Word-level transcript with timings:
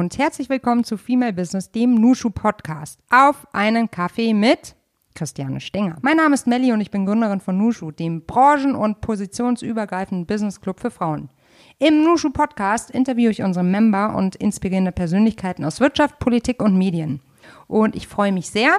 Und 0.00 0.16
herzlich 0.16 0.48
willkommen 0.48 0.82
zu 0.82 0.96
Female 0.96 1.34
Business, 1.34 1.72
dem 1.72 1.94
Nushu 1.94 2.30
Podcast. 2.30 3.00
Auf 3.10 3.46
einen 3.52 3.90
Kaffee 3.90 4.32
mit 4.32 4.74
Christiane 5.14 5.60
Stenger. 5.60 5.98
Mein 6.00 6.16
Name 6.16 6.34
ist 6.34 6.46
Melli 6.46 6.72
und 6.72 6.80
ich 6.80 6.90
bin 6.90 7.04
Gründerin 7.04 7.40
von 7.40 7.58
Nushu, 7.58 7.90
dem 7.90 8.24
branchen- 8.24 8.74
und 8.74 9.02
positionsübergreifenden 9.02 10.24
Business 10.24 10.62
Club 10.62 10.80
für 10.80 10.90
Frauen. 10.90 11.28
Im 11.78 12.02
Nushu 12.02 12.30
Podcast 12.30 12.90
interviewe 12.90 13.30
ich 13.30 13.42
unsere 13.42 13.62
Member 13.62 14.16
und 14.16 14.36
inspirierende 14.36 14.92
Persönlichkeiten 14.92 15.66
aus 15.66 15.80
Wirtschaft, 15.80 16.18
Politik 16.18 16.62
und 16.62 16.78
Medien. 16.78 17.20
Und 17.66 17.94
ich 17.94 18.08
freue 18.08 18.32
mich 18.32 18.48
sehr, 18.48 18.78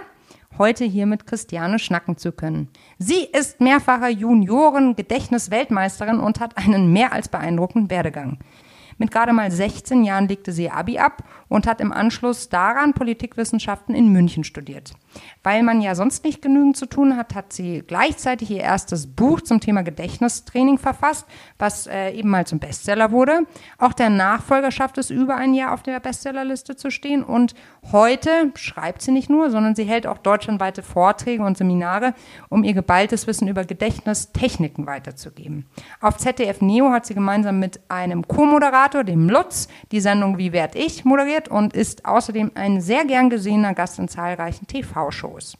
heute 0.58 0.86
hier 0.86 1.06
mit 1.06 1.28
Christiane 1.28 1.78
schnacken 1.78 2.18
zu 2.18 2.32
können. 2.32 2.70
Sie 2.98 3.26
ist 3.26 3.62
mehrfache 3.62 4.08
Junioren-Gedächtnis-Weltmeisterin 4.08 6.20
und 6.20 6.40
hat 6.40 6.58
einen 6.58 6.92
mehr 6.92 7.14
als 7.14 7.30
beeindruckenden 7.30 7.92
Werdegang. 7.92 8.40
Mit 8.98 9.12
gerade 9.12 9.34
mal 9.34 9.52
16 9.52 10.04
Jahren 10.04 10.28
legte 10.28 10.52
sie 10.52 10.70
Abi 10.70 10.98
ab 10.98 11.24
und 11.48 11.68
hat 11.68 11.82
im 11.82 11.92
Anschluss 11.92 12.50
daran 12.50 12.94
Politikwissenschaften 12.94 13.96
in 13.96 14.10
München 14.10 14.44
studiert. 14.44 14.94
Weil 15.44 15.64
man 15.64 15.82
ja 15.82 15.96
sonst 15.96 16.24
nicht 16.24 16.42
genügend 16.42 16.78
zu 16.78 16.86
tun 16.86 17.18
hat, 17.18 17.36
hat 17.36 17.54
sie 17.54 17.84
gleichzeitig 17.86 18.52
ihr 18.52 18.62
erstes 18.62 19.08
Buch 19.08 19.42
zum 19.42 19.60
Thema 19.60 19.82
Gedächtnistraining 19.82 20.78
verfasst, 20.78 21.26
was 21.58 21.88
äh, 21.88 22.12
eben 22.12 22.30
mal 22.30 22.46
zum 22.46 22.60
Bestseller 22.60 23.12
wurde. 23.12 23.48
Auch 23.78 23.94
der 23.94 24.10
Nachfolger 24.10 24.72
schafft 24.72 24.98
es 24.98 25.10
über 25.10 25.36
ein 25.36 25.54
Jahr 25.54 25.74
auf 25.74 25.84
der 25.84 26.00
Bestsellerliste 26.00 26.76
zu 26.76 26.92
stehen 26.92 27.24
und 27.24 27.56
heute 27.92 28.52
schreibt 28.56 29.02
sie 29.02 29.12
nicht 29.12 29.30
nur, 29.30 29.50
sondern 29.50 29.76
sie 29.76 29.84
hält 29.84 30.06
auch 30.06 30.20
deutschlandweite 30.20 30.84
Vorträge 30.84 31.44
und 31.44 31.58
Seminare, 31.58 32.14
um 32.50 32.64
ihr 32.64 32.74
geballtes 32.74 33.28
Wissen 33.28 33.48
über 33.48 33.66
Gedächtnistechniken 33.66 34.86
weiterzugeben. 34.86 35.66
Auf 36.00 36.18
ZDF 36.18 36.62
Neo 36.62 36.92
hat 36.92 37.06
sie 37.06 37.14
gemeinsam 37.14 37.60
mit 37.60 37.80
einem 37.90 38.28
Co-Moderator, 38.28 39.04
dem 39.04 39.30
Lutz, 39.30 39.68
die 39.92 40.02
Sendung 40.02 40.38
Wie 40.38 40.54
werd 40.54 40.76
ich 40.76 41.06
moderiert 41.06 41.48
und 41.48 41.74
ist 41.74 42.06
außerdem 42.06 42.52
ein 42.56 42.82
sehr 42.82 43.06
gern 43.06 43.30
gesehener 43.30 43.74
Gast 43.74 44.00
in 44.00 44.08
zahlreichen 44.08 44.68
TV-Shows. 45.02 45.52
Shows. 45.54 45.58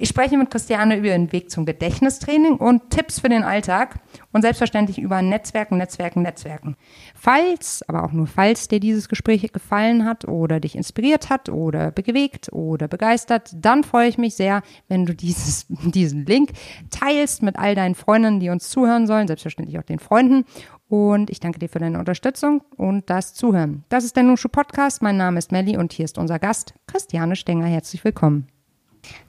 Ich 0.00 0.08
spreche 0.08 0.38
mit 0.38 0.50
Christiane 0.50 0.96
über 0.96 1.08
den 1.08 1.32
Weg 1.32 1.50
zum 1.50 1.66
Gedächtnistraining 1.66 2.56
und 2.56 2.90
Tipps 2.90 3.18
für 3.18 3.28
den 3.28 3.42
Alltag 3.42 3.96
und 4.32 4.42
selbstverständlich 4.42 4.98
über 4.98 5.22
Netzwerken, 5.22 5.76
Netzwerken, 5.76 6.22
Netzwerken. 6.22 6.76
Falls, 7.16 7.82
aber 7.88 8.04
auch 8.04 8.12
nur 8.12 8.28
falls 8.28 8.68
dir 8.68 8.78
dieses 8.78 9.08
Gespräch 9.08 9.52
gefallen 9.52 10.04
hat 10.04 10.24
oder 10.26 10.60
dich 10.60 10.76
inspiriert 10.76 11.30
hat 11.30 11.48
oder 11.48 11.90
bewegt 11.90 12.52
oder 12.52 12.86
begeistert, 12.86 13.50
dann 13.56 13.82
freue 13.82 14.08
ich 14.08 14.18
mich 14.18 14.36
sehr, 14.36 14.62
wenn 14.86 15.04
du 15.04 15.16
dieses, 15.16 15.66
diesen 15.68 16.24
Link 16.26 16.52
teilst 16.90 17.42
mit 17.42 17.58
all 17.58 17.74
deinen 17.74 17.96
Freundinnen, 17.96 18.38
die 18.38 18.50
uns 18.50 18.70
zuhören 18.70 19.08
sollen, 19.08 19.26
selbstverständlich 19.26 19.80
auch 19.80 19.84
den 19.84 19.98
Freunden. 19.98 20.44
Und 20.88 21.28
ich 21.28 21.40
danke 21.40 21.58
dir 21.58 21.68
für 21.68 21.80
deine 21.80 21.98
Unterstützung 21.98 22.62
und 22.76 23.10
das 23.10 23.34
Zuhören. 23.34 23.84
Das 23.88 24.04
ist 24.04 24.14
der 24.16 24.22
Nushu 24.22 24.48
Podcast. 24.48 25.02
Mein 25.02 25.16
Name 25.16 25.38
ist 25.38 25.50
Melli 25.50 25.76
und 25.76 25.92
hier 25.92 26.04
ist 26.04 26.18
unser 26.18 26.38
Gast, 26.38 26.72
Christiane 26.86 27.34
Stenger. 27.34 27.66
Herzlich 27.66 28.04
willkommen. 28.04 28.46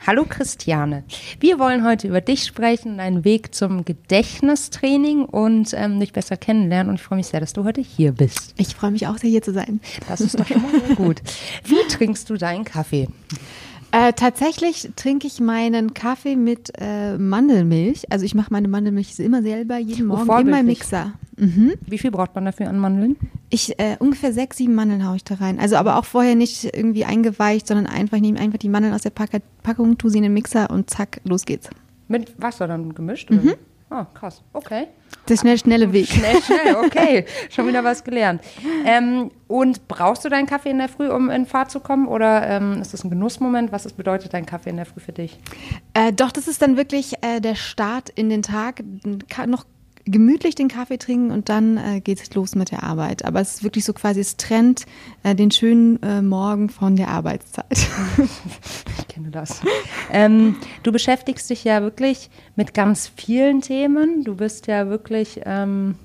Hallo 0.06 0.26
Christiane. 0.28 1.04
Wir 1.40 1.60
wollen 1.60 1.86
heute 1.86 2.08
über 2.08 2.22
dich 2.22 2.44
sprechen, 2.46 2.98
deinen 2.98 3.26
Weg 3.26 3.54
zum 3.54 3.86
Gedächtnistraining 3.86 5.26
und 5.26 5.74
ähm, 5.74 6.00
dich 6.00 6.14
besser 6.14 6.38
kennenlernen. 6.38 6.90
Und 6.90 6.96
ich 6.96 7.02
freue 7.02 7.18
mich 7.18 7.28
sehr, 7.28 7.40
dass 7.40 7.54
du 7.54 7.64
heute 7.64 7.82
hier 7.82 8.12
bist. 8.12 8.54
Ich 8.58 8.76
freue 8.76 8.92
mich 8.92 9.08
auch 9.08 9.18
sehr, 9.18 9.30
hier 9.30 9.42
zu 9.42 9.54
sein. 9.54 9.82
Das 10.08 10.22
ist 10.22 10.40
doch 10.40 10.48
schon 10.48 10.62
mal 10.62 10.96
gut. 10.96 11.22
Wie 11.66 11.88
trinkst 11.90 12.30
du 12.30 12.36
deinen 12.36 12.64
Kaffee? 12.64 13.08
Äh, 13.92 14.14
tatsächlich 14.14 14.92
trinke 14.96 15.26
ich 15.26 15.40
meinen 15.40 15.94
Kaffee 15.94 16.36
mit 16.36 16.72
äh, 16.78 17.18
Mandelmilch. 17.18 18.12
Also 18.12 18.26
ich 18.26 18.36
mache 18.36 18.52
meine 18.52 18.68
Mandelmilch 18.68 19.20
immer 19.20 19.42
selber 19.42 19.78
jeden 19.78 20.08
Morgen 20.08 20.42
in 20.42 20.50
meinem 20.50 20.68
Mixer. 20.68 21.14
Mhm. 21.38 21.74
Wie 21.88 21.98
viel 21.98 22.12
braucht 22.12 22.36
man 22.36 22.46
dafür 22.46 22.70
an 22.70 22.78
Mandeln? 22.78 23.16
Ich 23.50 23.80
äh, 23.80 23.96
ungefähr 23.98 24.34
sechs, 24.34 24.58
sieben 24.58 24.76
Mandeln 24.76 25.08
haue 25.08 25.16
ich 25.16 25.24
da 25.24 25.36
rein. 25.36 25.60
Also 25.60 25.78
aber 25.78 25.98
auch 25.98 26.06
vorher 26.06 26.36
nicht 26.36 26.66
irgendwie 26.66 27.06
eingeweicht, 27.06 27.66
sondern 27.68 27.88
einfach 27.88 28.18
ich 28.18 28.24
nehme 28.24 28.40
einfach 28.40 28.60
die 28.60 28.70
Mandeln 28.70 28.94
aus 28.94 29.02
der 29.02 29.10
Pack 29.10 29.32
Packung, 29.64 29.98
tue 29.98 30.12
sie 30.12 30.18
in 30.18 30.24
den 30.24 30.34
Mixer 30.34 30.70
und 30.70 30.90
zack, 30.90 31.22
los 31.24 31.46
geht's. 31.46 31.70
Mit 32.08 32.40
Wasser 32.42 32.68
dann 32.68 32.94
gemischt? 32.94 33.30
Mhm. 33.32 33.54
Oh, 33.92 34.06
krass. 34.14 34.44
Okay. 34.54 34.88
Der 35.28 35.36
schnell, 35.36 35.58
schnelle 35.58 35.92
Weg. 35.92 36.08
Schnell, 36.08 36.42
schnell, 36.42 36.76
okay. 36.76 37.26
Schon 37.50 37.68
wieder 37.68 37.84
was 37.84 38.04
gelernt. 38.04 38.42
Ähm, 38.86 39.32
und 39.48 39.88
brauchst 39.88 40.24
du 40.24 40.30
deinen 40.30 40.46
Kaffee 40.46 40.70
in 40.70 40.78
der 40.78 40.90
Früh, 40.90 41.10
um 41.10 41.32
in 41.32 41.48
Fahrt 41.48 41.72
zu 41.72 41.80
kommen? 41.80 42.08
Oder 42.08 42.48
ähm, 42.48 42.82
ist 42.82 42.94
das 42.94 43.04
ein 43.04 43.10
Genussmoment? 43.10 43.72
Was 43.72 43.92
bedeutet 43.92 44.34
dein 44.34 44.46
Kaffee 44.46 44.70
in 44.70 44.78
der 44.78 44.86
Früh 44.86 45.00
für 45.00 45.12
dich? 45.12 45.40
Äh, 45.96 46.14
doch, 46.14 46.32
das 46.32 46.48
ist 46.48 46.62
dann 46.62 46.78
wirklich 46.78 47.14
äh, 47.24 47.40
der 47.42 47.56
Start 47.56 48.10
in 48.10 48.30
den 48.30 48.44
Tag. 48.44 48.84
Noch 49.48 49.66
gemütlich 50.12 50.56
den 50.56 50.68
Kaffee 50.68 50.98
trinken 50.98 51.32
und 51.32 51.50
dann 51.50 51.78
äh, 51.78 52.00
geht 52.02 52.22
es 52.22 52.34
los 52.34 52.56
mit 52.56 52.72
der 52.72 52.84
Arbeit. 52.84 53.26
Aber 53.26 53.40
es 53.40 53.56
ist 53.56 53.64
wirklich 53.64 53.86
so 53.86 53.94
quasi, 53.94 54.20
es 54.20 54.38
trennt 54.38 54.86
äh, 55.24 55.36
den 55.36 55.52
schönen 55.52 56.02
äh, 56.04 56.22
Morgen 56.22 56.70
von 56.70 56.96
der 56.96 57.10
Arbeitszeit. 57.10 57.66
ich 58.98 59.08
kenne 59.08 59.30
das. 59.32 59.62
Ähm, 60.12 60.56
du 60.84 60.92
beschäftigst 60.92 61.50
dich 61.50 61.64
ja 61.64 61.82
wirklich 61.82 62.30
mit 62.56 62.74
ganz 62.74 63.12
vielen 63.16 63.62
Themen. 63.62 64.24
Du 64.24 64.36
bist 64.36 64.68
ja 64.68 64.90
wirklich... 64.90 65.42
Ähm 65.46 65.96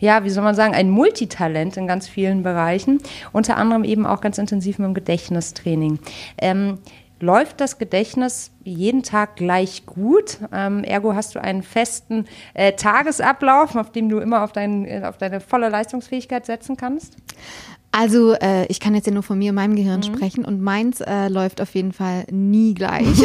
ja, 0.00 0.24
wie 0.24 0.28
soll 0.30 0.44
man 0.44 0.54
sagen, 0.54 0.74
ein 0.74 0.90
Multitalent 0.90 1.76
in 1.76 1.86
ganz 1.86 2.08
vielen 2.08 2.42
Bereichen, 2.42 3.00
unter 3.32 3.56
anderem 3.56 3.84
eben 3.84 4.04
auch 4.06 4.20
ganz 4.20 4.36
intensiv 4.36 4.78
mit 4.78 4.86
dem 4.86 4.94
Gedächtnistraining. 4.94 5.98
Ähm, 6.36 6.78
läuft 7.24 7.60
das 7.60 7.78
Gedächtnis 7.78 8.50
jeden 8.62 9.02
Tag 9.02 9.36
gleich 9.36 9.86
gut. 9.86 10.38
Ähm, 10.52 10.84
ergo 10.84 11.14
hast 11.14 11.34
du 11.34 11.42
einen 11.42 11.62
festen 11.62 12.26
äh, 12.52 12.72
Tagesablauf, 12.72 13.74
auf 13.76 13.90
dem 13.90 14.08
du 14.08 14.18
immer 14.18 14.44
auf, 14.44 14.52
dein, 14.52 14.84
äh, 14.84 15.02
auf 15.04 15.16
deine 15.18 15.40
volle 15.40 15.68
Leistungsfähigkeit 15.68 16.46
setzen 16.46 16.76
kannst? 16.76 17.16
Also 17.96 18.34
äh, 18.34 18.66
ich 18.66 18.80
kann 18.80 18.96
jetzt 18.96 19.06
ja 19.06 19.12
nur 19.12 19.22
von 19.22 19.38
mir 19.38 19.50
und 19.50 19.54
meinem 19.54 19.76
Gehirn 19.76 20.00
mhm. 20.00 20.02
sprechen 20.02 20.44
und 20.44 20.60
meins 20.60 21.00
äh, 21.00 21.28
läuft 21.28 21.60
auf 21.60 21.74
jeden 21.76 21.92
Fall 21.92 22.24
nie 22.30 22.74
gleich. 22.74 23.06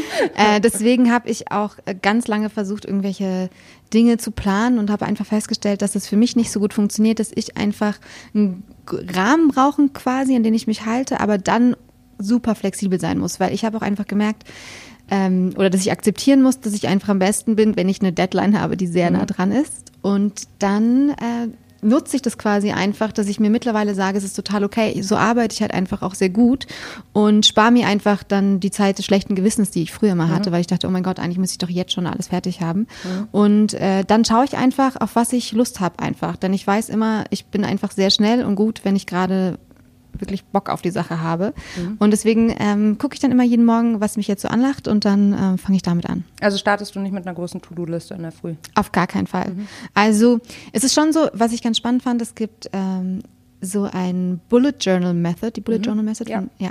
äh, 0.34 0.60
deswegen 0.60 1.12
habe 1.12 1.28
ich 1.28 1.52
auch 1.52 1.76
äh, 1.84 1.94
ganz 1.94 2.26
lange 2.26 2.48
versucht, 2.48 2.86
irgendwelche 2.86 3.50
Dinge 3.92 4.16
zu 4.16 4.30
planen 4.30 4.78
und 4.78 4.90
habe 4.90 5.04
einfach 5.04 5.26
festgestellt, 5.26 5.82
dass 5.82 5.94
es 5.94 6.08
für 6.08 6.16
mich 6.16 6.36
nicht 6.36 6.50
so 6.50 6.58
gut 6.58 6.72
funktioniert, 6.72 7.20
dass 7.20 7.30
ich 7.34 7.58
einfach 7.58 7.98
einen 8.34 8.64
Rahmen 8.90 9.48
brauche 9.48 9.86
quasi, 9.90 10.34
an 10.34 10.42
den 10.42 10.54
ich 10.54 10.66
mich 10.66 10.86
halte, 10.86 11.20
aber 11.20 11.36
dann 11.36 11.76
super 12.18 12.54
flexibel 12.54 13.00
sein 13.00 13.18
muss, 13.18 13.40
weil 13.40 13.54
ich 13.54 13.64
habe 13.64 13.76
auch 13.76 13.82
einfach 13.82 14.06
gemerkt, 14.06 14.44
ähm, 15.10 15.52
oder 15.56 15.70
dass 15.70 15.80
ich 15.80 15.92
akzeptieren 15.92 16.42
muss, 16.42 16.60
dass 16.60 16.74
ich 16.74 16.86
einfach 16.86 17.08
am 17.08 17.18
besten 17.18 17.56
bin, 17.56 17.76
wenn 17.76 17.88
ich 17.88 18.00
eine 18.00 18.12
Deadline 18.12 18.60
habe, 18.60 18.76
die 18.76 18.86
sehr 18.86 19.10
nah 19.10 19.22
mhm. 19.22 19.26
dran 19.26 19.52
ist. 19.52 19.92
Und 20.02 20.42
dann 20.58 21.10
äh, 21.10 21.48
nutze 21.80 22.16
ich 22.16 22.22
das 22.22 22.38
quasi 22.38 22.72
einfach, 22.72 23.12
dass 23.12 23.28
ich 23.28 23.40
mir 23.40 23.50
mittlerweile 23.50 23.94
sage, 23.94 24.18
es 24.18 24.24
ist 24.24 24.34
total 24.34 24.64
okay, 24.64 25.00
so 25.02 25.16
arbeite 25.16 25.54
ich 25.54 25.62
halt 25.62 25.72
einfach 25.72 26.02
auch 26.02 26.14
sehr 26.14 26.28
gut 26.28 26.66
und 27.12 27.46
spare 27.46 27.70
mir 27.70 27.86
einfach 27.86 28.22
dann 28.22 28.60
die 28.60 28.70
Zeit 28.70 28.98
des 28.98 29.04
schlechten 29.04 29.34
Gewissens, 29.34 29.70
die 29.70 29.82
ich 29.82 29.92
früher 29.92 30.14
mal 30.14 30.28
hatte, 30.28 30.50
mhm. 30.50 30.54
weil 30.54 30.60
ich 30.60 30.66
dachte, 30.66 30.86
oh 30.86 30.90
mein 30.90 31.02
Gott, 31.02 31.18
eigentlich 31.18 31.38
müsste 31.38 31.54
ich 31.54 31.58
doch 31.58 31.68
jetzt 31.68 31.92
schon 31.92 32.06
alles 32.06 32.28
fertig 32.28 32.60
haben. 32.60 32.80
Mhm. 32.80 33.28
Und 33.32 33.74
äh, 33.74 34.04
dann 34.04 34.24
schaue 34.24 34.44
ich 34.44 34.56
einfach, 34.56 34.96
auf 35.00 35.16
was 35.16 35.32
ich 35.32 35.52
Lust 35.52 35.80
habe 35.80 36.00
einfach, 36.00 36.36
denn 36.36 36.52
ich 36.52 36.66
weiß 36.66 36.88
immer, 36.88 37.24
ich 37.30 37.46
bin 37.46 37.64
einfach 37.64 37.92
sehr 37.92 38.10
schnell 38.10 38.44
und 38.44 38.56
gut, 38.56 38.80
wenn 38.84 38.96
ich 38.96 39.06
gerade 39.06 39.58
wirklich 40.20 40.44
Bock 40.44 40.70
auf 40.70 40.82
die 40.82 40.90
Sache 40.90 41.20
habe. 41.20 41.54
Mhm. 41.76 41.96
Und 41.98 42.10
deswegen 42.10 42.54
ähm, 42.58 42.98
gucke 42.98 43.14
ich 43.14 43.20
dann 43.20 43.30
immer 43.30 43.44
jeden 43.44 43.64
Morgen, 43.64 44.00
was 44.00 44.16
mich 44.16 44.28
jetzt 44.28 44.42
so 44.42 44.48
anlacht 44.48 44.88
und 44.88 45.04
dann 45.04 45.32
ähm, 45.32 45.58
fange 45.58 45.76
ich 45.76 45.82
damit 45.82 46.08
an. 46.08 46.24
Also 46.40 46.58
startest 46.58 46.94
du 46.94 47.00
nicht 47.00 47.12
mit 47.12 47.26
einer 47.26 47.34
großen 47.34 47.60
To-Do-Liste 47.60 48.14
in 48.14 48.22
der 48.22 48.32
Früh? 48.32 48.54
Auf 48.74 48.92
gar 48.92 49.06
keinen 49.06 49.26
Fall. 49.26 49.50
Mhm. 49.50 49.68
Also 49.94 50.40
es 50.72 50.84
ist 50.84 50.94
schon 50.94 51.12
so, 51.12 51.28
was 51.32 51.52
ich 51.52 51.62
ganz 51.62 51.76
spannend 51.76 52.02
fand, 52.02 52.22
es 52.22 52.34
gibt 52.34 52.68
ähm, 52.72 53.20
so 53.60 53.88
ein 53.90 54.40
Bullet 54.48 54.74
Journal 54.80 55.14
Method, 55.14 55.50
die 55.50 55.60
Bullet 55.60 55.78
mhm. 55.78 55.84
Journal 55.84 56.04
Method. 56.04 56.30
Ja. 56.30 56.38
Von, 56.38 56.50
ja. 56.58 56.70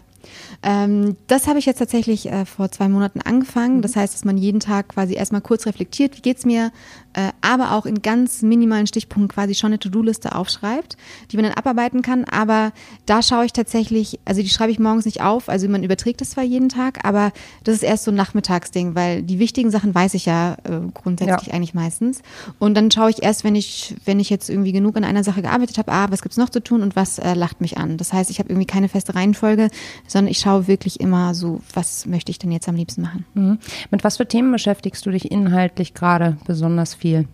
Ähm, 0.63 1.15
das 1.27 1.47
habe 1.47 1.59
ich 1.59 1.65
jetzt 1.65 1.79
tatsächlich 1.79 2.31
äh, 2.31 2.45
vor 2.45 2.71
zwei 2.71 2.89
Monaten 2.89 3.21
angefangen. 3.21 3.77
Mhm. 3.77 3.81
Das 3.81 3.95
heißt, 3.95 4.13
dass 4.13 4.25
man 4.25 4.37
jeden 4.37 4.59
Tag 4.59 4.89
quasi 4.89 5.15
erstmal 5.15 5.41
kurz 5.41 5.65
reflektiert, 5.65 6.17
wie 6.17 6.21
geht's 6.21 6.45
mir, 6.45 6.71
äh, 7.13 7.31
aber 7.41 7.71
auch 7.71 7.87
in 7.87 8.03
ganz 8.03 8.43
minimalen 8.43 8.85
Stichpunkten 8.85 9.27
quasi 9.27 9.55
schon 9.55 9.69
eine 9.69 9.79
To-Do-Liste 9.79 10.35
aufschreibt, 10.35 10.97
die 11.31 11.37
man 11.37 11.45
dann 11.45 11.55
abarbeiten 11.55 12.03
kann. 12.03 12.25
Aber 12.25 12.71
da 13.07 13.23
schaue 13.23 13.45
ich 13.45 13.53
tatsächlich, 13.53 14.19
also 14.23 14.41
die 14.41 14.49
schreibe 14.49 14.71
ich 14.71 14.77
morgens 14.77 15.05
nicht 15.05 15.21
auf, 15.21 15.49
also 15.49 15.67
man 15.67 15.83
überträgt 15.83 16.21
das 16.21 16.31
zwar 16.31 16.43
jeden 16.43 16.69
Tag, 16.69 17.05
aber 17.05 17.31
das 17.63 17.75
ist 17.75 17.83
erst 17.83 18.03
so 18.03 18.11
ein 18.11 18.15
Nachmittagsding, 18.15 18.93
weil 18.93 19.23
die 19.23 19.39
wichtigen 19.39 19.71
Sachen 19.71 19.95
weiß 19.95 20.13
ich 20.13 20.27
ja 20.27 20.57
äh, 20.63 20.79
grundsätzlich 20.93 21.47
ja. 21.47 21.53
eigentlich 21.53 21.73
meistens. 21.73 22.21
Und 22.59 22.75
dann 22.75 22.91
schaue 22.91 23.09
ich 23.09 23.23
erst, 23.23 23.43
wenn 23.43 23.55
ich, 23.55 23.95
wenn 24.05 24.19
ich 24.19 24.29
jetzt 24.29 24.49
irgendwie 24.49 24.71
genug 24.71 24.95
an 24.95 25.03
einer 25.03 25.23
Sache 25.23 25.41
gearbeitet 25.41 25.79
habe, 25.79 25.91
ah, 25.91 26.07
was 26.11 26.21
gibt's 26.21 26.37
noch 26.37 26.49
zu 26.49 26.61
tun 26.61 26.83
und 26.83 26.95
was 26.95 27.17
äh, 27.17 27.33
lacht 27.33 27.61
mich 27.61 27.77
an. 27.77 27.97
Das 27.97 28.13
heißt, 28.13 28.29
ich 28.29 28.37
habe 28.37 28.49
irgendwie 28.49 28.67
keine 28.67 28.89
feste 28.89 29.15
Reihenfolge, 29.15 29.69
sondern 30.17 30.31
ich 30.31 30.39
schaue 30.39 30.67
wirklich 30.67 30.99
immer 30.99 31.35
so, 31.35 31.61
was 31.75 32.07
möchte 32.07 32.31
ich 32.31 32.39
denn 32.39 32.51
jetzt 32.51 32.67
am 32.67 32.75
liebsten 32.75 33.03
machen. 33.03 33.25
Mhm. 33.35 33.59
Mit 33.91 34.03
was 34.03 34.17
für 34.17 34.27
Themen 34.27 34.51
beschäftigst 34.51 35.05
du 35.05 35.11
dich 35.11 35.29
inhaltlich 35.29 35.93
gerade 35.93 36.37
besonders 36.47 36.95
viel? 36.95 37.27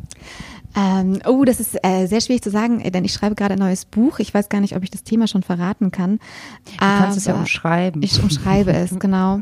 Ähm, 0.76 1.20
oh, 1.26 1.46
das 1.46 1.62
ist 1.62 1.78
äh, 1.82 2.08
sehr 2.08 2.20
schwierig 2.20 2.42
zu 2.42 2.50
sagen, 2.50 2.82
äh, 2.82 2.92
denn 2.92 3.06
ich 3.06 3.14
schreibe 3.14 3.36
gerade 3.36 3.54
ein 3.54 3.60
neues 3.60 3.86
Buch. 3.86 4.20
Ich 4.20 4.34
weiß 4.34 4.50
gar 4.50 4.60
nicht, 4.60 4.76
ob 4.76 4.84
ich 4.84 4.92
das 4.92 5.04
Thema 5.06 5.28
schon 5.28 5.44
verraten 5.44 5.92
kann. 5.92 6.20
Du 6.66 6.78
kannst 6.78 7.18
es 7.18 7.24
ja 7.24 7.36
umschreiben. 7.36 8.04
Ich 8.04 8.22
umschreibe 8.22 8.74
es, 8.74 9.00
genau. 9.00 9.42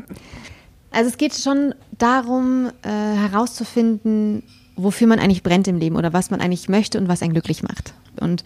Also 0.92 1.10
es 1.10 1.16
geht 1.16 1.34
schon 1.34 1.74
darum, 1.98 2.70
äh, 2.82 2.88
herauszufinden, 2.88 4.44
wofür 4.82 5.06
man 5.06 5.18
eigentlich 5.18 5.42
brennt 5.42 5.68
im 5.68 5.78
Leben 5.78 5.96
oder 5.96 6.12
was 6.12 6.30
man 6.30 6.40
eigentlich 6.40 6.68
möchte 6.68 6.98
und 6.98 7.08
was 7.08 7.22
einen 7.22 7.32
glücklich 7.32 7.62
macht. 7.62 7.94
Und 8.20 8.44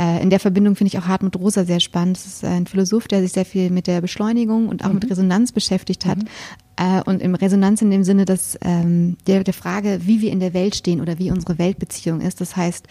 äh, 0.00 0.22
in 0.22 0.30
der 0.30 0.40
Verbindung 0.40 0.74
finde 0.74 0.88
ich 0.88 0.98
auch 0.98 1.06
Hartmut 1.06 1.36
Rosa 1.36 1.64
sehr 1.64 1.80
spannend. 1.80 2.16
Das 2.16 2.26
ist 2.26 2.44
ein 2.44 2.66
Philosoph, 2.66 3.08
der 3.08 3.20
sich 3.20 3.32
sehr 3.32 3.44
viel 3.44 3.70
mit 3.70 3.86
der 3.86 4.00
Beschleunigung 4.00 4.68
und 4.68 4.84
auch 4.84 4.88
mhm. 4.88 4.94
mit 4.94 5.10
Resonanz 5.10 5.52
beschäftigt 5.52 6.06
hat. 6.06 6.18
Mhm. 6.18 6.28
Äh, 6.76 7.02
und 7.04 7.22
im 7.22 7.34
Resonanz 7.34 7.82
in 7.82 7.90
dem 7.90 8.04
Sinne, 8.04 8.24
dass 8.24 8.58
ähm, 8.62 9.16
der, 9.26 9.44
der 9.44 9.54
Frage, 9.54 10.00
wie 10.04 10.20
wir 10.20 10.32
in 10.32 10.40
der 10.40 10.54
Welt 10.54 10.74
stehen 10.74 11.00
oder 11.00 11.18
wie 11.18 11.30
unsere 11.30 11.58
Weltbeziehung 11.58 12.20
ist. 12.20 12.40
Das 12.40 12.56
heißt, 12.56 12.86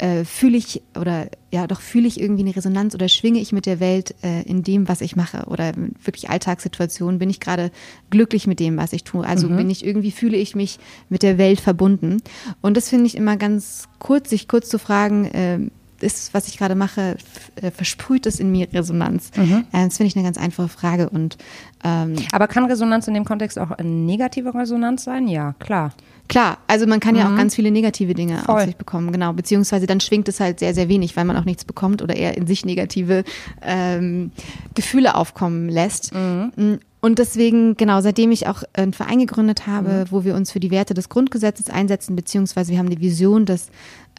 äh, 0.00 0.24
fühle 0.24 0.56
ich 0.56 0.82
oder 0.98 1.28
ja 1.50 1.66
doch 1.66 1.80
fühle 1.80 2.08
ich 2.08 2.18
irgendwie 2.18 2.42
eine 2.42 2.56
Resonanz 2.56 2.94
oder 2.94 3.08
schwinge 3.08 3.38
ich 3.38 3.52
mit 3.52 3.66
der 3.66 3.80
Welt 3.80 4.14
äh, 4.22 4.42
in 4.42 4.62
dem, 4.62 4.88
was 4.88 5.02
ich 5.02 5.14
mache 5.14 5.44
oder 5.46 5.72
wirklich 6.02 6.30
Alltagssituationen, 6.30 7.18
bin 7.18 7.28
ich 7.28 7.38
gerade 7.38 7.70
glücklich 8.08 8.46
mit 8.46 8.60
dem, 8.60 8.76
was 8.78 8.94
ich 8.94 9.04
tue. 9.04 9.26
Also 9.26 9.48
mhm. 9.48 9.56
bin 9.58 9.70
ich 9.70 9.84
irgendwie 9.84 10.10
fühle 10.10 10.38
ich 10.38 10.54
mich 10.54 10.78
mit 11.10 11.22
der 11.22 11.36
Welt 11.36 11.60
verbunden. 11.60 12.22
Und 12.62 12.76
das 12.76 12.88
finde 12.88 13.06
ich 13.06 13.14
immer 13.14 13.36
ganz 13.36 13.88
kurz, 13.98 14.30
sich 14.30 14.48
kurz 14.48 14.70
zu 14.70 14.78
fragen, 14.78 15.26
äh, 15.26 15.58
ist, 16.02 16.32
was 16.34 16.48
ich 16.48 16.58
gerade 16.58 16.74
mache, 16.74 17.16
äh, 17.56 17.70
versprüht 17.70 18.26
es 18.26 18.40
in 18.40 18.50
mir 18.50 18.68
Resonanz? 18.72 19.30
Mhm. 19.36 19.66
Äh, 19.72 19.84
das 19.84 19.96
finde 19.96 20.08
ich 20.08 20.16
eine 20.16 20.24
ganz 20.24 20.38
einfache 20.38 20.68
Frage. 20.68 21.10
Und, 21.10 21.36
ähm, 21.82 22.16
Aber 22.32 22.46
kann 22.46 22.64
Resonanz 22.66 23.08
in 23.08 23.14
dem 23.14 23.24
Kontext 23.24 23.58
auch 23.58 23.70
eine 23.70 23.88
negative 23.88 24.54
Resonanz 24.54 25.04
sein? 25.04 25.28
Ja, 25.28 25.54
klar. 25.58 25.92
Klar, 26.28 26.58
also 26.68 26.86
man 26.86 27.00
kann 27.00 27.14
mhm. 27.14 27.20
ja 27.20 27.26
auch 27.26 27.32
mhm. 27.32 27.38
ganz 27.38 27.54
viele 27.56 27.72
negative 27.72 28.14
Dinge 28.14 28.38
Voll. 28.38 28.54
auf 28.54 28.64
sich 28.64 28.76
bekommen, 28.76 29.10
genau. 29.10 29.32
Beziehungsweise 29.32 29.86
dann 29.86 30.00
schwingt 30.00 30.28
es 30.28 30.38
halt 30.38 30.60
sehr, 30.60 30.74
sehr 30.74 30.88
wenig, 30.88 31.16
weil 31.16 31.24
man 31.24 31.36
auch 31.36 31.44
nichts 31.44 31.64
bekommt 31.64 32.02
oder 32.02 32.14
eher 32.14 32.36
in 32.36 32.46
sich 32.46 32.64
negative 32.64 33.24
ähm, 33.62 34.30
Gefühle 34.74 35.16
aufkommen 35.16 35.68
lässt. 35.68 36.14
Mhm. 36.14 36.52
Mm, 36.54 36.78
und 37.00 37.18
deswegen, 37.18 37.76
genau, 37.76 38.00
seitdem 38.02 38.30
ich 38.30 38.46
auch 38.46 38.62
einen 38.74 38.92
Verein 38.92 39.18
gegründet 39.18 39.66
habe, 39.66 39.88
mhm. 39.88 40.04
wo 40.10 40.22
wir 40.22 40.34
uns 40.36 40.52
für 40.52 40.60
die 40.60 40.70
Werte 40.70 40.94
des 40.94 41.08
Grundgesetzes 41.08 41.70
einsetzen, 41.70 42.14
beziehungsweise 42.14 42.72
wir 42.72 42.78
haben 42.78 42.90
die 42.90 43.00
Vision, 43.00 43.46
dass 43.46 43.70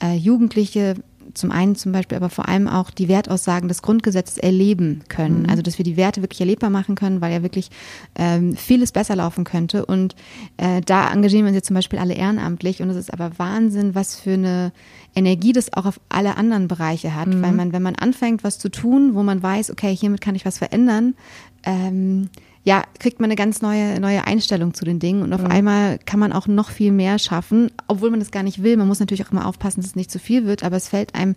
äh, 0.04 0.16
Jugendliche 0.16 0.96
zum 1.34 1.52
einen 1.52 1.76
zum 1.76 1.92
Beispiel, 1.92 2.18
aber 2.18 2.30
vor 2.30 2.48
allem 2.48 2.68
auch 2.68 2.92
die 2.92 3.08
Wertaussagen 3.08 3.68
des 3.68 3.82
Grundgesetzes 3.82 4.38
erleben 4.38 5.02
können. 5.10 5.44
Mhm. 5.44 5.50
Also 5.50 5.62
dass 5.62 5.78
wir 5.78 5.86
die 5.86 5.98
Werte 5.98 6.22
wirklich 6.22 6.42
erlebbar 6.42 6.70
machen 6.70 6.96
können, 6.96 7.22
weil 7.22 7.34
ja 7.34 7.44
wirklich 7.44 7.70
ähm, 8.16 8.56
vieles 8.56 8.92
besser 8.92 9.16
laufen 9.16 9.44
könnte. 9.44 9.86
Und 9.86 10.16
äh, 10.58 10.82
da 10.82 11.12
engagieren 11.12 11.46
wir 11.46 11.50
uns 11.50 11.56
jetzt 11.56 11.68
zum 11.68 11.76
Beispiel 11.76 12.00
alle 12.00 12.14
ehrenamtlich. 12.14 12.82
Und 12.82 12.90
es 12.90 12.98
ist 12.98 13.14
aber 13.14 13.32
Wahnsinn, 13.38 13.96
was 13.96 14.20
für 14.20 14.34
eine 14.34 14.72
Energie 15.16 15.54
das 15.54 15.74
auch 15.74 15.86
auf 15.86 16.00
alle 16.10 16.38
anderen 16.38 16.68
Bereiche 16.68 17.16
hat. 17.16 17.28
Mhm. 17.28 17.42
Weil 17.42 17.52
man, 17.52 17.74
wenn 17.74 17.84
man 17.84 17.96
anfängt, 17.96 18.44
was 18.44 18.60
zu 18.60 18.70
tun, 18.70 19.16
wo 19.16 19.24
man 19.24 19.42
weiß, 19.42 19.72
okay, 19.72 19.96
hiermit 19.96 20.22
kann 20.22 20.36
ich 20.36 20.46
was 20.46 20.58
verändern, 20.58 21.16
ähm, 21.64 22.30
ja, 22.64 22.84
kriegt 23.00 23.20
man 23.20 23.30
eine 23.30 23.36
ganz 23.36 23.62
neue, 23.62 24.00
neue 24.00 24.26
Einstellung 24.26 24.74
zu 24.74 24.86
den 24.86 25.00
Dingen 25.00 25.24
und 25.24 25.34
auf 25.34 25.42
mhm. 25.42 25.52
einmal 25.52 26.00
kann 26.00 26.20
man 26.20 26.32
auch 26.32 26.48
noch 26.48 26.70
viel 26.70 26.92
mehr 26.92 27.18
schaffen, 27.18 27.72
obwohl 27.88 28.12
man 28.12 28.20
das 28.20 28.32
gar 28.32 28.44
nicht 28.44 28.62
will. 28.62 28.78
Man 28.78 28.88
muss 28.88 29.00
natürlich 29.00 29.26
auch 29.26 29.32
immer 29.32 29.48
aufpassen, 29.48 29.82
dass 29.82 29.92
es 29.92 29.96
nicht 29.96 30.12
zu 30.12 30.20
viel 30.20 30.46
wird, 30.46 30.64
aber 30.64 30.78
es 30.78 30.88
fällt 30.88 31.16
einem 31.16 31.36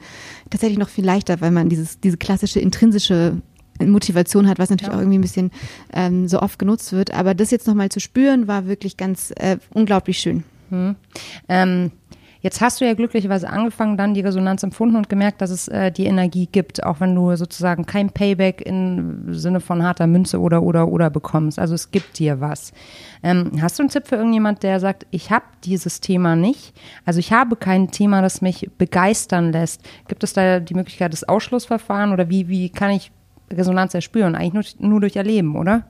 tatsächlich 0.51 0.79
noch 0.79 0.91
viel 0.91 1.05
leichter, 1.05 1.41
weil 1.41 1.51
man 1.51 1.69
dieses, 1.69 1.99
diese 2.01 2.19
klassische 2.19 2.61
intrinsische 2.61 3.41
Motivation 3.81 4.49
hat, 4.49 4.59
was 4.59 4.71
natürlich 4.71 4.93
ja. 4.93 4.97
auch 4.97 5.01
irgendwie 5.01 5.19
ein 5.19 5.23
bisschen 5.23 5.51
ähm, 5.93 6.29
so 6.29 6.41
oft 6.41 6.59
genutzt 6.59 6.93
wird. 6.93 7.13
Aber 7.13 7.35
das 7.35 7.51
jetzt 7.51 7.67
nochmal 7.67 7.89
zu 7.89 8.01
spüren, 8.01 8.47
war 8.47 8.67
wirklich 8.67 8.97
ganz 8.97 9.33
äh, 9.37 9.57
unglaublich 9.73 10.19
schön. 10.19 10.45
Mhm. 10.71 10.97
Ähm 11.49 11.91
Jetzt 12.45 12.61
hast 12.61 12.79
du 12.79 12.85
ja 12.85 12.93
glücklicherweise 12.93 13.49
angefangen, 13.49 13.97
dann 13.97 14.13
die 14.13 14.21
Resonanz 14.21 14.63
empfunden 14.63 14.97
und 14.97 15.09
gemerkt, 15.09 15.41
dass 15.41 15.49
es 15.49 15.67
äh, 15.69 15.91
die 15.91 16.05
Energie 16.05 16.47
gibt, 16.47 16.85
auch 16.85 17.01
wenn 17.01 17.15
du 17.15 17.35
sozusagen 17.37 17.87
kein 17.87 18.11
Payback 18.11 18.61
im 18.61 19.33
Sinne 19.33 19.61
von 19.61 19.83
harter 19.83 20.07
Münze 20.07 20.39
oder 20.39 20.63
oder 20.63 20.89
oder 20.89 21.09
bekommst. 21.09 21.59
Also 21.59 21.75
es 21.75 21.91
gibt 21.91 22.19
dir 22.19 22.43
was. 22.43 22.75
Ähm, 23.23 23.53
hast 23.63 23.79
du 23.79 23.83
einen 23.83 23.89
Tipp 23.89 24.07
für 24.07 24.17
irgendjemand, 24.17 24.63
der 24.63 24.79
sagt, 24.79 25.07
ich 25.11 25.31
habe 25.31 25.47
dieses 25.65 26.03
Thema 26.03 26.37
nicht? 26.37 26.75
Also 27.07 27.19
ich 27.19 27.33
habe 27.33 27.57
kein 27.57 27.91
Thema, 27.91 28.21
das 28.21 28.43
mich 28.43 28.69
begeistern 28.77 29.51
lässt. 29.51 29.81
Gibt 30.07 30.23
es 30.23 30.35
da 30.35 30.61
die 30.61 30.75
Möglichkeit 30.75 31.15
des 31.15 31.27
Ausschlussverfahrens 31.27 32.13
oder 32.13 32.29
wie, 32.29 32.49
wie 32.49 32.69
kann 32.69 32.91
ich 32.91 33.11
Resonanz 33.51 33.95
erspüren? 33.95 34.35
Eigentlich 34.35 34.79
nur, 34.79 34.91
nur 34.91 35.01
durch 35.01 35.17
Erleben, 35.17 35.57
oder? 35.57 35.87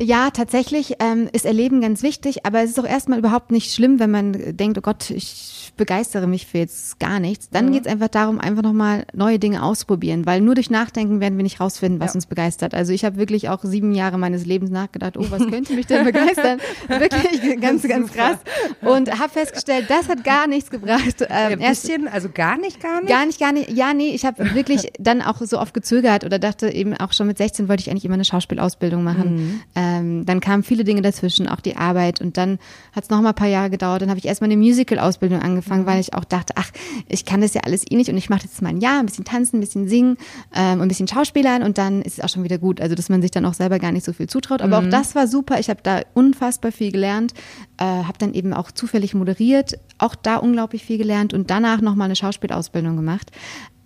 Ja, 0.00 0.30
tatsächlich 0.30 0.96
ähm, 0.98 1.28
ist 1.32 1.46
Erleben 1.46 1.80
ganz 1.80 2.02
wichtig, 2.02 2.44
aber 2.44 2.62
es 2.62 2.70
ist 2.70 2.80
auch 2.80 2.86
erstmal 2.86 3.18
überhaupt 3.18 3.52
nicht 3.52 3.72
schlimm, 3.72 4.00
wenn 4.00 4.10
man 4.10 4.56
denkt, 4.56 4.76
oh 4.76 4.80
Gott, 4.80 5.10
ich 5.10 5.72
begeistere 5.76 6.26
mich 6.26 6.46
für 6.46 6.58
jetzt 6.58 6.98
gar 6.98 7.20
nichts. 7.20 7.48
Dann 7.50 7.66
mhm. 7.66 7.72
geht 7.72 7.86
es 7.86 7.92
einfach 7.92 8.08
darum, 8.08 8.40
einfach 8.40 8.62
nochmal 8.62 9.06
neue 9.12 9.38
Dinge 9.38 9.62
ausprobieren, 9.62 10.26
weil 10.26 10.40
nur 10.40 10.54
durch 10.54 10.70
Nachdenken 10.70 11.20
werden 11.20 11.36
wir 11.36 11.42
nicht 11.44 11.60
rausfinden, 11.60 12.00
was 12.00 12.12
ja. 12.12 12.16
uns 12.16 12.26
begeistert. 12.26 12.74
Also 12.74 12.92
ich 12.92 13.04
habe 13.04 13.16
wirklich 13.16 13.48
auch 13.48 13.60
sieben 13.62 13.92
Jahre 13.92 14.18
meines 14.18 14.46
Lebens 14.46 14.70
nachgedacht, 14.70 15.16
oh, 15.16 15.26
was 15.30 15.46
könnte 15.46 15.74
mich 15.74 15.86
denn 15.86 16.04
begeistern? 16.04 16.58
wirklich 16.88 17.60
ganz, 17.60 17.86
ganz 17.86 18.12
krass. 18.12 18.38
Und 18.80 19.18
habe 19.18 19.30
festgestellt, 19.30 19.86
das 19.88 20.08
hat 20.08 20.24
gar 20.24 20.46
nichts 20.46 20.70
gebracht. 20.70 21.24
Ähm, 21.28 21.60
ja, 21.60 21.68
bisschen, 21.68 22.08
also 22.08 22.28
gar 22.32 22.58
nicht, 22.58 22.80
gar 22.80 23.00
nicht? 23.00 23.08
Gar 23.10 23.26
nicht, 23.26 23.40
gar 23.40 23.52
nicht. 23.52 23.70
Ja, 23.70 23.94
nee, 23.94 24.10
ich 24.10 24.24
habe 24.24 24.54
wirklich 24.54 24.92
dann 24.98 25.22
auch 25.22 25.40
so 25.40 25.58
oft 25.58 25.74
gezögert 25.74 26.24
oder 26.24 26.38
dachte 26.38 26.68
eben 26.68 26.96
auch 26.96 27.12
schon 27.12 27.26
mit 27.26 27.38
16 27.38 27.68
wollte 27.68 27.82
ich 27.82 27.90
eigentlich 27.90 28.04
immer 28.04 28.14
eine 28.14 28.24
Schauspielausbildung 28.24 29.02
machen. 29.02 29.34
Mhm. 29.34 29.60
Ähm, 29.84 30.24
dann 30.24 30.40
kamen 30.40 30.62
viele 30.62 30.84
Dinge 30.84 31.02
dazwischen, 31.02 31.48
auch 31.48 31.60
die 31.60 31.76
Arbeit 31.76 32.20
und 32.20 32.36
dann 32.36 32.58
hat 32.92 33.04
es 33.04 33.10
noch 33.10 33.20
mal 33.20 33.30
ein 33.30 33.34
paar 33.34 33.48
Jahre 33.48 33.70
gedauert. 33.70 34.02
Dann 34.02 34.10
habe 34.10 34.18
ich 34.18 34.26
erstmal 34.26 34.50
eine 34.50 34.56
Musical-Ausbildung 34.56 35.40
angefangen 35.40 35.54
angefangen, 35.54 35.86
weil 35.86 36.00
ich 36.00 36.14
auch 36.14 36.24
dachte, 36.24 36.54
ach, 36.56 36.70
ich 37.08 37.24
kann 37.24 37.40
das 37.40 37.54
ja 37.54 37.62
alles 37.62 37.84
eh 37.88 37.96
nicht 37.96 38.10
und 38.10 38.16
ich 38.16 38.30
mache 38.30 38.42
jetzt 38.44 38.60
mal 38.62 38.68
ein 38.68 38.80
Jahr, 38.80 39.00
ein 39.00 39.06
bisschen 39.06 39.24
tanzen, 39.24 39.56
ein 39.56 39.60
bisschen 39.60 39.88
singen 39.88 40.16
ähm, 40.54 40.80
ein 40.80 40.88
bisschen 40.88 41.08
Schauspielern 41.08 41.62
und 41.62 41.78
dann 41.78 42.02
ist 42.02 42.18
es 42.18 42.24
auch 42.24 42.28
schon 42.28 42.44
wieder 42.44 42.58
gut. 42.58 42.80
Also, 42.80 42.94
dass 42.94 43.08
man 43.08 43.22
sich 43.22 43.30
dann 43.30 43.44
auch 43.44 43.54
selber 43.54 43.78
gar 43.78 43.92
nicht 43.92 44.04
so 44.04 44.12
viel 44.12 44.28
zutraut. 44.28 44.62
Aber 44.62 44.80
mhm. 44.80 44.86
auch 44.86 44.90
das 44.90 45.14
war 45.14 45.26
super. 45.26 45.58
Ich 45.58 45.70
habe 45.70 45.80
da 45.82 46.02
unfassbar 46.14 46.72
viel 46.72 46.92
gelernt, 46.92 47.34
äh, 47.78 47.84
habe 47.84 48.18
dann 48.18 48.34
eben 48.34 48.52
auch 48.52 48.70
zufällig 48.70 49.14
moderiert, 49.14 49.78
auch 49.98 50.14
da 50.14 50.36
unglaublich 50.36 50.84
viel 50.84 50.98
gelernt 50.98 51.34
und 51.34 51.50
danach 51.50 51.80
nochmal 51.80 52.06
eine 52.06 52.16
Schauspielausbildung 52.16 52.96
gemacht. 52.96 53.30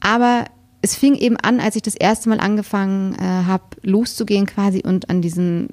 Aber 0.01 0.45
es 0.81 0.95
fing 0.95 1.15
eben 1.15 1.37
an, 1.37 1.61
als 1.61 1.77
ich 1.77 1.83
das 1.83 1.97
erste 1.97 2.29
Mal 2.29 2.41
angefangen 2.41 3.15
äh, 3.15 3.19
habe, 3.19 3.65
loszugehen 3.83 4.47
quasi 4.47 4.83
und 4.85 5.11
an 5.11 5.23
diesem 5.23 5.69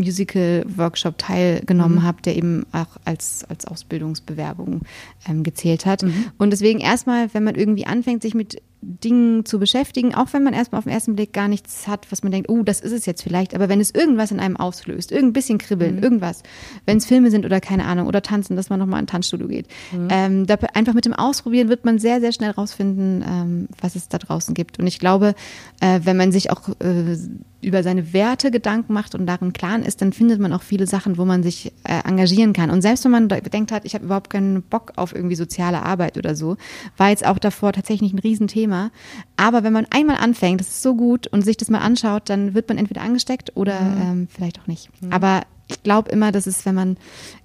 Musical-Workshop 0.00 1.18
teilgenommen 1.18 1.98
mhm. 1.98 2.02
habe, 2.02 2.22
der 2.22 2.36
eben 2.36 2.66
auch 2.72 2.98
als, 3.04 3.44
als 3.48 3.66
Ausbildungsbewerbung 3.66 4.82
ähm, 5.28 5.42
gezählt 5.42 5.86
hat. 5.86 6.02
Mhm. 6.02 6.26
Und 6.38 6.50
deswegen 6.50 6.80
erstmal, 6.80 7.32
wenn 7.34 7.44
man 7.44 7.54
irgendwie 7.54 7.86
anfängt, 7.86 8.22
sich 8.22 8.34
mit 8.34 8.62
Dingen 8.82 9.44
zu 9.44 9.58
beschäftigen, 9.58 10.14
auch 10.14 10.32
wenn 10.32 10.42
man 10.42 10.54
erstmal 10.54 10.78
auf 10.78 10.84
den 10.84 10.92
ersten 10.92 11.14
Blick 11.14 11.34
gar 11.34 11.48
nichts 11.48 11.86
hat, 11.86 12.10
was 12.10 12.22
man 12.22 12.32
denkt, 12.32 12.48
oh, 12.48 12.62
das 12.62 12.80
ist 12.80 12.92
es 12.92 13.04
jetzt 13.04 13.22
vielleicht, 13.22 13.54
aber 13.54 13.68
wenn 13.68 13.80
es 13.80 13.90
irgendwas 13.90 14.30
in 14.30 14.40
einem 14.40 14.56
auslöst, 14.56 15.12
irgendein 15.12 15.34
bisschen 15.34 15.58
kribbeln, 15.58 15.96
mhm. 15.96 16.02
irgendwas, 16.02 16.42
wenn 16.86 16.96
es 16.96 17.04
Filme 17.04 17.30
sind 17.30 17.44
oder 17.44 17.60
keine 17.60 17.84
Ahnung, 17.84 18.06
oder 18.06 18.22
tanzen, 18.22 18.56
dass 18.56 18.70
man 18.70 18.78
nochmal 18.78 19.00
in 19.00 19.04
ein 19.04 19.08
Tanzstudio 19.08 19.48
geht, 19.48 19.66
mhm. 19.92 20.08
ähm, 20.10 20.46
da, 20.46 20.54
einfach 20.72 20.94
mit 20.94 21.04
dem 21.04 21.12
Ausprobieren 21.12 21.68
wird 21.68 21.84
man 21.84 21.98
sehr, 21.98 22.20
sehr 22.20 22.32
schnell 22.32 22.52
rausfinden, 22.52 23.22
ähm, 23.28 23.68
was 23.82 23.96
es 23.96 24.08
da 24.08 24.16
draußen 24.16 24.54
gibt. 24.54 24.78
Und 24.78 24.86
ich 24.86 24.98
glaube, 24.98 25.34
äh, 25.80 26.00
wenn 26.04 26.16
man 26.16 26.32
sich 26.32 26.50
auch 26.50 26.70
äh, 26.80 27.16
über 27.62 27.82
seine 27.82 28.12
Werte 28.12 28.50
Gedanken 28.50 28.92
macht 28.92 29.14
und 29.14 29.26
darin 29.26 29.52
klar 29.52 29.78
ist, 29.80 30.00
dann 30.00 30.12
findet 30.12 30.40
man 30.40 30.52
auch 30.52 30.62
viele 30.62 30.86
Sachen, 30.86 31.18
wo 31.18 31.24
man 31.24 31.42
sich 31.42 31.72
äh, 31.84 32.00
engagieren 32.08 32.52
kann. 32.52 32.70
Und 32.70 32.82
selbst 32.82 33.04
wenn 33.04 33.10
man 33.10 33.28
denkt 33.28 33.70
hat, 33.72 33.84
ich 33.84 33.94
habe 33.94 34.04
überhaupt 34.06 34.30
keinen 34.30 34.62
Bock 34.62 34.92
auf 34.96 35.14
irgendwie 35.14 35.36
soziale 35.36 35.82
Arbeit 35.82 36.16
oder 36.16 36.34
so, 36.34 36.56
war 36.96 37.10
jetzt 37.10 37.26
auch 37.26 37.38
davor 37.38 37.72
tatsächlich 37.72 38.12
ein 38.12 38.18
Riesenthema. 38.18 38.90
Aber 39.36 39.62
wenn 39.62 39.72
man 39.72 39.86
einmal 39.90 40.16
anfängt, 40.16 40.60
das 40.60 40.68
ist 40.68 40.82
so 40.82 40.94
gut 40.94 41.26
und 41.26 41.42
sich 41.42 41.56
das 41.56 41.70
mal 41.70 41.80
anschaut, 41.80 42.28
dann 42.30 42.54
wird 42.54 42.68
man 42.68 42.78
entweder 42.78 43.02
angesteckt 43.02 43.56
oder 43.56 43.80
mhm. 43.80 44.02
ähm, 44.02 44.28
vielleicht 44.30 44.60
auch 44.60 44.66
nicht. 44.66 44.90
Mhm. 45.02 45.12
Aber 45.12 45.42
ich 45.68 45.82
glaube 45.82 46.10
immer, 46.10 46.32
dass 46.32 46.46
es, 46.46 46.66
wenn 46.66 46.74
man 46.74 46.96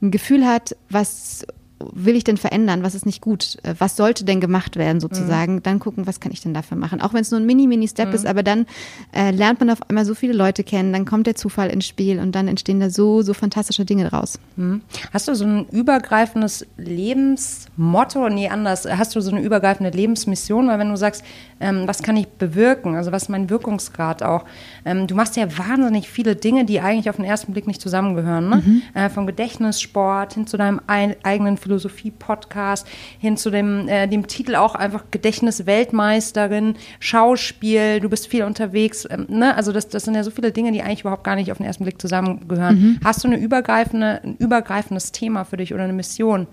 ein 0.02 0.12
Gefühl 0.12 0.46
hat, 0.46 0.76
was 0.90 1.46
will 1.80 2.16
ich 2.16 2.24
denn 2.24 2.38
verändern? 2.38 2.84
Was 2.84 2.96
ist 2.96 3.06
nicht 3.06 3.22
gut? 3.22 3.58
Äh, 3.64 3.76
was 3.80 3.98
sollte 3.98 4.24
denn 4.24 4.40
gemacht 4.40 4.78
werden 4.78 5.00
sozusagen? 5.00 5.56
Mhm. 5.56 5.64
Dann 5.64 5.80
gucken, 5.80 6.08
was 6.08 6.20
kann 6.20 6.32
ich 6.32 6.42
denn 6.42 6.54
dafür 6.54 6.78
machen? 6.78 7.02
Auch 7.02 7.14
wenn 7.14 7.22
es 7.22 7.32
nur 7.32 7.40
ein 7.40 7.46
Mini-Mini-Step 7.46 8.10
mhm. 8.10 8.16
ist, 8.16 8.26
aber 8.26 8.44
dann 8.44 8.66
äh, 9.14 9.32
lernt 9.32 9.60
man 9.60 9.70
auf 9.70 9.80
einmal 9.90 10.06
so 10.06 10.16
viele 10.16 10.34
Leute 10.34 10.64
kennen, 10.64 10.94
dann 10.94 11.06
kommt 11.06 11.28
der 11.28 11.36
Zufall 11.36 11.70
ins 11.70 11.86
Spiel 11.86 12.20
und 12.20 12.34
dann 12.34 12.48
entstehen 12.48 12.80
da 12.80 12.90
so, 12.90 13.22
so 13.22 13.34
fantastische 13.34 13.86
Dinge 13.86 14.10
draus. 14.10 14.40
Mhm. 14.56 14.82
Hast 15.12 15.28
du 15.28 15.36
so 15.36 15.46
ein 15.46 15.66
übergreifendes 15.70 16.66
Lebensmotto? 16.78 18.30
Nee, 18.30 18.50
anders. 18.50 18.86
Hast 18.86 19.16
du 19.16 19.22
so 19.22 19.32
eine 19.32 19.42
übergreifende 19.42 19.90
Lebensmission? 19.90 20.68
Weil 20.68 20.80
wenn 20.80 20.90
du 20.90 20.98
sagst, 20.98 21.24
ähm, 21.60 21.84
was 21.88 22.04
kann 22.04 22.16
ich 22.18 22.28
bewirken? 22.28 22.96
Also 22.96 23.12
was 23.12 23.24
ist 23.24 23.30
mein 23.30 23.50
Wirkungsgrad 23.50 24.24
auch? 24.24 24.46
Ähm, 24.86 25.08
du 25.08 25.16
machst 25.16 25.36
ja 25.36 25.58
wahnsinnig 25.58 26.10
viele 26.10 26.36
Dinge, 26.36 26.66
die 26.66 26.80
eigentlich 26.80 27.10
auf 27.10 27.18
den 27.18 27.26
ersten 27.26 27.54
Blick 27.54 27.68
nicht 27.68 27.82
zusammengehören. 27.82 28.50
Ne? 28.50 28.56
Mhm. 28.66 28.82
Äh, 28.94 29.10
vom 29.10 29.26
Gedächtnissport 29.26 30.34
hin 30.34 30.48
zu 30.48 30.58
deinem 30.58 30.82
eigenen 30.88 31.58
Philosophie-Podcast 31.66 32.88
hin 33.20 33.38
zu 33.38 33.50
dem, 33.50 33.88
äh, 33.88 34.08
dem 34.08 34.28
Titel 34.28 34.56
auch 34.56 34.76
einfach 34.76 35.06
Gedächtnis-Weltmeisterin, 35.12 36.76
Schauspiel, 37.00 38.00
du 38.00 38.10
bist 38.10 38.28
viel 38.28 38.44
unterwegs. 38.44 39.08
Ähm, 39.10 39.26
ne? 39.30 39.56
Also 39.56 39.72
das, 39.72 39.90
das 39.90 40.04
sind 40.04 40.14
ja 40.16 40.24
so 40.24 40.32
viele 40.32 40.52
Dinge, 40.52 40.72
die 40.72 40.82
eigentlich 40.82 41.02
überhaupt 41.02 41.24
gar 41.24 41.36
nicht 41.36 41.52
auf 41.52 41.58
den 41.58 41.66
ersten 41.66 41.84
Blick 41.84 42.00
zusammengehören. 42.00 42.80
Mhm. 42.80 43.00
Hast 43.04 43.24
du 43.24 43.28
eine 43.28 43.38
übergreifende, 43.38 44.22
ein 44.24 44.38
übergreifendes 44.38 45.12
Thema 45.12 45.44
für 45.44 45.58
dich 45.58 45.74
oder 45.74 45.84
eine 45.84 45.94
Mission? 45.94 46.48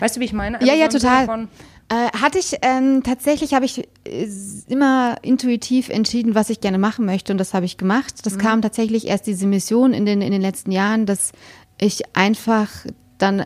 Weißt 0.00 0.16
du, 0.16 0.20
wie 0.20 0.26
ich 0.26 0.32
meine? 0.32 0.60
Also 0.60 0.70
ja, 0.70 0.78
ja, 0.78 0.88
total. 0.88 1.48
Äh, 1.90 2.10
hatte 2.18 2.38
ich, 2.38 2.54
ähm, 2.60 3.02
tatsächlich 3.02 3.54
habe 3.54 3.64
ich 3.64 3.88
äh, 4.04 4.28
immer 4.68 5.16
intuitiv 5.22 5.88
entschieden, 5.88 6.34
was 6.34 6.50
ich 6.50 6.60
gerne 6.60 6.76
machen 6.76 7.06
möchte 7.06 7.32
und 7.32 7.38
das 7.38 7.54
habe 7.54 7.64
ich 7.64 7.78
gemacht. 7.78 8.26
Das 8.26 8.34
mhm. 8.34 8.38
kam 8.40 8.62
tatsächlich 8.62 9.06
erst 9.06 9.26
diese 9.26 9.46
Mission 9.46 9.94
in 9.94 10.04
den, 10.04 10.20
in 10.20 10.30
den 10.30 10.42
letzten 10.42 10.70
Jahren, 10.70 11.06
dass 11.06 11.32
ich 11.80 12.14
einfach 12.14 12.68
dann 13.16 13.44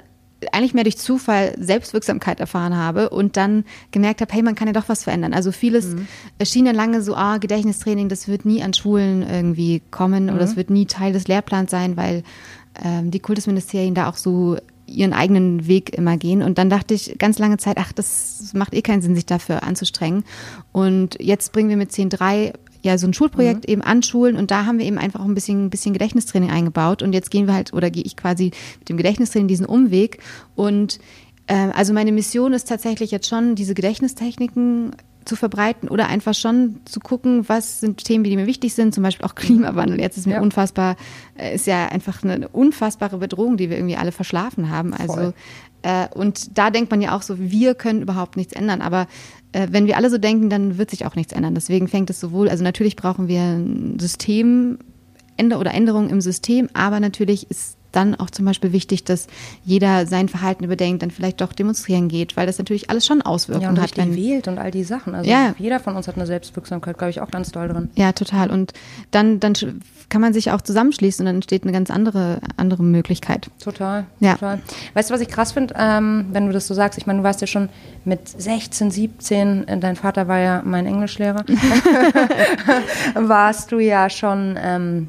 eigentlich 0.53 0.75
mehr 0.75 0.85
durch 0.85 0.99
Zufall 0.99 1.55
Selbstwirksamkeit 1.59 2.41
erfahren 2.41 2.77
habe 2.77 3.11
und 3.11 3.37
dann 3.37 3.65
gemerkt 3.91 4.21
habe, 4.21 4.33
hey, 4.33 4.43
man 4.43 4.55
kann 4.55 4.67
ja 4.67 4.73
doch 4.73 4.89
was 4.89 5.05
verändern. 5.05 5.33
Also 5.35 5.53
vieles 5.53 5.95
mhm. 5.95 6.07
schien 6.45 6.65
dann 6.65 6.77
lange 6.77 7.03
so, 7.03 7.15
ah, 7.15 7.39
Gedächtnistraining, 7.39 8.09
das 8.09 8.29
wird 8.29 8.45
nie 8.45 8.63
an 8.63 8.75
Schulen 8.75 9.23
irgendwie 9.23 9.83
kommen 9.91 10.25
mhm. 10.25 10.35
oder 10.35 10.43
es 10.43 10.57
wird 10.57 10.71
nie 10.71 10.87
Teil 10.87 11.13
des 11.13 11.29
Lehrplans 11.29 11.71
sein, 11.71 11.97
weil 11.97 12.23
ähm, 12.83 13.11
die 13.11 13.21
Kultusministerien 13.21 13.95
da 13.95 14.09
auch 14.09 14.17
so 14.17 14.57
ihren 14.87 15.13
eigenen 15.13 15.67
Weg 15.67 15.97
immer 15.97 16.17
gehen. 16.17 16.43
Und 16.43 16.59
dann 16.59 16.71
dachte 16.71 16.95
ich 16.95 17.17
ganz 17.19 17.39
lange 17.39 17.57
Zeit, 17.57 17.79
ach, 17.79 17.93
das 17.93 18.51
macht 18.55 18.75
eh 18.75 18.83
keinen 18.83 19.03
Sinn, 19.03 19.15
sich 19.15 19.27
dafür 19.27 19.63
anzustrengen. 19.63 20.25
Und 20.73 21.17
jetzt 21.21 21.53
bringen 21.53 21.71
wir 21.71 21.77
mit 21.77 21.91
10.3 21.91 22.53
ja 22.83 22.99
so 22.99 23.07
ein 23.07 23.15
Schulprojekt 23.15 23.67
mhm. 23.67 23.73
eben 23.73 23.83
an 23.83 24.03
Schulen 24.03 24.37
und 24.37 24.51
da 24.51 24.67
haben 24.67 24.79
wir 24.79 24.87
eben 24.87 24.99
einfach 24.99 25.21
auch 25.21 25.25
ein 25.25 25.35
bisschen, 25.35 25.67
ein 25.67 25.71
bisschen 25.71 25.93
Gedächtnistraining 25.93 26.51
eingebaut. 26.51 27.03
Und 27.03 27.13
jetzt 27.13 27.31
gehen 27.31 27.47
wir 27.47 27.55
halt, 27.55 27.73
oder 27.73 27.91
gehe 27.91 28.03
ich 28.03 28.17
quasi 28.17 28.53
mit 28.81 28.89
dem 28.89 28.97
Gedächtnistraining 28.97 29.49
diesen 29.49 29.67
Umweg. 29.67 30.19
Und 30.55 30.99
äh, 31.47 31.55
also 31.75 31.93
meine 31.93 32.13
Mission 32.13 32.53
ist 32.53 32.69
tatsächlich 32.69 33.11
jetzt 33.11 33.29
schon, 33.29 33.55
diese 33.55 33.75
Gedächtnistechniken 33.75 34.97
zu 35.25 35.37
verbreiten 35.37 35.89
oder 35.89 36.09
einfach 36.09 36.35
schon 36.35 36.81
zu 36.85 36.99
gucken, 36.99 37.49
was 37.49 37.79
sind 37.79 38.05
Themen, 38.05 38.25
die 38.25 38.35
mir 38.37 38.47
wichtig 38.47 38.75
sind, 38.75 38.93
zum 38.93 39.05
Beispiel 39.05 39.25
auch 39.25 39.37
Klimawandel. 39.37 40.01
Jetzt 40.01 40.17
ist 40.17 40.27
mir 40.27 40.35
ja. 40.35 40.41
unfassbar, 40.41 40.97
äh, 41.39 41.55
ist 41.55 41.69
ja 41.69 41.87
einfach 41.87 42.25
eine 42.25 42.49
unfassbare 42.49 43.19
Bedrohung, 43.19 43.57
die 43.57 43.71
wir 43.71 43.77
irgendwie 43.77 43.97
alle 43.97 44.11
verschlafen 44.11 44.71
haben. 44.71 44.93
Also 44.93 45.33
äh, 45.83 46.09
und 46.15 46.57
da 46.57 46.71
denkt 46.71 46.91
man 46.91 47.01
ja 47.01 47.17
auch 47.17 47.23
so, 47.23 47.39
wir 47.39 47.75
können 47.75 48.03
überhaupt 48.03 48.37
nichts 48.37 48.53
ändern. 48.53 48.81
Aber 48.81 49.07
wenn 49.53 49.87
wir 49.87 49.97
alle 49.97 50.11
so 50.11 50.19
denken, 50.19 50.49
dann 50.51 50.79
wird 50.79 50.91
sich 50.91 51.05
auch 51.05 51.15
nichts 51.15 51.33
ändern. 51.33 51.55
Deswegen 51.55 51.89
fängt 51.89 52.11
es 52.11 52.21
sowohl, 52.21 52.49
also 52.49 52.65
natürlich 52.65 52.97
brauchen 52.97 53.29
wir 53.29 53.41
ein 53.41 53.99
System 53.99 54.79
oder 55.41 55.75
Änderungen 55.75 56.09
im 56.11 56.21
System, 56.21 56.69
aber 56.73 57.01
natürlich 57.01 57.51
ist 57.51 57.77
dann 57.93 58.15
auch 58.15 58.31
zum 58.31 58.45
Beispiel 58.45 58.73
wichtig, 58.73 59.05
dass 59.05 59.29
jeder 59.65 60.07
sein 60.07 60.29
Verhalten 60.29 60.65
überdenkt, 60.65 61.03
dann 61.03 61.11
vielleicht 61.11 61.41
doch 61.41 61.53
demonstrieren 61.53 62.09
geht, 62.09 62.37
weil 62.37 62.47
das 62.47 62.59
natürlich 62.59 62.91
alles 62.91 63.07
schon 63.07 63.23
Auswirkungen 63.23 63.65
ja, 63.65 63.71
und 63.71 63.81
hat. 63.81 63.97
Wenn 63.97 64.17
wählt 64.17 64.49
und 64.49 64.59
all 64.59 64.71
die 64.71 64.85
Sachen. 64.85 65.15
Also 65.15 65.31
ja. 65.31 65.55
jeder 65.59 65.81
von 65.81 65.97
uns 65.97 66.09
hat 66.09 66.17
eine 66.17 66.27
Selbstwirksamkeit, 66.27 66.99
glaube 66.99 67.11
ich, 67.11 67.21
auch 67.21 67.31
ganz 67.31 67.53
doll 67.53 67.69
drin. 67.69 67.91
Ja, 67.95 68.13
total. 68.13 68.51
Und 68.51 68.73
dann, 69.11 69.39
dann 69.39 69.55
kann 70.09 70.21
man 70.21 70.33
sich 70.33 70.51
auch 70.51 70.61
zusammenschließen 70.61 71.23
und 71.23 71.27
dann 71.27 71.37
entsteht 71.37 71.63
eine 71.63 71.73
ganz 71.73 71.91
andere, 71.91 72.41
andere 72.57 72.83
Möglichkeit. 72.83 73.51
Total. 73.63 74.05
Ja. 74.21 74.35
Total. 74.35 74.61
Weißt 74.95 75.11
du, 75.11 75.15
was 75.15 75.21
ich 75.21 75.29
krass 75.29 75.53
finde, 75.53 75.75
ähm, 75.79 76.27
wenn 76.33 76.47
du 76.47 76.53
das 76.53 76.67
so 76.67 76.75
sagst? 76.75 76.99
Ich 76.99 77.07
meine, 77.07 77.21
du 77.21 77.25
warst 77.25 77.41
ja 77.41 77.47
schon 77.47 77.69
mit 78.05 78.29
16, 78.29 78.91
17, 78.91 79.69
äh, 79.69 79.79
dein 79.79 79.97
Vater 79.97 80.29
war 80.29 80.39
ja 80.39 80.63
mein 80.65 80.87
Englischlehrer, 80.87 81.45
warst 83.15 83.73
du 83.73 83.79
ja 83.79 84.11
schon 84.11 84.59
ähm, 84.63 85.09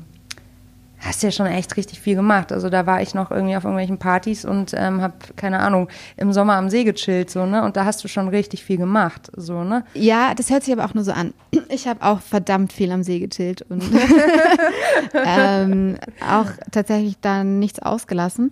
hast 1.14 1.22
ja 1.22 1.32
schon 1.32 1.46
echt 1.46 1.78
richtig 1.78 2.00
viel 2.00 2.16
gemacht. 2.16 2.52
Also 2.52 2.70
da 2.70 2.86
war 2.88 3.02
ich 3.02 3.14
noch 3.14 3.30
irgendwie 3.30 3.56
auf 3.56 3.64
irgendwelchen 3.64 4.00
Partys 4.00 4.46
und 4.46 4.74
ähm, 4.76 5.02
habe 5.02 5.14
keine 5.36 5.60
Ahnung 5.60 5.88
im 6.18 6.34
Sommer 6.34 6.56
am 6.56 6.70
See 6.70 6.84
gechillt 6.84 7.30
so 7.30 7.46
ne 7.46 7.64
und 7.64 7.78
da 7.78 7.86
hast 7.86 8.04
du 8.04 8.08
schon 8.08 8.28
richtig 8.28 8.64
viel 8.64 8.78
gemacht 8.78 9.32
so 9.36 9.64
ne. 9.64 9.86
Ja, 9.94 10.34
das 10.34 10.50
hört 10.50 10.64
sich 10.64 10.74
aber 10.74 10.86
auch 10.86 10.94
nur 10.94 11.04
so 11.04 11.12
an. 11.12 11.34
Ich 11.70 11.88
habe 11.88 12.04
auch 12.04 12.20
verdammt 12.20 12.74
viel 12.74 12.92
am 12.92 13.04
See 13.04 13.20
gechillt 13.20 13.64
und 13.64 13.84
ähm, 15.14 15.98
auch 16.30 16.48
tatsächlich 16.72 17.18
da 17.22 17.44
nichts 17.44 17.80
ausgelassen. 17.80 18.52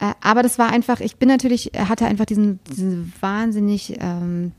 Äh, 0.00 0.12
aber 0.20 0.42
das 0.42 0.58
war 0.58 0.70
einfach. 0.70 1.00
Ich 1.00 1.16
bin 1.16 1.28
natürlich 1.28 1.72
hatte 1.76 2.06
einfach 2.06 2.26
diesen, 2.26 2.60
diesen 2.64 3.12
wahnsinnig 3.20 3.98
ähm, 4.00 4.52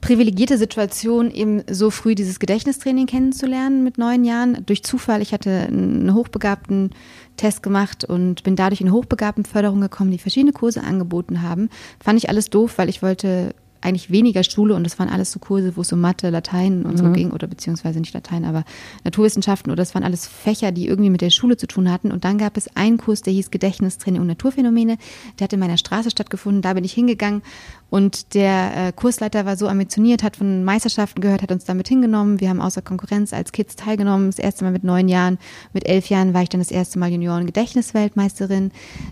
privilegierte 0.00 0.58
Situation, 0.58 1.30
eben 1.30 1.62
so 1.70 1.90
früh 1.90 2.14
dieses 2.14 2.38
Gedächtnistraining 2.38 3.06
kennenzulernen 3.06 3.84
mit 3.84 3.98
neun 3.98 4.24
Jahren. 4.24 4.64
Durch 4.66 4.82
Zufall, 4.82 5.22
ich 5.22 5.32
hatte 5.32 5.50
einen 5.50 6.14
hochbegabten 6.14 6.90
Test 7.36 7.62
gemacht 7.62 8.04
und 8.04 8.42
bin 8.42 8.56
dadurch 8.56 8.80
in 8.80 8.92
Hochbegabtenförderung 8.92 9.80
gekommen, 9.80 10.10
die 10.10 10.18
verschiedene 10.18 10.52
Kurse 10.52 10.82
angeboten 10.82 11.42
haben. 11.42 11.68
Fand 12.02 12.18
ich 12.18 12.28
alles 12.28 12.50
doof, 12.50 12.78
weil 12.78 12.88
ich 12.88 13.02
wollte 13.02 13.54
eigentlich 13.80 14.10
weniger 14.10 14.44
Schule 14.44 14.74
und 14.74 14.84
das 14.84 14.98
waren 14.98 15.08
alles 15.08 15.32
so 15.32 15.38
Kurse, 15.38 15.76
wo 15.76 15.80
es 15.80 15.92
um 15.92 16.00
Mathe, 16.00 16.30
Latein 16.30 16.84
und 16.84 16.98
so 16.98 17.04
mhm. 17.04 17.12
ging 17.14 17.30
oder 17.30 17.46
beziehungsweise 17.46 18.00
nicht 18.00 18.14
Latein, 18.14 18.44
aber 18.44 18.64
Naturwissenschaften 19.04 19.70
oder 19.70 19.80
das 19.80 19.94
waren 19.94 20.04
alles 20.04 20.26
Fächer, 20.26 20.72
die 20.72 20.86
irgendwie 20.86 21.10
mit 21.10 21.20
der 21.20 21.30
Schule 21.30 21.56
zu 21.56 21.66
tun 21.66 21.90
hatten. 21.90 22.12
Und 22.12 22.24
dann 22.24 22.38
gab 22.38 22.56
es 22.56 22.74
einen 22.76 22.98
Kurs, 22.98 23.22
der 23.22 23.32
hieß 23.32 23.50
Gedächtnistraining 23.50 24.20
und 24.20 24.26
Naturphänomene. 24.26 24.98
Der 25.38 25.44
hat 25.44 25.52
in 25.52 25.60
meiner 25.60 25.78
Straße 25.78 26.10
stattgefunden. 26.10 26.62
Da 26.62 26.74
bin 26.74 26.84
ich 26.84 26.92
hingegangen 26.92 27.42
und 27.90 28.34
der 28.34 28.88
äh, 28.88 28.92
Kursleiter 28.92 29.44
war 29.46 29.56
so 29.56 29.66
ambitioniert, 29.66 30.22
hat 30.22 30.36
von 30.36 30.62
Meisterschaften 30.64 31.20
gehört, 31.20 31.42
hat 31.42 31.52
uns 31.52 31.64
damit 31.64 31.88
hingenommen. 31.88 32.40
Wir 32.40 32.48
haben 32.48 32.60
außer 32.60 32.82
Konkurrenz 32.82 33.32
als 33.32 33.50
Kids 33.52 33.76
teilgenommen. 33.76 34.26
Das 34.26 34.38
erste 34.38 34.64
Mal 34.64 34.70
mit 34.70 34.84
neun 34.84 35.08
Jahren. 35.08 35.38
Mit 35.72 35.88
elf 35.88 36.08
Jahren 36.08 36.32
war 36.32 36.42
ich 36.42 36.48
dann 36.48 36.60
das 36.60 36.70
erste 36.70 36.98
Mal 36.98 37.10
Junioren-Gedächtnisweltmeisterin. 37.10 38.70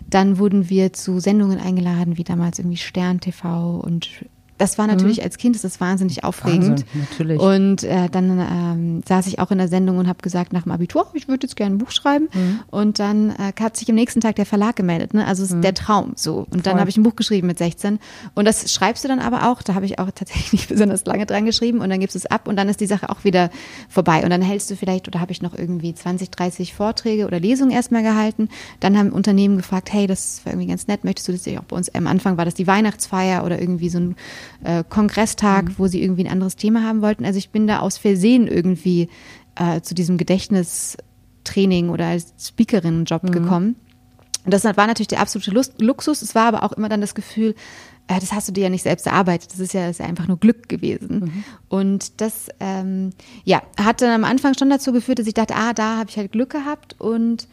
Dann 0.09 0.37
wurden 0.37 0.69
wir 0.69 0.93
zu 0.93 1.19
Sendungen 1.19 1.59
eingeladen, 1.59 2.17
wie 2.17 2.23
damals 2.23 2.59
irgendwie 2.59 2.77
Stern 2.77 3.19
TV 3.19 3.79
und 3.79 4.25
das 4.59 4.77
war 4.77 4.87
natürlich 4.87 5.17
mhm. 5.17 5.23
als 5.23 5.37
Kind 5.37 5.55
ist 5.55 5.63
das 5.63 5.79
wahnsinnig 5.79 6.23
aufregend. 6.25 6.81
Wahnsinn, 6.81 7.07
natürlich. 7.09 7.39
Und 7.39 7.83
äh, 7.83 8.09
dann 8.09 8.39
ähm, 8.39 9.01
saß 9.07 9.25
ich 9.27 9.39
auch 9.39 9.51
in 9.51 9.57
der 9.57 9.69
Sendung 9.69 9.97
und 9.97 10.07
habe 10.07 10.21
gesagt 10.21 10.51
nach 10.51 10.63
dem 10.63 10.73
Abitur, 10.73 11.07
ich 11.13 11.29
würde 11.29 11.47
jetzt 11.47 11.55
gerne 11.55 11.75
ein 11.75 11.77
Buch 11.77 11.91
schreiben. 11.91 12.27
Mhm. 12.33 12.59
Und 12.69 12.99
dann 12.99 13.31
äh, 13.31 13.53
hat 13.59 13.77
sich 13.77 13.89
am 13.89 13.95
nächsten 13.95 14.19
Tag 14.19 14.35
der 14.35 14.45
Verlag 14.45 14.75
gemeldet. 14.75 15.13
Ne? 15.13 15.25
Also 15.25 15.43
es 15.43 15.51
ist 15.51 15.55
mhm. 15.55 15.61
der 15.61 15.73
Traum 15.73 16.11
so. 16.15 16.45
Und 16.51 16.67
dann 16.67 16.77
habe 16.77 16.89
ich 16.89 16.97
ein 16.97 17.03
Buch 17.03 17.15
geschrieben 17.15 17.47
mit 17.47 17.57
16. 17.57 17.99
Und 18.35 18.45
das 18.45 18.71
schreibst 18.71 19.03
du 19.05 19.07
dann 19.07 19.19
aber 19.19 19.49
auch. 19.49 19.61
Da 19.61 19.75
habe 19.75 19.85
ich 19.85 19.97
auch 19.97 20.11
tatsächlich 20.11 20.51
nicht 20.51 20.67
besonders 20.67 21.05
lange 21.05 21.25
dran 21.25 21.45
geschrieben. 21.45 21.79
Und 21.79 21.89
dann 21.89 22.01
gibst 22.01 22.15
du 22.15 22.19
es 22.19 22.25
ab 22.25 22.47
und 22.49 22.57
dann 22.57 22.67
ist 22.67 22.81
die 22.81 22.85
Sache 22.85 23.09
auch 23.09 23.23
wieder 23.23 23.49
vorbei. 23.87 24.23
Und 24.23 24.29
dann 24.29 24.41
hältst 24.41 24.69
du 24.69 24.75
vielleicht 24.75 25.07
oder 25.07 25.21
habe 25.21 25.31
ich 25.31 25.41
noch 25.41 25.57
irgendwie 25.57 25.93
20, 25.93 26.31
30 26.31 26.73
Vorträge 26.73 27.25
oder 27.25 27.39
Lesungen 27.39 27.71
erstmal 27.71 28.03
gehalten. 28.03 28.49
Dann 28.81 28.97
haben 28.97 29.11
Unternehmen 29.11 29.55
gefragt, 29.55 29.93
hey, 29.93 30.05
das 30.05 30.41
war 30.43 30.51
irgendwie 30.51 30.67
ganz 30.67 30.87
nett. 30.87 31.05
Möchtest 31.05 31.29
du 31.29 31.31
das 31.31 31.47
auch 31.57 31.63
bei 31.63 31.77
uns? 31.77 31.95
Am 31.95 32.07
Anfang 32.07 32.35
war 32.35 32.43
das 32.43 32.55
die 32.55 32.67
Weihnachtsfeier 32.67 33.45
oder 33.45 33.59
irgendwie 33.59 33.89
so 33.89 33.99
ein 33.99 34.15
äh, 34.63 34.83
Kongresstag, 34.87 35.65
mhm. 35.65 35.75
wo 35.77 35.87
sie 35.87 36.01
irgendwie 36.01 36.25
ein 36.25 36.31
anderes 36.31 36.55
Thema 36.55 36.83
haben 36.83 37.01
wollten. 37.01 37.25
Also 37.25 37.37
ich 37.37 37.49
bin 37.49 37.67
da 37.67 37.79
aus 37.79 37.97
Versehen 37.97 38.47
irgendwie 38.47 39.09
äh, 39.55 39.81
zu 39.81 39.95
diesem 39.95 40.17
Gedächtnistraining 40.17 41.89
oder 41.89 42.07
als 42.07 42.33
Speakerin-Job 42.39 43.23
mhm. 43.23 43.31
gekommen. 43.31 43.75
Und 44.45 44.53
das 44.53 44.63
war 44.63 44.87
natürlich 44.87 45.09
der 45.09 45.19
absolute 45.19 45.51
Lust, 45.51 45.81
Luxus. 45.81 46.21
Es 46.21 46.33
war 46.33 46.47
aber 46.47 46.63
auch 46.63 46.71
immer 46.71 46.89
dann 46.89 47.01
das 47.01 47.13
Gefühl, 47.13 47.55
äh, 48.07 48.19
das 48.19 48.33
hast 48.33 48.47
du 48.47 48.51
dir 48.51 48.63
ja 48.63 48.69
nicht 48.69 48.83
selbst 48.83 49.05
erarbeitet. 49.05 49.51
Das 49.51 49.59
ist 49.59 49.73
ja, 49.73 49.81
das 49.81 49.91
ist 49.91 49.99
ja 49.99 50.05
einfach 50.05 50.27
nur 50.27 50.39
Glück 50.39 50.67
gewesen. 50.67 51.19
Mhm. 51.19 51.43
Und 51.67 52.21
das, 52.21 52.49
ähm, 52.59 53.11
ja, 53.43 53.61
hat 53.79 54.01
dann 54.01 54.11
am 54.11 54.23
Anfang 54.23 54.57
schon 54.57 54.69
dazu 54.69 54.91
geführt, 54.91 55.19
dass 55.19 55.27
ich 55.27 55.33
dachte, 55.33 55.55
ah, 55.55 55.73
da 55.73 55.97
habe 55.97 56.09
ich 56.09 56.17
halt 56.17 56.31
Glück 56.31 56.49
gehabt 56.49 56.95
und 56.99 57.47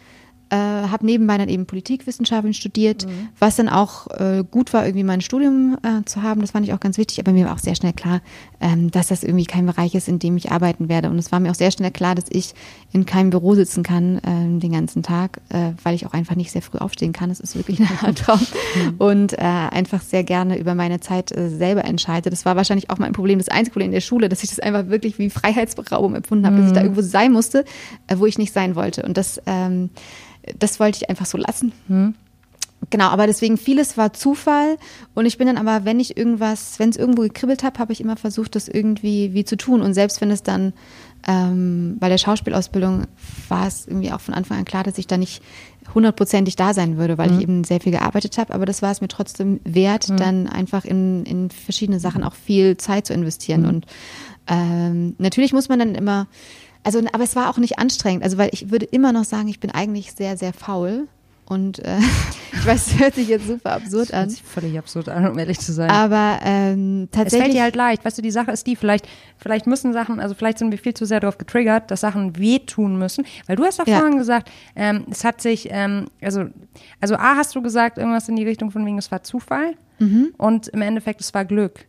äh, 0.50 0.56
habe 0.56 1.04
nebenbei 1.04 1.38
dann 1.38 1.48
eben 1.48 1.66
Politikwissenschaften 1.66 2.54
studiert, 2.54 3.06
mhm. 3.06 3.28
was 3.38 3.56
dann 3.56 3.68
auch 3.68 4.06
äh, 4.08 4.44
gut 4.48 4.72
war, 4.72 4.84
irgendwie 4.84 5.04
mein 5.04 5.20
Studium 5.20 5.76
äh, 5.82 6.04
zu 6.04 6.22
haben. 6.22 6.40
Das 6.40 6.52
fand 6.52 6.66
ich 6.66 6.72
auch 6.72 6.80
ganz 6.80 6.98
wichtig. 6.98 7.18
Aber 7.20 7.32
mir 7.32 7.46
war 7.46 7.54
auch 7.54 7.58
sehr 7.58 7.74
schnell 7.74 7.92
klar, 7.92 8.20
ähm, 8.60 8.90
dass 8.90 9.08
das 9.08 9.22
irgendwie 9.22 9.44
kein 9.44 9.66
Bereich 9.66 9.94
ist, 9.94 10.08
in 10.08 10.18
dem 10.18 10.36
ich 10.36 10.50
arbeiten 10.50 10.88
werde. 10.88 11.10
Und 11.10 11.18
es 11.18 11.32
war 11.32 11.40
mir 11.40 11.50
auch 11.50 11.56
sehr 11.56 11.70
schnell 11.70 11.90
klar, 11.90 12.14
dass 12.14 12.24
ich 12.28 12.54
in 12.92 13.06
keinem 13.06 13.30
Büro 13.30 13.54
sitzen 13.54 13.82
kann 13.82 14.18
äh, 14.18 14.58
den 14.58 14.72
ganzen 14.72 15.02
Tag, 15.02 15.40
äh, 15.50 15.72
weil 15.82 15.94
ich 15.94 16.06
auch 16.06 16.12
einfach 16.12 16.36
nicht 16.36 16.50
sehr 16.50 16.62
früh 16.62 16.78
aufstehen 16.78 17.12
kann. 17.12 17.28
Das 17.28 17.40
ist 17.40 17.56
wirklich 17.56 17.80
ein 18.02 18.14
Traum. 18.14 18.40
Mhm. 18.40 18.94
Und 18.98 19.32
äh, 19.34 19.42
einfach 19.42 20.00
sehr 20.00 20.24
gerne 20.24 20.58
über 20.58 20.74
meine 20.74 21.00
Zeit 21.00 21.36
äh, 21.36 21.48
selber 21.48 21.84
entscheide. 21.84 22.30
Das 22.30 22.44
war 22.44 22.56
wahrscheinlich 22.56 22.90
auch 22.90 22.98
mein 22.98 23.12
Problem, 23.12 23.38
das 23.38 23.48
einzige 23.48 23.72
Problem 23.72 23.88
in 23.88 23.94
der 23.94 24.00
Schule, 24.00 24.28
dass 24.28 24.42
ich 24.42 24.50
das 24.50 24.60
einfach 24.60 24.88
wirklich 24.88 25.18
wie 25.18 25.30
Freiheitsberaubung 25.30 26.14
empfunden 26.14 26.46
habe, 26.46 26.56
mhm. 26.56 26.60
dass 26.60 26.68
ich 26.68 26.74
da 26.74 26.80
mhm. 26.80 26.86
irgendwo 26.86 27.02
sein 27.02 27.32
musste, 27.32 27.64
äh, 28.06 28.16
wo 28.18 28.26
ich 28.26 28.38
nicht 28.38 28.52
sein 28.52 28.74
wollte. 28.74 29.02
Und 29.02 29.16
das 29.16 29.40
ähm, 29.46 29.90
das 30.58 30.80
wollte 30.80 30.98
ich 31.02 31.10
einfach 31.10 31.26
so 31.26 31.38
lassen. 31.38 31.72
Hm. 31.88 32.14
Genau, 32.90 33.06
aber 33.06 33.26
deswegen 33.26 33.56
vieles 33.56 33.96
war 33.96 34.12
Zufall 34.12 34.76
und 35.14 35.26
ich 35.26 35.38
bin 35.38 35.46
dann 35.48 35.56
aber, 35.56 35.84
wenn 35.84 35.98
ich 35.98 36.16
irgendwas, 36.16 36.78
wenn 36.78 36.90
es 36.90 36.96
irgendwo 36.96 37.22
gekribbelt 37.22 37.64
habe, 37.64 37.78
habe 37.78 37.92
ich 37.92 38.00
immer 38.00 38.16
versucht, 38.16 38.54
das 38.54 38.68
irgendwie 38.68 39.32
wie 39.34 39.44
zu 39.44 39.56
tun 39.56 39.82
und 39.82 39.94
selbst 39.94 40.20
wenn 40.20 40.30
es 40.30 40.42
dann 40.42 40.72
ähm, 41.26 41.96
bei 41.98 42.08
der 42.08 42.18
Schauspielausbildung 42.18 43.06
war 43.48 43.66
es 43.66 43.86
irgendwie 43.86 44.12
auch 44.12 44.20
von 44.20 44.34
Anfang 44.34 44.58
an 44.58 44.64
klar, 44.64 44.84
dass 44.84 44.98
ich 44.98 45.06
da 45.08 45.16
nicht 45.16 45.42
hundertprozentig 45.94 46.54
da 46.54 46.74
sein 46.74 46.96
würde, 46.96 47.18
weil 47.18 47.30
mhm. 47.30 47.36
ich 47.36 47.42
eben 47.42 47.64
sehr 47.64 47.80
viel 47.80 47.92
gearbeitet 47.92 48.38
habe, 48.38 48.54
aber 48.54 48.66
das 48.66 48.82
war 48.82 48.92
es 48.92 49.00
mir 49.00 49.08
trotzdem 49.08 49.58
wert, 49.64 50.08
mhm. 50.08 50.16
dann 50.18 50.46
einfach 50.46 50.84
in, 50.84 51.24
in 51.24 51.50
verschiedene 51.50 51.98
Sachen 51.98 52.22
auch 52.22 52.34
viel 52.34 52.76
Zeit 52.76 53.06
zu 53.06 53.14
investieren 53.14 53.62
mhm. 53.62 53.68
und 53.68 53.86
ähm, 54.46 55.16
natürlich 55.18 55.52
muss 55.52 55.68
man 55.68 55.80
dann 55.80 55.94
immer 55.96 56.28
also, 56.84 57.00
aber 57.12 57.24
es 57.24 57.34
war 57.34 57.50
auch 57.50 57.58
nicht 57.58 57.80
anstrengend. 57.80 58.22
Also, 58.22 58.38
weil 58.38 58.50
ich 58.52 58.70
würde 58.70 58.86
immer 58.86 59.10
noch 59.10 59.24
sagen, 59.24 59.48
ich 59.48 59.58
bin 59.58 59.72
eigentlich 59.72 60.12
sehr, 60.12 60.36
sehr 60.36 60.52
faul. 60.52 61.08
Und 61.48 61.78
äh, 61.78 61.98
ich 62.52 62.66
weiß, 62.66 62.88
es 62.88 62.98
hört 62.98 63.14
sich 63.14 63.28
jetzt 63.28 63.46
super 63.46 63.72
absurd 63.74 64.08
Das 64.08 64.12
an. 64.12 64.18
hört 64.22 64.30
sich 64.32 64.42
völlig 64.42 64.78
absurd 64.78 65.08
an, 65.08 65.28
um 65.30 65.38
ehrlich 65.38 65.58
zu 65.60 65.72
sein. 65.72 65.90
Aber 65.90 66.40
ähm, 66.42 67.08
es 67.10 67.16
fällt 67.16 67.28
tatsächlich. 67.30 67.52
dir 67.54 67.62
halt 67.62 67.76
leicht. 67.76 68.04
Weißt 68.04 68.18
du, 68.18 68.22
die 68.22 68.30
Sache 68.32 68.50
ist 68.50 68.66
die, 68.66 68.74
vielleicht, 68.74 69.06
vielleicht 69.38 69.66
müssen 69.68 69.92
Sachen, 69.92 70.18
also 70.18 70.34
vielleicht 70.34 70.58
sind 70.58 70.72
wir 70.72 70.78
viel 70.78 70.94
zu 70.94 71.04
sehr 71.04 71.20
darauf 71.20 71.38
getriggert, 71.38 71.90
dass 71.90 72.00
Sachen 72.00 72.36
wehtun 72.38 72.98
müssen. 72.98 73.24
Weil 73.46 73.54
du 73.56 73.64
hast 73.64 73.78
doch 73.78 73.86
Ja. 73.86 74.00
vorhin 74.00 74.18
gesagt, 74.18 74.50
ähm, 74.74 75.04
es 75.10 75.22
hat 75.24 75.40
sich, 75.40 75.68
ähm, 75.70 76.06
also, 76.20 76.46
also 77.00 77.14
A 77.14 77.36
hast 77.36 77.54
du 77.54 77.62
gesagt, 77.62 77.96
irgendwas 77.98 78.28
in 78.28 78.36
die 78.36 78.44
Richtung 78.44 78.70
von 78.72 78.84
wegen, 78.84 78.98
es 78.98 79.10
war 79.12 79.22
Zufall 79.22 79.74
Mhm. 79.98 80.34
und 80.36 80.68
im 80.68 80.82
Endeffekt, 80.82 81.20
es 81.20 81.32
war 81.32 81.44
Glück. 81.44 81.86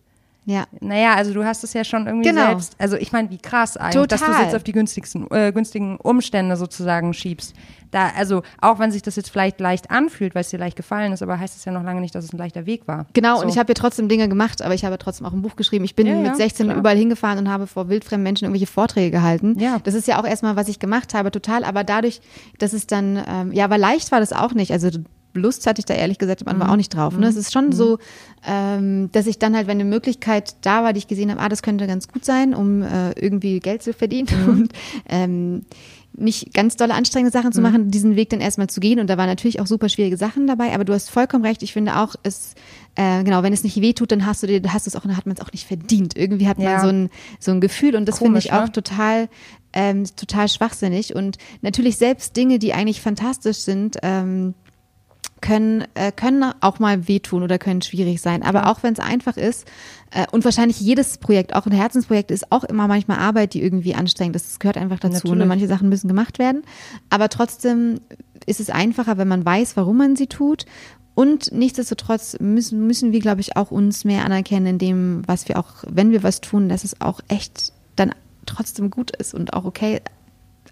Ja, 0.50 0.64
Naja, 0.80 1.14
also 1.16 1.34
du 1.34 1.44
hast 1.44 1.66
es 1.66 1.74
ja 1.74 1.84
schon 1.84 2.08
irgendwie 2.08 2.30
Genau. 2.30 2.48
selbst, 2.48 2.76
also 2.80 2.96
ich 2.96 3.12
meine, 3.12 3.30
wie 3.30 3.38
krass 3.38 3.76
eigentlich, 3.76 4.08
dass 4.08 4.22
du 4.22 4.32
es 4.32 4.40
jetzt 4.40 4.56
auf 4.56 4.64
die 4.64 4.72
günstigsten, 4.72 5.30
äh, 5.30 5.52
günstigen 5.52 5.98
Umstände 5.98 6.56
sozusagen 6.56 7.14
schiebst. 7.14 7.54
Da, 7.92 8.12
also 8.18 8.44
auch 8.62 8.80
wenn 8.80 8.90
sich 8.92 9.02
das 9.02 9.18
jetzt 9.18 9.30
vielleicht 9.30 9.60
leicht 9.60 9.92
anfühlt, 9.92 10.36
weil 10.36 10.42
es 10.42 10.50
dir 10.50 10.58
leicht 10.58 10.78
gefallen 10.78 11.12
ist, 11.12 11.22
aber 11.22 11.38
heißt 11.38 11.56
es 11.58 11.66
ja 11.66 11.74
noch 11.74 11.84
lange 11.84 12.00
nicht, 12.00 12.16
dass 12.16 12.24
es 12.24 12.32
ein 12.34 12.38
leichter 12.38 12.66
Weg 12.66 12.88
war. 12.88 13.08
Genau, 13.14 13.36
so. 13.38 13.44
und 13.44 13.50
ich 13.50 13.58
habe 13.58 13.70
ja 13.70 13.74
trotzdem 13.74 14.08
Dinge 14.08 14.30
gemacht, 14.30 14.62
aber 14.62 14.74
ich 14.74 14.86
habe 14.86 14.98
trotzdem 14.98 15.28
auch 15.28 15.34
ein 15.34 15.42
Buch 15.42 15.58
geschrieben. 15.58 15.84
Ich 15.84 15.96
bin 15.96 16.08
Ja, 16.08 16.14
ja, 16.16 16.22
mit 16.22 16.38
16 16.38 16.68
klar. 16.68 16.78
überall 16.78 16.98
hingefahren 16.98 17.40
und 17.40 17.50
habe 17.50 17.68
vor 17.68 17.90
wildfremden 17.90 18.24
Menschen 18.24 18.46
irgendwelche 18.46 18.68
Vorträge 18.72 19.12
gehalten. 19.12 19.60
Ja. 19.60 19.80
Das 19.84 19.94
ist 19.96 20.08
ja 20.08 20.18
auch 20.20 20.26
erstmal, 20.26 20.56
was 20.56 20.70
ich 20.70 20.80
gemacht 20.80 21.14
habe, 21.14 21.30
total. 21.32 21.66
Aber 21.66 21.84
dadurch, 21.84 22.22
dass 22.58 22.72
es 22.72 22.88
dann, 22.88 23.22
ähm, 23.28 23.52
ja, 23.52 23.66
aber 23.66 23.78
leicht 23.78 24.12
war 24.14 24.22
das 24.22 24.32
auch 24.34 24.54
nicht. 24.54 24.72
Also 24.72 24.90
Lust 25.38 25.66
hatte 25.68 25.80
ich 25.80 25.86
da 25.86 25.94
ehrlich 25.94 26.18
gesagt 26.18 26.42
am 26.46 26.56
Mhm. 26.56 26.62
Anfang 26.62 26.74
auch 26.74 26.78
nicht 26.78 26.94
drauf. 26.94 27.18
Ne? 27.18 27.28
Es 27.28 27.36
ist 27.36 27.54
schon 27.54 27.72
so, 27.72 27.98
ähm, 28.46 29.10
dass 29.12 29.28
ich 29.28 29.40
dann 29.40 29.56
halt, 29.56 29.68
wenn 29.68 29.80
eine 29.80 29.90
Möglichkeit 29.90 30.56
da 30.62 30.84
war, 30.84 30.94
die 30.94 31.00
ich 31.00 31.08
gesehen 31.08 31.32
habe, 31.32 31.40
ah, 31.42 31.50
das 31.50 31.62
könnte 31.62 31.88
ganz 31.88 32.08
gut 32.08 32.26
sein, 32.26 32.54
um 32.54 32.82
äh, 32.84 33.12
irgendwie 33.12 33.60
Geld 33.60 33.84
zu 33.84 33.94
verdienen 33.94 34.28
Mhm. 34.32 34.50
und 34.50 34.74
ähm, 35.08 35.66
nicht 36.20 36.52
ganz 36.56 36.76
dolle 36.78 36.96
anstrengende 36.96 37.32
Sachen 37.32 37.50
Mhm. 37.50 37.54
zu 37.54 37.62
machen, 37.62 37.92
diesen 37.92 38.16
Weg 38.16 38.30
dann 38.32 38.42
erstmal 38.42 38.68
zu 38.68 38.80
gehen. 38.80 39.00
Und 39.00 39.08
da 39.08 39.18
waren 39.18 39.28
natürlich 39.28 39.60
auch 39.60 39.68
super 39.68 39.88
schwierige 39.88 40.18
Sachen 40.18 40.48
dabei, 40.48 40.74
aber 40.74 40.84
du 40.84 40.94
hast 40.94 41.10
vollkommen 41.12 41.46
recht. 41.46 41.62
Ich 41.62 41.74
finde 41.74 41.96
auch, 41.98 42.16
es, 42.24 42.56
äh, 42.96 43.24
genau, 43.24 43.44
wenn 43.44 43.54
es 43.54 43.64
nicht 43.64 43.80
weh 43.82 43.94
tut, 43.94 44.12
dann 44.12 44.26
hast 44.26 44.42
du 44.42 44.48
dir, 44.48 44.62
hast 44.74 44.88
du 44.88 44.90
es 44.90 44.96
auch, 44.96 45.02
dann 45.02 45.16
hat 45.16 45.28
man 45.28 45.36
es 45.36 45.42
auch 45.46 45.52
nicht 45.52 45.68
verdient. 45.68 46.18
Irgendwie 46.18 46.48
hat 46.48 46.58
man 46.58 46.66
Ja. 46.68 46.80
so 46.82 46.88
ein, 46.88 47.10
so 47.40 47.52
ein 47.52 47.62
Gefühl 47.62 47.96
und 47.96 48.08
das 48.08 48.18
finde 48.18 48.40
ich 48.40 48.52
auch 48.52 48.66
ne? 48.66 48.72
total, 48.72 49.30
ähm, 49.74 50.06
total 50.16 50.48
schwachsinnig. 50.50 51.14
Und 51.14 51.38
natürlich 51.62 51.98
selbst 51.98 52.36
Dinge, 52.36 52.58
die 52.58 52.74
eigentlich 52.74 53.00
fantastisch 53.00 53.58
sind, 53.58 53.98
ähm, 54.02 54.56
können, 55.42 55.86
äh, 55.94 56.12
können 56.12 56.52
auch 56.62 56.80
mal 56.80 57.08
wehtun 57.08 57.44
oder 57.44 57.58
können 57.58 57.82
schwierig 57.82 58.22
sein. 58.22 58.44
Aber 58.44 58.68
auch 58.68 58.84
wenn 58.84 58.94
es 58.94 59.00
einfach 59.00 59.38
ist, 59.38 59.68
äh, 60.12 60.26
und 60.32 60.46
wahrscheinlich 60.46 60.80
jedes 60.80 61.18
Projekt, 61.18 61.54
auch 61.54 61.66
ein 61.66 61.72
Herzensprojekt, 61.72 62.32
ist 62.32 62.52
auch 62.52 62.64
immer 62.64 62.88
manchmal 62.88 63.20
Arbeit, 63.20 63.54
die 63.54 63.62
irgendwie 63.62 63.96
anstrengend 63.96 64.36
ist. 64.36 64.48
Das 64.48 64.60
gehört 64.60 64.78
einfach 64.78 65.00
dazu. 65.00 65.16
Natürlich. 65.16 65.40
Ne? 65.40 65.46
Manche 65.46 65.68
Sachen 65.68 65.90
müssen 65.90 66.08
gemacht 66.08 66.40
werden. 66.40 66.64
Aber 67.10 67.30
trotzdem 67.30 68.00
ist 68.46 68.60
es 68.60 68.70
einfacher, 68.70 69.18
wenn 69.18 69.28
man 69.28 69.46
weiß, 69.46 69.76
warum 69.78 69.98
man 69.98 70.16
sie 70.16 70.28
tut. 70.28 70.66
Und 71.14 71.52
nichtsdestotrotz 71.52 72.38
müssen, 72.40 72.86
müssen 72.86 73.12
wir, 73.12 73.20
glaube 73.20 73.42
ich, 73.42 73.58
auch 73.58 73.72
uns 73.72 74.06
mehr 74.06 74.24
anerkennen 74.24 74.68
in 74.68 74.78
dem, 74.78 75.22
was 75.26 75.48
wir 75.48 75.58
auch, 75.58 75.84
wenn 75.90 76.12
wir 76.12 76.24
was 76.24 76.42
tun, 76.42 76.70
dass 76.70 76.84
es 76.84 77.02
auch 77.02 77.22
echt 77.28 77.74
dann 77.96 78.14
trotzdem 78.46 78.92
gut 78.92 79.16
ist 79.16 79.34
und 79.34 79.54
auch 79.54 79.66
okay, 79.66 80.02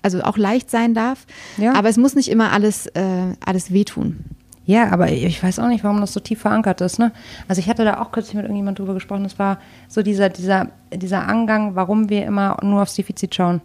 also 0.02 0.22
auch 0.22 0.38
leicht 0.38 0.70
sein 0.70 0.94
darf. 0.94 1.26
Ja. 1.58 1.74
Aber 1.74 1.90
es 1.90 1.98
muss 1.98 2.16
nicht 2.16 2.30
immer 2.30 2.52
alles, 2.52 2.86
äh, 2.88 3.34
alles 3.44 3.72
wehtun. 3.72 4.24
Ja, 4.66 4.92
aber 4.92 5.12
ich 5.12 5.42
weiß 5.44 5.60
auch 5.60 5.68
nicht, 5.68 5.84
warum 5.84 6.02
das 6.02 6.14
so 6.14 6.20
tief 6.20 6.42
verankert 6.42 6.82
ist. 6.82 6.98
Ne? 6.98 7.12
Also 7.48 7.60
ich 7.60 7.70
hatte 7.70 7.86
da 7.86 8.02
auch 8.02 8.12
kürzlich 8.12 8.36
mit 8.36 8.46
irgendjemand 8.46 8.80
drüber 8.80 8.94
gesprochen. 8.96 9.24
Das 9.24 9.38
war 9.38 9.60
so 9.88 10.02
dieser, 10.02 10.30
dieser, 10.30 10.70
dieser 10.92 11.28
Angang, 11.28 11.76
warum 11.76 12.10
wir 12.10 12.26
immer 12.26 12.58
nur 12.64 12.82
aufs 12.82 12.96
Defizit 12.96 13.36
schauen. 13.36 13.62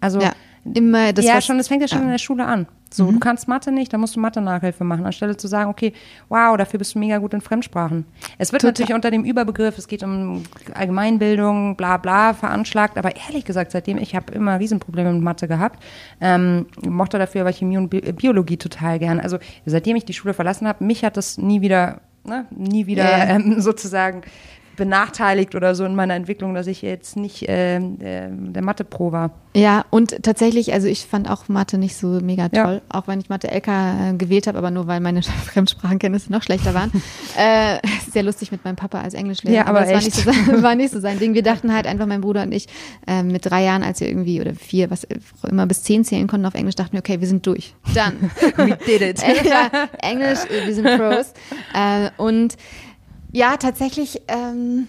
Also 0.00 0.20
Ja, 0.20 0.32
immer 0.72 1.12
das, 1.12 1.24
ja, 1.24 1.40
schon, 1.40 1.58
das 1.58 1.68
fängt 1.68 1.82
ja 1.82 1.88
schon 1.88 1.98
ja. 1.98 2.04
in 2.04 2.10
der 2.10 2.18
Schule 2.18 2.44
an. 2.44 2.66
So, 2.94 3.10
du 3.10 3.18
kannst 3.18 3.48
Mathe 3.48 3.72
nicht, 3.72 3.92
dann 3.92 4.00
musst 4.00 4.14
du 4.14 4.20
Mathe-Nachhilfe 4.20 4.84
machen, 4.84 5.04
anstelle 5.04 5.36
zu 5.36 5.48
sagen, 5.48 5.68
okay, 5.68 5.92
wow, 6.28 6.56
dafür 6.56 6.78
bist 6.78 6.94
du 6.94 7.00
mega 7.00 7.18
gut 7.18 7.34
in 7.34 7.40
Fremdsprachen. 7.40 8.04
Es 8.38 8.52
wird 8.52 8.62
Total. 8.62 8.70
natürlich 8.70 8.94
unter 8.94 9.10
dem 9.10 9.24
Überbegriff, 9.24 9.76
es 9.78 9.88
geht 9.88 10.04
um 10.04 10.44
Allgemeinbildung, 10.74 11.74
bla 11.74 11.96
bla, 11.96 12.34
veranschlagt, 12.34 12.96
aber 12.96 13.16
ehrlich 13.16 13.44
gesagt, 13.44 13.72
seitdem 13.72 13.98
ich 13.98 14.14
habe 14.14 14.32
immer 14.32 14.60
Riesenprobleme 14.60 15.12
mit 15.12 15.22
Mathe 15.22 15.48
gehabt, 15.48 15.82
ähm, 16.20 16.66
mochte 16.86 17.18
dafür 17.18 17.40
aber 17.40 17.52
Chemie 17.52 17.78
und 17.78 17.88
Bi 17.88 18.00
Biologie 18.12 18.58
total 18.58 19.00
gern. 19.00 19.18
Also 19.18 19.38
seitdem 19.66 19.96
ich 19.96 20.04
die 20.04 20.14
Schule 20.14 20.32
verlassen 20.32 20.68
habe, 20.68 20.84
mich 20.84 21.04
hat 21.04 21.16
das 21.16 21.36
nie 21.36 21.62
wieder, 21.62 22.00
ne, 22.22 22.46
nie 22.50 22.86
wieder 22.86 23.10
ja. 23.10 23.24
ähm, 23.24 23.54
sozusagen 23.60 24.22
benachteiligt 24.76 25.54
oder 25.54 25.74
so 25.74 25.84
in 25.84 25.94
meiner 25.94 26.14
Entwicklung, 26.14 26.54
dass 26.54 26.66
ich 26.66 26.82
jetzt 26.82 27.16
nicht 27.16 27.48
äh, 27.48 27.78
der 27.80 28.62
Mathe-Pro 28.62 29.12
war. 29.12 29.30
Ja, 29.56 29.84
und 29.90 30.22
tatsächlich, 30.24 30.72
also 30.72 30.88
ich 30.88 31.04
fand 31.06 31.30
auch 31.30 31.48
Mathe 31.48 31.78
nicht 31.78 31.96
so 31.96 32.08
mega 32.20 32.48
Ja. 32.52 32.64
toll, 32.64 32.82
auch 32.88 33.06
wenn 33.06 33.20
ich 33.20 33.28
Mathe 33.28 33.48
LK 33.48 33.68
äh, 33.68 34.14
gewählt 34.18 34.46
habe, 34.48 34.58
aber 34.58 34.70
nur 34.72 34.86
weil 34.88 34.98
meine 35.00 35.22
Fremdsprachenkenntnisse 35.62 36.32
noch 36.32 36.42
schlechter 36.42 36.74
waren. 36.74 36.90
äh, 37.36 37.78
sehr 38.10 38.24
lustig 38.24 38.50
mit 38.50 38.64
meinem 38.64 38.76
Papa 38.76 39.00
als 39.00 39.14
Englischlehrer, 39.14 39.54
Ja, 39.56 39.66
aber 39.66 39.82
es 39.82 39.88
war 39.90 39.96
echt. 39.98 40.06
nicht, 40.06 40.16
so, 40.16 40.32
sein- 40.32 40.62
war 40.62 40.74
nicht 40.74 40.92
so 40.92 41.00
sein 41.00 41.18
Ding. 41.18 41.34
Wir 41.34 41.42
dachten 41.42 41.72
halt 41.72 41.86
einfach, 41.86 42.06
mein 42.06 42.20
Bruder 42.20 42.42
und 42.42 42.52
ich, 42.52 42.66
äh, 43.06 43.22
mit 43.22 43.46
drei 43.46 43.62
Jahren, 43.64 43.82
als 43.84 44.00
wir 44.00 44.08
irgendwie, 44.08 44.40
oder 44.40 44.54
vier, 44.54 44.90
was 44.90 45.06
immer 45.48 45.66
bis 45.66 45.82
zehn 45.84 46.04
zählen 46.04 46.26
konnten 46.26 46.46
auf 46.46 46.54
Englisch, 46.54 46.74
dachten 46.74 46.92
wir, 46.94 47.00
okay, 47.00 47.20
wir 47.20 47.28
sind 47.28 47.46
durch. 47.46 47.74
Dann. 47.94 48.30
We 48.56 48.76
did 48.86 49.00
it. 49.02 49.22
Ja, 49.44 49.88
Englisch, 50.02 50.40
wir 50.50 50.74
sind 50.74 50.84
Pros. 50.98 51.32
Äh, 51.74 52.10
und 52.16 52.56
ja, 53.34 53.56
tatsächlich, 53.56 54.22
ähm, 54.28 54.86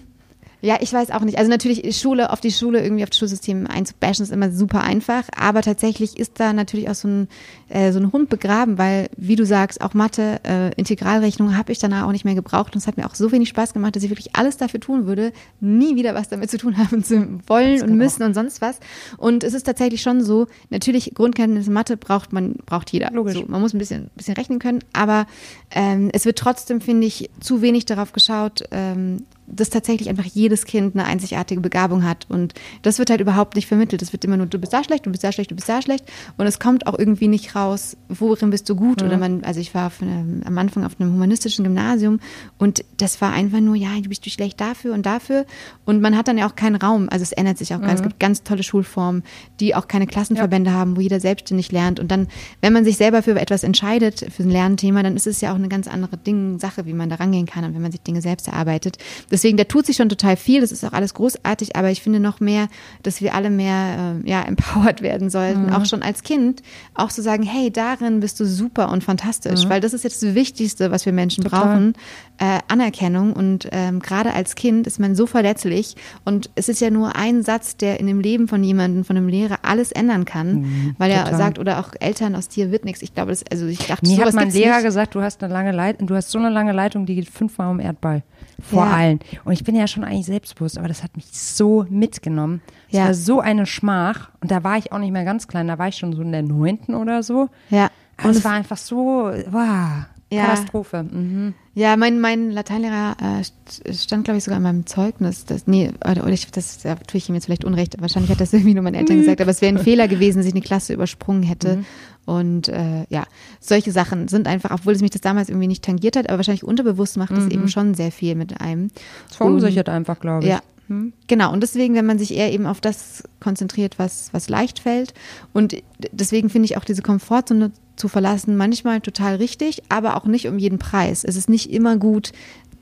ja, 0.66 0.78
ich 0.80 0.92
weiß 0.92 1.12
auch 1.12 1.20
nicht. 1.20 1.38
Also 1.38 1.48
natürlich 1.48 1.96
Schule, 1.96 2.30
auf 2.32 2.40
die 2.40 2.50
Schule, 2.50 2.82
irgendwie 2.82 3.04
auf 3.04 3.10
das 3.10 3.20
Schulsystem 3.20 3.68
einzubashen, 3.68 4.24
ist 4.24 4.32
immer 4.32 4.50
super 4.50 4.82
einfach. 4.82 5.22
Aber 5.36 5.62
tatsächlich 5.62 6.18
ist 6.18 6.40
da 6.40 6.52
natürlich 6.52 6.90
auch 6.90 6.94
so 6.96 7.06
ein, 7.06 7.28
äh, 7.68 7.92
so 7.92 8.00
ein 8.00 8.10
Hund 8.10 8.28
begraben, 8.28 8.76
weil, 8.76 9.08
wie 9.16 9.36
du 9.36 9.46
sagst, 9.46 9.80
auch 9.80 9.94
Mathe, 9.94 10.40
äh, 10.44 10.72
Integralrechnung 10.74 11.56
habe 11.56 11.70
ich 11.70 11.78
danach 11.78 12.08
auch 12.08 12.10
nicht 12.10 12.24
mehr 12.24 12.34
gebraucht. 12.34 12.74
Und 12.74 12.80
es 12.80 12.88
hat 12.88 12.96
mir 12.96 13.06
auch 13.06 13.14
so 13.14 13.30
wenig 13.30 13.48
Spaß 13.48 13.74
gemacht, 13.74 13.94
dass 13.94 14.02
ich 14.02 14.10
wirklich 14.10 14.34
alles 14.34 14.56
dafür 14.56 14.80
tun 14.80 15.06
würde, 15.06 15.32
nie 15.60 15.94
wieder 15.94 16.16
was 16.16 16.28
damit 16.28 16.50
zu 16.50 16.58
tun 16.58 16.76
haben 16.78 17.04
zu 17.04 17.38
wollen 17.46 17.80
und 17.82 17.86
genau. 17.86 18.02
müssen 18.02 18.24
und 18.24 18.34
sonst 18.34 18.60
was. 18.60 18.80
Und 19.18 19.44
es 19.44 19.54
ist 19.54 19.64
tatsächlich 19.64 20.02
schon 20.02 20.24
so, 20.24 20.48
natürlich 20.70 21.14
Grundkenntnisse 21.14 21.70
Mathe 21.70 21.96
braucht 21.96 22.32
man, 22.32 22.54
braucht 22.66 22.92
jeder. 22.92 23.12
Logisch. 23.12 23.34
So, 23.34 23.44
man 23.46 23.60
muss 23.60 23.72
ein 23.72 23.78
bisschen, 23.78 24.10
bisschen 24.16 24.34
rechnen 24.34 24.58
können, 24.58 24.80
aber 24.92 25.26
ähm, 25.70 26.10
es 26.12 26.24
wird 26.24 26.38
trotzdem, 26.38 26.80
finde 26.80 27.06
ich, 27.06 27.30
zu 27.38 27.62
wenig 27.62 27.84
darauf 27.84 28.12
geschaut, 28.12 28.64
ähm, 28.72 29.18
dass 29.46 29.70
tatsächlich 29.70 30.08
einfach 30.08 30.24
jedes 30.24 30.64
Kind 30.64 30.94
eine 30.94 31.04
einzigartige 31.04 31.60
Begabung 31.60 32.04
hat. 32.04 32.26
Und 32.28 32.54
das 32.82 32.98
wird 32.98 33.10
halt 33.10 33.20
überhaupt 33.20 33.56
nicht 33.56 33.66
vermittelt. 33.66 34.02
Es 34.02 34.12
wird 34.12 34.24
immer 34.24 34.36
nur, 34.36 34.46
du 34.46 34.58
bist 34.58 34.72
da 34.72 34.82
schlecht, 34.84 35.06
du 35.06 35.10
bist 35.10 35.24
da 35.24 35.32
schlecht, 35.32 35.50
du 35.50 35.54
bist 35.54 35.68
da 35.68 35.80
schlecht. 35.82 36.04
Und 36.36 36.46
es 36.46 36.58
kommt 36.58 36.86
auch 36.86 36.98
irgendwie 36.98 37.28
nicht 37.28 37.54
raus, 37.54 37.96
worin 38.08 38.50
bist 38.50 38.68
du 38.68 38.76
gut. 38.76 39.02
Oder 39.02 39.18
man, 39.18 39.44
also 39.44 39.60
ich 39.60 39.74
war 39.74 39.92
einem, 40.00 40.42
am 40.44 40.58
Anfang 40.58 40.84
auf 40.84 41.00
einem 41.00 41.12
humanistischen 41.12 41.64
Gymnasium 41.64 42.20
und 42.58 42.84
das 42.96 43.20
war 43.20 43.32
einfach 43.32 43.60
nur, 43.60 43.76
ja, 43.76 43.88
du 44.00 44.08
bist 44.08 44.24
du 44.26 44.30
schlecht 44.30 44.60
dafür 44.60 44.94
und 44.94 45.06
dafür. 45.06 45.46
Und 45.84 46.00
man 46.00 46.16
hat 46.16 46.28
dann 46.28 46.38
ja 46.38 46.48
auch 46.48 46.56
keinen 46.56 46.76
Raum. 46.76 47.08
Also 47.10 47.22
es 47.22 47.32
ändert 47.32 47.58
sich 47.58 47.74
auch. 47.74 47.80
Es 47.82 48.02
gibt 48.02 48.18
ganz 48.18 48.42
tolle 48.42 48.62
Schulformen, 48.62 49.22
die 49.60 49.74
auch 49.74 49.88
keine 49.88 50.06
Klassenverbände 50.06 50.72
haben, 50.72 50.96
wo 50.96 51.00
jeder 51.00 51.20
selbstständig 51.20 51.72
lernt. 51.72 52.00
Und 52.00 52.10
dann, 52.10 52.28
wenn 52.60 52.72
man 52.72 52.84
sich 52.84 52.96
selber 52.96 53.22
für 53.22 53.38
etwas 53.38 53.62
entscheidet, 53.62 54.26
für 54.30 54.42
ein 54.42 54.50
Lernthema, 54.50 55.02
dann 55.02 55.16
ist 55.16 55.26
es 55.26 55.40
ja 55.40 55.52
auch 55.52 55.56
eine 55.56 55.68
ganz 55.68 55.88
andere 55.88 56.16
Ding, 56.16 56.58
Sache, 56.58 56.86
wie 56.86 56.92
man 56.92 57.08
da 57.08 57.16
rangehen 57.16 57.46
kann 57.46 57.64
und 57.64 57.74
wenn 57.74 57.82
man 57.82 57.92
sich 57.92 58.02
Dinge 58.02 58.22
selbst 58.22 58.48
erarbeitet. 58.48 58.98
Deswegen, 59.36 59.58
da 59.58 59.64
tut 59.64 59.84
sich 59.84 59.96
schon 59.96 60.08
total 60.08 60.34
viel. 60.34 60.62
Das 60.62 60.72
ist 60.72 60.82
auch 60.82 60.94
alles 60.94 61.12
großartig, 61.12 61.76
aber 61.76 61.90
ich 61.90 62.00
finde 62.00 62.20
noch 62.20 62.40
mehr, 62.40 62.68
dass 63.02 63.20
wir 63.20 63.34
alle 63.34 63.50
mehr 63.50 64.14
äh, 64.24 64.30
ja, 64.30 64.40
empowered 64.46 65.02
werden 65.02 65.28
sollten, 65.28 65.68
auch 65.74 65.84
schon 65.84 66.00
als 66.00 66.22
Kind, 66.22 66.62
auch 66.94 67.12
zu 67.12 67.20
sagen, 67.20 67.42
hey, 67.42 67.70
darin 67.70 68.20
bist 68.20 68.40
du 68.40 68.46
super 68.46 68.90
und 68.90 69.04
fantastisch, 69.04 69.68
weil 69.68 69.82
das 69.82 69.92
ist 69.92 70.04
jetzt 70.04 70.22
das 70.22 70.34
Wichtigste, 70.34 70.90
was 70.90 71.04
wir 71.04 71.12
Menschen 71.12 71.44
Total. 71.44 71.60
brauchen, 71.60 71.92
äh, 72.38 72.60
Anerkennung 72.68 73.34
und 73.34 73.68
ähm, 73.72 74.00
gerade 74.00 74.32
als 74.32 74.54
Kind 74.54 74.86
ist 74.86 74.98
man 74.98 75.14
so 75.14 75.26
verletzlich 75.26 75.96
und 76.24 76.48
es 76.54 76.70
ist 76.70 76.80
ja 76.80 76.88
nur 76.88 77.14
ein 77.14 77.42
Satz, 77.42 77.76
der 77.76 78.00
in 78.00 78.06
dem 78.06 78.20
Leben 78.20 78.48
von 78.48 78.64
jemandem, 78.64 79.04
von 79.04 79.18
einem 79.18 79.28
Lehrer 79.28 79.58
alles 79.62 79.92
ändern 79.92 80.24
kann, 80.24 80.94
weil 80.96 81.10
er 81.10 81.24
total. 81.24 81.38
sagt 81.38 81.58
oder 81.58 81.78
auch 81.78 81.90
Eltern 82.00 82.34
aus 82.36 82.48
dir 82.48 82.72
wird 82.72 82.86
nichts. 82.86 83.02
Ich 83.02 83.12
glaube, 83.12 83.32
das, 83.32 83.44
also 83.50 83.66
ich 83.66 83.80
dachte, 83.80 84.06
Mir 84.06 84.24
hat 84.24 84.32
mein 84.32 84.50
Lehrer 84.50 84.76
nicht. 84.76 84.84
gesagt, 84.84 85.14
du 85.14 85.20
hast 85.20 85.42
eine 85.42 85.52
lange 85.52 85.72
Leitung, 85.72 86.06
du 86.06 86.14
hast 86.14 86.30
so 86.30 86.38
eine 86.38 86.48
lange 86.48 86.72
Leitung, 86.72 87.04
die 87.04 87.16
geht 87.16 87.28
fünfmal 87.28 87.70
um 87.70 87.80
Erdball. 87.80 88.22
Vor 88.60 88.84
Ja. 88.86 88.92
allen. 88.92 89.20
Und 89.44 89.52
ich 89.52 89.64
bin 89.64 89.74
ja 89.76 89.86
schon 89.86 90.02
eigentlich 90.04 90.26
selbstbewusst, 90.26 90.78
aber 90.78 90.88
das 90.88 91.02
hat 91.02 91.14
mich 91.16 91.26
so 91.26 91.84
mitgenommen. 91.90 92.62
Es 92.88 92.96
Ja. 92.98 93.04
war 93.06 93.14
so 93.14 93.40
eine 93.40 93.66
Schmach. 93.66 94.30
Und 94.40 94.50
da 94.50 94.64
war 94.64 94.78
ich 94.78 94.92
auch 94.92 94.98
nicht 94.98 95.12
mehr 95.12 95.24
ganz 95.24 95.46
klein, 95.48 95.68
da 95.68 95.78
war 95.78 95.88
ich 95.88 95.96
schon 95.96 96.12
so 96.14 96.22
in 96.22 96.32
der 96.32 96.42
neunten 96.42 96.94
oder 96.94 97.22
so. 97.22 97.48
Ja. 97.70 97.90
Aber 98.16 98.30
es 98.30 98.44
war 98.44 98.52
einfach 98.52 98.78
so, 98.78 99.30
wow, 99.50 100.06
Ja. 100.32 100.46
Katastrophe. 100.46 101.04
Mhm. 101.04 101.54
Ja, 101.74 101.96
mein, 101.96 102.20
mein 102.20 102.50
Lateinlehrer 102.50 103.16
äh, 103.20 103.42
st- 103.42 104.02
stand, 104.02 104.24
glaube 104.24 104.38
ich, 104.38 104.44
sogar 104.44 104.56
in 104.56 104.62
meinem 104.64 104.86
Zeugnis. 104.86 105.44
Das, 105.44 105.66
nee, 105.68 105.92
oder, 106.04 106.26
ich, 106.28 106.50
das 106.50 106.78
da 106.82 106.96
tue 106.96 107.18
ich 107.18 107.28
ihm 107.28 107.36
jetzt 107.36 107.44
vielleicht 107.44 107.64
Unrecht. 107.64 108.00
Wahrscheinlich 108.00 108.30
hat 108.32 108.40
das 108.40 108.52
irgendwie 108.52 108.74
nur 108.74 108.82
meine 108.82 108.98
Eltern 108.98 109.18
gesagt, 109.18 109.40
aber 109.40 109.50
es 109.52 109.60
wäre 109.62 109.72
ein 109.76 109.82
Fehler 109.84 110.08
gewesen, 110.08 110.38
dass 110.38 110.46
ich 110.46 110.52
eine 110.52 110.62
Klasse 110.62 110.94
übersprungen 110.94 111.42
hätte. 111.44 111.84
Und 112.24 112.66
äh, 112.66 113.04
ja, 113.08 113.24
solche 113.60 113.92
Sachen 113.92 114.26
sind 114.26 114.48
einfach, 114.48 114.72
obwohl 114.72 114.94
es 114.94 115.00
mich 115.00 115.12
das 115.12 115.20
damals 115.20 115.48
irgendwie 115.48 115.68
nicht 115.68 115.84
tangiert 115.84 116.16
hat, 116.16 116.28
aber 116.28 116.38
wahrscheinlich 116.38 116.64
unterbewusst 116.64 117.16
macht 117.18 117.30
das 117.36 117.46
eben 117.46 117.68
schon 117.68 117.94
sehr 117.94 118.10
viel 118.10 118.34
mit 118.34 118.60
einem. 118.60 118.90
Es 119.30 119.36
verunsichert 119.36 119.88
einfach, 119.88 120.18
glaube 120.18 120.42
ich. 120.44 120.50
Ja, 120.50 120.60
Hm? 120.88 121.12
Genau, 121.26 121.52
und 121.52 121.62
deswegen, 121.62 121.94
wenn 121.94 122.06
man 122.06 122.18
sich 122.18 122.34
eher 122.34 122.52
eben 122.52 122.66
auf 122.66 122.80
das 122.80 123.24
konzentriert, 123.40 123.98
was, 123.98 124.32
was 124.32 124.48
leicht 124.48 124.78
fällt. 124.78 125.14
Und 125.52 125.82
deswegen 126.12 126.48
finde 126.48 126.66
ich 126.66 126.76
auch 126.76 126.84
diese 126.84 127.02
Komfortzone 127.02 127.72
zu 127.96 128.08
verlassen 128.08 128.56
manchmal 128.56 129.00
total 129.00 129.36
richtig, 129.36 129.82
aber 129.88 130.16
auch 130.16 130.26
nicht 130.26 130.48
um 130.48 130.58
jeden 130.58 130.78
Preis. 130.78 131.24
Es 131.24 131.36
ist 131.36 131.48
nicht 131.48 131.72
immer 131.72 131.96
gut, 131.96 132.32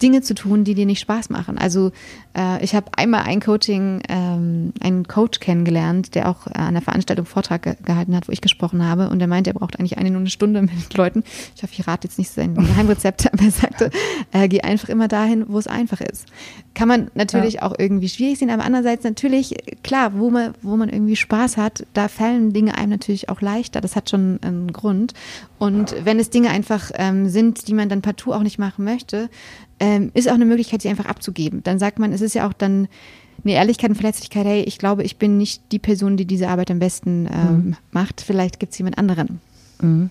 Dinge 0.02 0.22
zu 0.22 0.34
tun, 0.34 0.64
die 0.64 0.74
dir 0.74 0.86
nicht 0.86 1.00
Spaß 1.00 1.30
machen. 1.30 1.58
Also 1.58 1.92
äh, 2.36 2.62
ich 2.64 2.74
habe 2.74 2.86
einmal 2.96 3.22
ein 3.22 3.40
Coaching, 3.40 4.02
ähm, 4.08 4.72
einen 4.80 5.06
Coach 5.06 5.40
kennengelernt, 5.40 6.14
der 6.14 6.28
auch 6.28 6.46
äh, 6.46 6.52
an 6.54 6.74
der 6.74 6.82
Veranstaltung 6.82 7.26
Vortrag 7.26 7.62
ge 7.62 7.74
gehalten 7.84 8.16
hat, 8.16 8.28
wo 8.28 8.32
ich 8.32 8.40
gesprochen 8.40 8.84
habe. 8.84 9.08
Und 9.08 9.18
der 9.18 9.28
meinte, 9.28 9.50
er 9.50 9.54
braucht 9.54 9.78
eigentlich 9.78 9.98
eine, 9.98 10.10
nur 10.10 10.20
eine 10.20 10.30
Stunde 10.30 10.62
mit 10.62 10.94
Leuten. 10.94 11.22
Ich 11.54 11.62
hoffe, 11.62 11.72
ich 11.76 11.86
rate 11.86 12.08
jetzt 12.08 12.18
nicht 12.18 12.30
sein 12.30 12.54
Geheimrezept, 12.54 13.32
aber 13.32 13.44
er 13.44 13.50
sagte, 13.50 13.90
äh, 14.32 14.48
geh 14.48 14.62
einfach 14.62 14.88
immer 14.88 15.08
dahin, 15.08 15.46
wo 15.48 15.58
es 15.58 15.66
einfach 15.66 16.00
ist. 16.00 16.26
Kann 16.74 16.88
man 16.88 17.10
natürlich 17.14 17.54
ja. 17.54 17.62
auch 17.62 17.74
irgendwie 17.78 18.08
schwierig 18.08 18.38
sehen, 18.38 18.50
aber 18.50 18.64
andererseits 18.64 19.04
natürlich, 19.04 19.54
klar, 19.82 20.12
wo 20.14 20.30
man, 20.30 20.54
wo 20.62 20.76
man 20.76 20.88
irgendwie 20.88 21.16
Spaß 21.16 21.56
hat, 21.56 21.86
da 21.92 22.08
fallen 22.08 22.52
Dinge 22.52 22.76
einem 22.76 22.90
natürlich 22.90 23.28
auch 23.28 23.40
leichter. 23.40 23.80
Das 23.80 23.96
hat 23.96 24.10
schon 24.10 24.38
einen 24.42 24.72
Grund. 24.72 25.14
Und 25.58 25.94
wenn 26.04 26.18
es 26.18 26.30
Dinge 26.30 26.50
einfach 26.50 26.90
ähm, 26.94 27.28
sind, 27.28 27.68
die 27.68 27.74
man 27.74 27.88
dann 27.88 28.02
partout 28.02 28.32
auch 28.32 28.42
nicht 28.42 28.58
machen 28.58 28.84
möchte, 28.84 29.30
ähm, 29.80 30.10
ist 30.14 30.28
auch 30.28 30.34
eine 30.34 30.44
Möglichkeit, 30.44 30.82
sie 30.82 30.88
einfach 30.88 31.06
abzugeben. 31.06 31.62
Dann 31.62 31.78
sagt 31.78 31.98
man, 31.98 32.12
es 32.12 32.20
ist 32.20 32.34
ja 32.34 32.48
auch 32.48 32.52
dann 32.52 32.88
eine 33.42 33.54
Ehrlichkeit 33.54 33.90
und 33.90 33.96
Verletzlichkeit, 33.96 34.46
hey, 34.46 34.62
ich 34.62 34.78
glaube, 34.78 35.02
ich 35.02 35.16
bin 35.16 35.36
nicht 35.36 35.62
die 35.72 35.78
Person, 35.78 36.16
die 36.16 36.24
diese 36.24 36.48
Arbeit 36.48 36.70
am 36.70 36.78
besten 36.78 37.28
ähm, 37.32 37.50
mhm. 37.50 37.76
macht. 37.90 38.20
Vielleicht 38.20 38.60
gibt 38.60 38.72
es 38.72 38.78
jemand 38.78 38.98
anderen. 38.98 39.40
Mhm. 39.80 40.10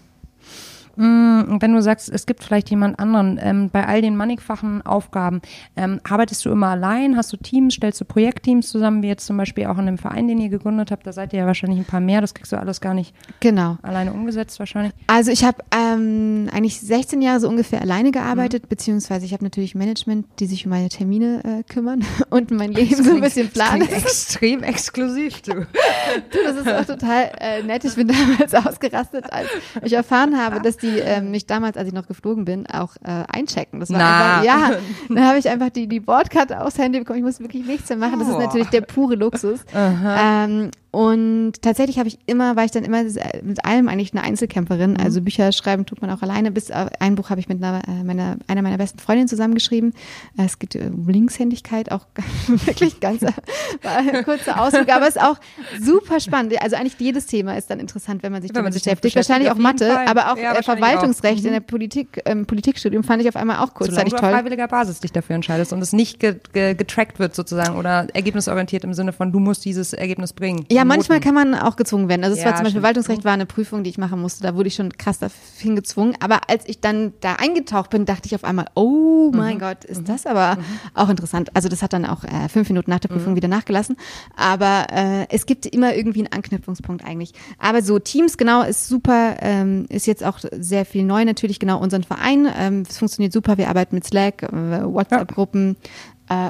Mm, 0.96 1.58
wenn 1.60 1.74
du 1.74 1.82
sagst, 1.82 2.10
es 2.10 2.26
gibt 2.26 2.44
vielleicht 2.44 2.70
jemand 2.70 3.00
anderen, 3.00 3.40
ähm, 3.42 3.70
bei 3.72 3.86
all 3.88 4.02
den 4.02 4.16
mannigfachen 4.16 4.86
Aufgaben, 4.86 5.42
ähm, 5.76 6.00
arbeitest 6.04 6.46
du 6.46 6.52
immer 6.52 6.68
allein? 6.68 7.18
Hast 7.18 7.34
du 7.34 7.38
Teams? 7.38 7.74
Stellst 7.74 8.00
du 8.02 8.06
Projektteams 8.06 8.70
zusammen, 8.70 9.02
wie 9.02 9.08
jetzt 9.08 9.26
zum 9.26 9.38
Beispiel 9.38 9.66
auch 9.66 9.78
in 9.78 9.86
dem 9.88 9.98
Verein, 9.98 10.28
den 10.28 10.40
ihr 10.40 10.50
gegründet 10.50 10.92
habt? 10.92 11.08
Da 11.08 11.14
seid 11.14 11.34
ihr 11.34 11.40
ja 11.40 11.46
wahrscheinlich 11.46 11.80
ein 11.80 11.86
paar 11.86 12.00
mehr. 12.00 12.22
Das 12.22 12.34
kriegst 12.34 12.52
du 12.52 12.58
alles 12.58 12.82
gar 12.82 12.94
nicht 12.94 13.14
genau. 13.40 13.78
alleine 13.82 14.14
umgesetzt 14.14 14.60
wahrscheinlich. 14.60 14.94
Also 15.08 15.32
ich 15.32 15.44
habe 15.44 15.64
ähm, 15.76 16.50
eigentlich 16.54 16.80
16 16.80 17.22
Jahre 17.22 17.40
so 17.40 17.50
ungefähr 17.50 17.82
alleine 17.82 18.12
gearbeitet, 18.12 18.64
mhm. 18.64 18.70
beziehungsweise 18.70 19.26
ich 19.26 19.34
habe 19.34 19.44
natürlich 19.44 19.76
Management, 19.76 20.28
die 20.40 20.46
sich 20.46 20.66
um 20.66 20.70
meine 20.70 20.90
Termine 20.90 21.42
äh, 21.44 21.64
kümmern 21.64 22.04
und 22.30 22.52
mein 22.52 22.72
Leben 22.72 23.04
so 23.04 23.16
ein 23.16 23.22
bisschen 23.22 23.50
planen. 23.50 23.82
extrem 23.82 24.64
exklusiv, 24.64 25.42
du. 25.42 25.54
du. 26.32 26.38
Das 26.44 26.56
ist 26.58 26.68
auch 26.68 26.86
total 26.86 27.32
äh, 27.40 27.64
nett. 27.64 27.84
Ich 27.84 27.96
bin 27.96 28.08
damals 28.40 28.54
ausgerastet, 28.54 29.32
als 29.32 29.48
ich 29.82 29.94
erfahren 29.94 30.38
habe, 30.38 30.62
dass 30.62 30.78
die 30.84 31.00
äh, 31.00 31.22
mich 31.22 31.48
damals, 31.48 31.78
als 31.78 31.88
ich 31.88 31.94
noch 31.94 32.08
geflogen 32.08 32.46
bin, 32.46 32.68
auch 32.68 32.96
äh, 32.98 33.24
einchecken. 33.28 33.80
Das 33.80 33.90
war 33.90 33.98
Na. 33.98 34.40
einfach, 34.40 34.46
ja, 34.46 34.78
dann 35.10 35.26
habe 35.26 35.40
ich 35.40 35.50
einfach 35.50 35.70
die, 35.70 35.88
die 35.88 36.00
Bordkarte 36.00 36.62
aufs 36.62 36.78
Handy 36.78 37.00
bekommen. 37.00 37.20
Ich 37.20 37.26
muss 37.26 37.40
wirklich 37.40 37.66
nichts 37.66 37.90
mehr 37.90 37.98
machen. 37.98 38.20
Das 38.20 38.28
ist 38.28 38.38
natürlich 38.38 38.68
der 38.68 38.82
pure 38.82 39.16
Luxus. 39.16 39.62
Ähm, 39.74 40.70
und 40.94 41.54
tatsächlich 41.64 41.98
habe 41.98 42.08
ich 42.08 42.20
immer, 42.28 42.56
war 42.56 42.66
ich 42.66 42.72
dann 42.72 42.84
immer 42.84 43.02
mit 43.42 43.66
allem 43.66 43.90
eigentlich 43.90 44.14
eine 44.14 44.22
Einzelkämpferin. 44.22 44.92
Mhm. 44.92 44.98
Also 45.04 45.22
Bücher 45.22 45.52
schreiben 45.52 45.88
tut 45.88 46.04
man 46.04 46.12
auch 46.12 46.22
alleine. 46.22 46.52
Bis 46.52 46.70
ein 46.70 47.16
Buch 47.16 47.32
habe 47.32 47.40
ich 47.40 47.50
mit 47.50 47.64
einer, 47.64 47.82
äh, 47.88 48.04
meiner, 48.04 48.38
einer 48.48 48.62
meiner 48.62 48.78
besten 48.78 49.00
Freundinnen 49.00 49.28
zusammengeschrieben. 49.28 49.94
Äh, 50.38 50.46
es 50.46 50.60
geht 50.60 50.76
um 50.76 51.08
Linkshändigkeit, 51.10 51.92
auch 51.92 52.06
wirklich 52.48 53.00
ganz 53.00 53.22
kurzer 54.24 54.62
Ausdruck, 54.62 54.88
aber 54.90 55.08
es 55.08 55.16
ist 55.16 55.22
auch 55.24 55.38
super 55.82 56.20
spannend. 56.20 56.54
Also 56.62 56.76
eigentlich 56.76 56.94
jedes 57.00 57.26
Thema 57.26 57.58
ist 57.58 57.72
dann 57.72 57.80
interessant, 57.80 58.22
wenn 58.22 58.32
man 58.32 58.44
sich 58.44 58.52
damit 58.52 58.74
beschäftigt. 58.74 59.02
beschäftigt. 59.02 59.30
Wahrscheinlich 59.30 59.52
auch 59.52 59.58
Mathe, 59.58 59.90
Fall. 59.90 60.06
aber 60.08 60.32
auch 60.32 60.38
ja, 60.38 60.52
äh, 60.54 60.58
Verwaltungsrecht 60.78 61.40
auch. 61.40 61.42
Mhm. 61.42 61.48
in 61.48 61.54
der 61.54 61.60
Politik, 61.60 62.22
ähm, 62.26 62.46
Politikstudium 62.46 63.04
fand 63.04 63.22
ich 63.22 63.28
auf 63.28 63.36
einmal 63.36 63.58
auch 63.58 63.74
kurzzeitig 63.74 63.96
Solange 63.96 64.10
toll. 64.10 64.20
du 64.20 64.26
auf 64.26 64.32
freiwilliger 64.34 64.68
Basis 64.68 65.00
dich 65.00 65.12
dafür 65.12 65.36
entscheidest 65.36 65.74
und 65.74 65.82
es 65.82 65.94
nicht 65.94 66.20
ge 66.20 66.36
ge 66.54 66.74
getrackt 66.76 67.20
wird 67.20 67.36
sozusagen 67.36 67.78
oder 67.78 68.08
ergebnisorientiert 68.14 68.84
im 68.84 68.94
Sinne 68.94 69.14
von 69.14 69.32
du 69.32 69.40
musst 69.40 69.66
dieses 69.66 69.94
Ergebnis 69.94 70.34
bringen. 70.34 70.66
Ja, 70.72 70.86
manchmal 70.86 71.20
kann 71.20 71.34
man 71.34 71.56
auch 71.56 71.76
gezwungen 71.76 72.10
werden. 72.10 72.24
Also 72.24 72.36
es 72.36 72.44
ja, 72.44 72.50
war 72.50 72.56
zum 72.56 72.64
Beispiel 72.64 72.82
Verwaltungsrecht 72.82 73.24
war 73.26 73.34
eine 73.34 73.46
Prüfung, 73.46 73.84
die 73.84 73.90
ich 73.90 73.98
machen 73.98 74.22
musste. 74.22 74.44
Da 74.44 74.56
wurde 74.56 74.68
ich 74.68 74.76
schon 74.76 74.92
krass 74.94 75.20
dafür 75.20 75.76
gezwungen. 75.76 76.16
Aber 76.20 76.50
als 76.50 76.64
ich 76.68 76.80
dann 76.80 77.14
da 77.22 77.36
eingetaucht 77.36 77.90
bin, 77.90 78.06
dachte 78.06 78.28
ich 78.28 78.36
auf 78.36 78.44
einmal, 78.44 78.66
oh 78.76 79.32
mein 79.34 79.56
mhm. 79.56 79.60
Gott, 79.60 79.86
ist 79.86 80.02
mhm. 80.02 80.06
das 80.06 80.26
aber 80.26 80.56
mhm. 80.56 80.64
auch 80.94 81.10
interessant. 81.10 81.56
Also 81.56 81.70
das 81.70 81.82
hat 81.82 81.94
dann 81.94 82.06
auch 82.06 82.24
äh, 82.24 82.50
fünf 82.50 82.70
Minuten 82.70 82.90
nach 82.90 83.00
der 83.00 83.10
Prüfung 83.10 83.34
mhm. 83.34 83.38
wieder 83.38 83.48
nachgelassen. 83.48 83.98
Aber 84.36 84.88
äh, 84.92 85.28
es 85.30 85.46
gibt 85.46 85.66
immer 85.66 85.96
irgendwie 85.96 86.20
einen 86.20 86.32
Anknüpfungspunkt 86.34 87.04
eigentlich. 87.06 87.34
Aber 87.58 87.82
so 87.82 88.00
Teams, 88.00 88.38
genau, 88.38 88.64
ist 88.64 88.88
super, 88.88 89.38
ähm, 89.42 89.86
ist 89.90 90.08
jetzt 90.08 90.24
auch 90.24 90.40
sehr 90.64 90.86
viel 90.86 91.04
neu 91.04 91.26
natürlich, 91.26 91.60
genau 91.60 91.80
unseren 91.80 92.04
Verein. 92.04 92.48
Ähm, 92.58 92.84
es 92.88 92.98
funktioniert 92.98 93.34
super. 93.34 93.58
Wir 93.58 93.70
arbeiten 93.70 93.96
mit 93.96 94.06
Slack, 94.06 94.44
äh, 94.44 94.84
WhatsApp-Gruppen, 94.84 95.76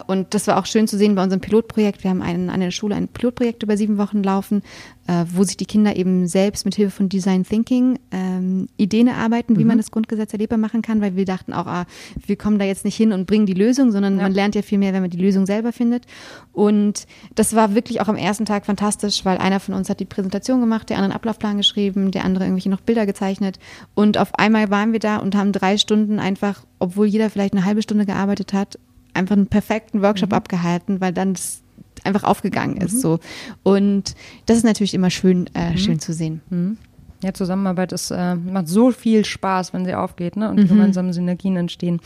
und 0.07 0.33
das 0.33 0.47
war 0.47 0.57
auch 0.57 0.65
schön 0.65 0.87
zu 0.87 0.97
sehen 0.97 1.15
bei 1.15 1.23
unserem 1.23 1.41
Pilotprojekt. 1.41 2.03
Wir 2.03 2.11
haben 2.11 2.21
einen, 2.21 2.49
an 2.49 2.59
der 2.59 2.71
Schule 2.71 2.95
ein 2.95 3.07
Pilotprojekt 3.07 3.63
über 3.63 3.75
sieben 3.75 3.97
Wochen 3.97 4.21
laufen, 4.21 4.61
äh, 5.07 5.25
wo 5.33 5.43
sich 5.43 5.57
die 5.57 5.65
Kinder 5.65 5.95
eben 5.95 6.27
selbst 6.27 6.63
mit 6.65 6.75
Hilfe 6.75 6.91
von 6.91 7.09
Design 7.09 7.43
Thinking 7.43 7.99
ähm, 8.11 8.67
Ideen 8.77 9.07
erarbeiten, 9.07 9.57
wie 9.57 9.63
mhm. 9.63 9.69
man 9.69 9.77
das 9.77 9.91
Grundgesetz 9.91 10.31
erlebbar 10.31 10.59
machen 10.59 10.81
kann, 10.81 11.01
weil 11.01 11.15
wir 11.15 11.25
dachten 11.25 11.53
auch, 11.53 11.65
ah, 11.65 11.85
wir 12.25 12.35
kommen 12.35 12.59
da 12.59 12.65
jetzt 12.65 12.85
nicht 12.85 12.95
hin 12.95 13.11
und 13.11 13.25
bringen 13.25 13.45
die 13.45 13.53
Lösung, 13.53 13.91
sondern 13.91 14.17
ja. 14.17 14.23
man 14.23 14.31
lernt 14.31 14.55
ja 14.55 14.61
viel 14.61 14.77
mehr, 14.77 14.93
wenn 14.93 15.01
man 15.01 15.09
die 15.09 15.17
Lösung 15.17 15.45
selber 15.45 15.73
findet. 15.73 16.05
Und 16.53 17.07
das 17.35 17.55
war 17.55 17.73
wirklich 17.73 17.99
auch 17.99 18.07
am 18.07 18.15
ersten 18.15 18.45
Tag 18.45 18.65
fantastisch, 18.65 19.25
weil 19.25 19.37
einer 19.39 19.59
von 19.59 19.73
uns 19.73 19.89
hat 19.89 19.99
die 19.99 20.05
Präsentation 20.05 20.61
gemacht, 20.61 20.89
der 20.89 20.97
andere 20.97 21.03
einen 21.03 21.15
Ablaufplan 21.15 21.57
geschrieben, 21.57 22.11
der 22.11 22.23
andere 22.23 22.45
irgendwelche 22.45 22.69
noch 22.69 22.81
Bilder 22.81 23.05
gezeichnet. 23.05 23.59
Und 23.95 24.17
auf 24.17 24.35
einmal 24.35 24.69
waren 24.69 24.93
wir 24.93 24.99
da 24.99 25.17
und 25.17 25.35
haben 25.35 25.51
drei 25.51 25.77
Stunden 25.77 26.19
einfach, 26.19 26.63
obwohl 26.79 27.07
jeder 27.07 27.29
vielleicht 27.29 27.53
eine 27.53 27.65
halbe 27.65 27.81
Stunde 27.81 28.05
gearbeitet 28.05 28.53
hat, 28.53 28.77
einfach 29.13 29.35
einen 29.35 29.47
perfekten 29.47 30.01
Workshop 30.01 30.29
mhm. 30.29 30.35
abgehalten, 30.35 31.01
weil 31.01 31.13
dann 31.13 31.33
das 31.33 31.61
einfach 32.03 32.23
aufgegangen 32.23 32.77
ist. 32.77 32.95
Mhm. 32.95 32.99
So. 32.99 33.19
Und 33.63 34.15
das 34.45 34.57
ist 34.57 34.63
natürlich 34.63 34.93
immer 34.93 35.09
schön, 35.09 35.49
äh, 35.53 35.71
mhm. 35.71 35.77
schön 35.77 35.99
zu 35.99 36.13
sehen. 36.13 36.41
Mhm. 36.49 36.77
Ja, 37.23 37.33
Zusammenarbeit 37.33 37.93
ist, 37.93 38.11
äh, 38.11 38.35
macht 38.35 38.67
so 38.67 38.91
viel 38.91 39.23
Spaß, 39.23 39.73
wenn 39.73 39.85
sie 39.85 39.95
aufgeht, 39.95 40.35
ne? 40.35 40.49
Und 40.49 40.57
mhm. 40.57 40.67
gemeinsame 40.67 41.13
Synergien 41.13 41.55
entstehen. 41.55 42.01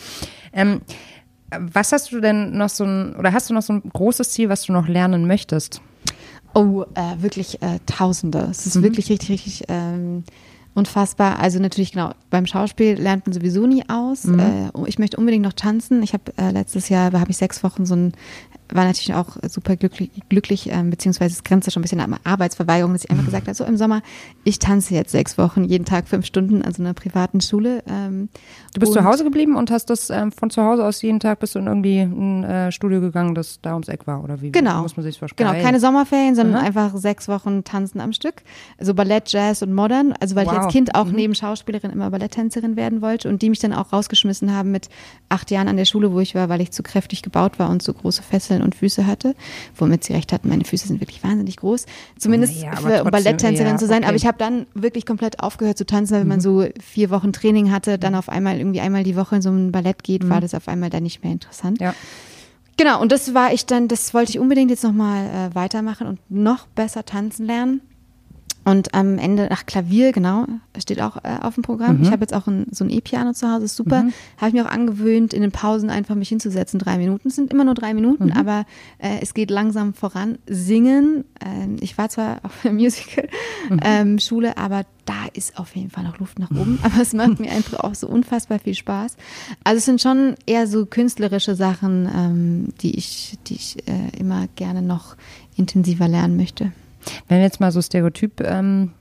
Ähm, 0.53 0.81
was 1.59 1.91
hast 1.91 2.11
du 2.11 2.19
denn 2.19 2.55
noch 2.57 2.69
so 2.69 2.83
ein, 2.83 3.15
oder 3.15 3.33
hast 3.33 3.49
du 3.49 3.53
noch 3.53 3.61
so 3.61 3.73
ein 3.73 3.81
großes 3.81 4.31
Ziel, 4.31 4.49
was 4.49 4.63
du 4.63 4.73
noch 4.73 4.87
lernen 4.87 5.25
möchtest? 5.25 5.81
Oh, 6.53 6.85
äh, 6.93 7.21
wirklich 7.21 7.61
äh, 7.61 7.79
Tausende. 7.85 8.47
Es 8.51 8.65
ist 8.65 8.75
mhm. 8.75 8.83
wirklich 8.83 9.09
richtig, 9.09 9.29
richtig 9.29 9.63
ähm, 9.69 10.23
unfassbar. 10.77 11.39
Also 11.39 11.59
natürlich 11.59 11.91
genau, 11.91 12.11
beim 12.29 12.45
Schauspiel 12.45 12.93
lernt 12.93 13.25
man 13.25 13.33
sowieso 13.33 13.65
nie 13.65 13.83
aus. 13.89 14.25
Mhm. 14.25 14.39
Äh, 14.39 14.69
ich 14.85 14.99
möchte 14.99 15.17
unbedingt 15.17 15.43
noch 15.43 15.53
tanzen. 15.53 16.03
Ich 16.03 16.13
habe 16.13 16.31
äh, 16.37 16.51
letztes 16.51 16.89
Jahr, 16.89 17.09
da 17.09 17.19
habe 17.19 17.31
ich 17.31 17.37
sechs 17.37 17.63
Wochen 17.63 17.85
so 17.85 17.95
ein 17.95 18.13
war 18.73 18.85
natürlich 18.85 19.13
auch 19.13 19.37
super 19.47 19.75
glücklich, 19.75 20.09
glücklich 20.29 20.69
ähm, 20.71 20.89
beziehungsweise 20.89 21.33
es 21.33 21.43
grenzt 21.43 21.71
schon 21.71 21.81
ein 21.81 21.83
bisschen 21.83 21.99
an 21.99 22.15
Arbeitsverweigerung, 22.23 22.93
dass 22.93 23.03
ich 23.03 23.11
einfach 23.11 23.23
mhm. 23.23 23.27
gesagt 23.27 23.47
habe, 23.47 23.55
so 23.55 23.63
im 23.63 23.77
Sommer, 23.77 24.01
ich 24.43 24.59
tanze 24.59 24.93
jetzt 24.93 25.11
sechs 25.11 25.37
Wochen, 25.37 25.63
jeden 25.63 25.85
Tag 25.85 26.07
fünf 26.07 26.25
Stunden 26.25 26.61
an 26.61 26.73
so 26.73 26.83
einer 26.83 26.93
privaten 26.93 27.41
Schule. 27.41 27.83
Ähm, 27.87 28.29
du 28.73 28.79
bist 28.79 28.93
zu 28.93 29.03
Hause 29.03 29.23
geblieben 29.23 29.55
und 29.55 29.71
hast 29.71 29.89
das 29.89 30.09
ähm, 30.09 30.31
von 30.31 30.49
zu 30.49 30.63
Hause 30.63 30.85
aus 30.85 31.01
jeden 31.01 31.19
Tag 31.19 31.39
bist 31.39 31.55
du 31.55 31.59
in 31.59 31.67
irgendwie 31.67 32.01
ein 32.01 32.43
äh, 32.43 32.71
Studio 32.71 32.99
gegangen, 33.01 33.35
das 33.35 33.59
da 33.61 33.73
ums 33.73 33.87
Eck 33.87 34.07
war 34.07 34.23
oder 34.23 34.41
wie 34.41 34.51
genau. 34.51 34.81
muss 34.81 34.97
man 34.97 35.03
sich 35.03 35.17
vorstellen? 35.17 35.49
Genau, 35.49 35.63
keine 35.63 35.79
Sommerferien, 35.79 36.35
sondern 36.35 36.61
mhm. 36.61 36.67
einfach 36.67 36.95
sechs 36.95 37.27
Wochen 37.27 37.63
tanzen 37.63 38.01
am 38.01 38.13
Stück. 38.13 38.43
Also 38.77 38.93
Ballett, 38.93 39.31
Jazz 39.31 39.61
und 39.61 39.73
Modern. 39.73 40.13
Also 40.19 40.35
weil 40.35 40.45
wow. 40.45 40.53
ich 40.53 40.59
als 40.59 40.73
Kind 40.73 40.95
auch 40.95 41.05
mhm. 41.05 41.15
neben 41.15 41.35
Schauspielerin 41.35 41.91
immer 41.91 42.09
Balletttänzerin 42.09 42.75
werden 42.75 43.01
wollte 43.01 43.29
und 43.29 43.41
die 43.41 43.49
mich 43.49 43.59
dann 43.59 43.73
auch 43.73 43.93
rausgeschmissen 43.93 44.53
haben 44.53 44.71
mit 44.71 44.89
acht 45.29 45.51
Jahren 45.51 45.67
an 45.67 45.77
der 45.77 45.85
Schule, 45.85 46.11
wo 46.11 46.19
ich 46.19 46.35
war, 46.35 46.49
weil 46.49 46.61
ich 46.61 46.71
zu 46.71 46.83
kräftig 46.83 47.21
gebaut 47.21 47.59
war 47.59 47.69
und 47.69 47.81
so 47.81 47.93
große 47.93 48.23
Fesseln 48.23 48.56
und 48.61 48.75
Füße 48.75 49.07
hatte 49.07 49.35
womit 49.75 50.03
sie 50.03 50.13
recht 50.13 50.33
hatten. 50.33 50.49
Meine 50.49 50.65
Füße 50.65 50.87
sind 50.87 51.01
wirklich 51.01 51.23
wahnsinnig 51.23 51.57
groß, 51.57 51.85
zumindest 52.17 52.61
ja, 52.61 52.75
für, 52.75 53.03
um 53.03 53.11
Balletttänzerin 53.11 53.73
ja, 53.73 53.77
zu 53.77 53.87
sein. 53.87 53.99
Okay. 53.99 54.07
Aber 54.07 54.15
ich 54.15 54.25
habe 54.25 54.37
dann 54.37 54.67
wirklich 54.73 55.05
komplett 55.05 55.41
aufgehört 55.41 55.77
zu 55.77 55.85
tanzen, 55.85 56.13
weil 56.13 56.21
wenn 56.21 56.27
man 56.27 56.37
mhm. 56.37 56.41
so 56.41 56.65
vier 56.81 57.09
Wochen 57.09 57.33
Training 57.33 57.71
hatte, 57.71 57.97
dann 57.97 58.15
auf 58.15 58.29
einmal 58.29 58.57
irgendwie 58.57 58.81
einmal 58.81 59.03
die 59.03 59.15
Woche 59.15 59.37
in 59.37 59.41
so 59.41 59.49
ein 59.49 59.71
Ballett 59.71 60.03
geht, 60.03 60.23
mhm. 60.23 60.29
war 60.29 60.41
das 60.41 60.53
auf 60.53 60.67
einmal 60.67 60.89
dann 60.89 61.03
nicht 61.03 61.23
mehr 61.23 61.31
interessant. 61.31 61.79
Ja. 61.79 61.93
Genau, 62.77 63.01
und 63.01 63.11
das 63.11 63.33
war 63.33 63.53
ich 63.53 63.65
dann, 63.65 63.87
das 63.87 64.13
wollte 64.13 64.31
ich 64.31 64.39
unbedingt 64.39 64.69
jetzt 64.69 64.83
nochmal 64.83 65.25
äh, 65.25 65.55
weitermachen 65.55 66.05
und 66.07 66.19
noch 66.29 66.67
besser 66.67 67.05
tanzen 67.05 67.45
lernen. 67.45 67.81
Und 68.67 68.93
am 68.93 69.17
Ende, 69.17 69.47
ach, 69.49 69.65
Klavier, 69.65 70.11
genau, 70.11 70.45
steht 70.77 71.01
auch 71.01 71.15
äh, 71.23 71.37
auf 71.41 71.53
dem 71.53 71.63
Programm. 71.63 71.99
Mhm. 71.99 72.03
Ich 72.03 72.11
habe 72.11 72.19
jetzt 72.19 72.33
auch 72.33 72.47
ein, 72.47 72.65
so 72.69 72.83
ein 72.83 72.89
E-Piano 72.89 73.31
zu 73.31 73.49
Hause, 73.49 73.63
ist 73.63 73.77
super. 73.77 74.03
Mhm. 74.03 74.13
Habe 74.35 74.49
ich 74.49 74.53
mir 74.55 74.65
auch 74.65 74.69
angewöhnt, 74.69 75.33
in 75.33 75.41
den 75.41 75.53
Pausen 75.53 75.89
einfach 75.89 76.15
mich 76.15 76.27
hinzusetzen, 76.27 76.77
drei 76.77 76.97
Minuten. 76.97 77.29
Es 77.29 77.35
sind 77.35 77.53
immer 77.53 77.63
nur 77.63 77.75
drei 77.75 77.93
Minuten, 77.93 78.25
mhm. 78.25 78.31
aber 78.33 78.65
äh, 78.97 79.19
es 79.21 79.33
geht 79.33 79.51
langsam 79.51 79.93
voran. 79.93 80.37
Singen, 80.47 81.23
äh, 81.39 81.81
ich 81.81 81.97
war 81.97 82.09
zwar 82.09 82.39
auf 82.43 82.51
der 82.61 82.73
Musical-Schule, 82.73 84.49
mhm. 84.49 84.53
ähm, 84.53 84.61
aber 84.61 84.83
da 85.05 85.27
ist 85.31 85.57
auf 85.57 85.73
jeden 85.73 85.89
Fall 85.89 86.03
noch 86.03 86.19
Luft 86.19 86.37
nach 86.37 86.51
oben. 86.51 86.79
Aber 86.83 87.01
es 87.01 87.13
macht 87.13 87.39
mir 87.39 87.49
einfach 87.49 87.79
auch 87.79 87.95
so 87.95 88.07
unfassbar 88.09 88.59
viel 88.59 88.75
Spaß. 88.75 89.15
Also 89.63 89.77
es 89.77 89.85
sind 89.85 90.01
schon 90.01 90.35
eher 90.45 90.67
so 90.67 90.85
künstlerische 90.85 91.55
Sachen, 91.55 92.09
ähm, 92.13 92.73
die 92.81 92.97
ich, 92.97 93.37
die 93.47 93.55
ich 93.55 93.87
äh, 93.87 94.19
immer 94.19 94.47
gerne 94.57 94.81
noch 94.81 95.15
intensiver 95.55 96.09
lernen 96.09 96.35
möchte. 96.35 96.73
Wenn 97.27 97.37
wir 97.37 97.43
jetzt 97.43 97.59
mal 97.59 97.71
so 97.71 97.81
Stereotyp 97.81 98.41
ähm, 98.41 98.91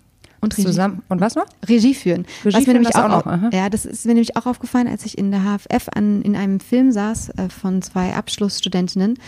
Und. 0.40 0.54
Zusammen. 0.54 1.02
Und 1.08 1.20
was 1.20 1.34
noch? 1.34 1.46
Regie 1.68 1.94
führen. 1.94 2.26
Regie 2.44 2.46
was 2.46 2.54
mir 2.54 2.64
führen, 2.64 2.72
nämlich 2.74 2.90
das 2.90 3.02
auch, 3.02 3.08
noch, 3.08 3.26
aha. 3.26 3.50
ja, 3.52 3.68
das 3.68 3.84
ist 3.84 4.06
mir 4.06 4.14
nämlich 4.14 4.36
auch 4.36 4.46
aufgefallen, 4.46 4.86
als 4.86 5.04
ich 5.04 5.18
in 5.18 5.30
der 5.30 5.40
HFF 5.40 5.88
an, 5.94 6.22
in 6.22 6.36
einem 6.36 6.60
Film 6.60 6.92
saß 6.92 7.30
äh, 7.30 7.48
von 7.48 7.82
zwei 7.82 8.14
Abschlussstudentinnen. 8.14 9.18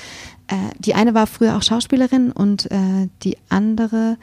Äh, 0.49 0.55
die 0.79 0.95
eine 0.95 1.15
war 1.15 1.27
früher 1.27 1.57
auch 1.57 1.63
Schauspielerin 1.63 2.33
und 2.33 2.71
äh, 2.71 3.09
die 3.23 3.37
andere, 3.49 4.17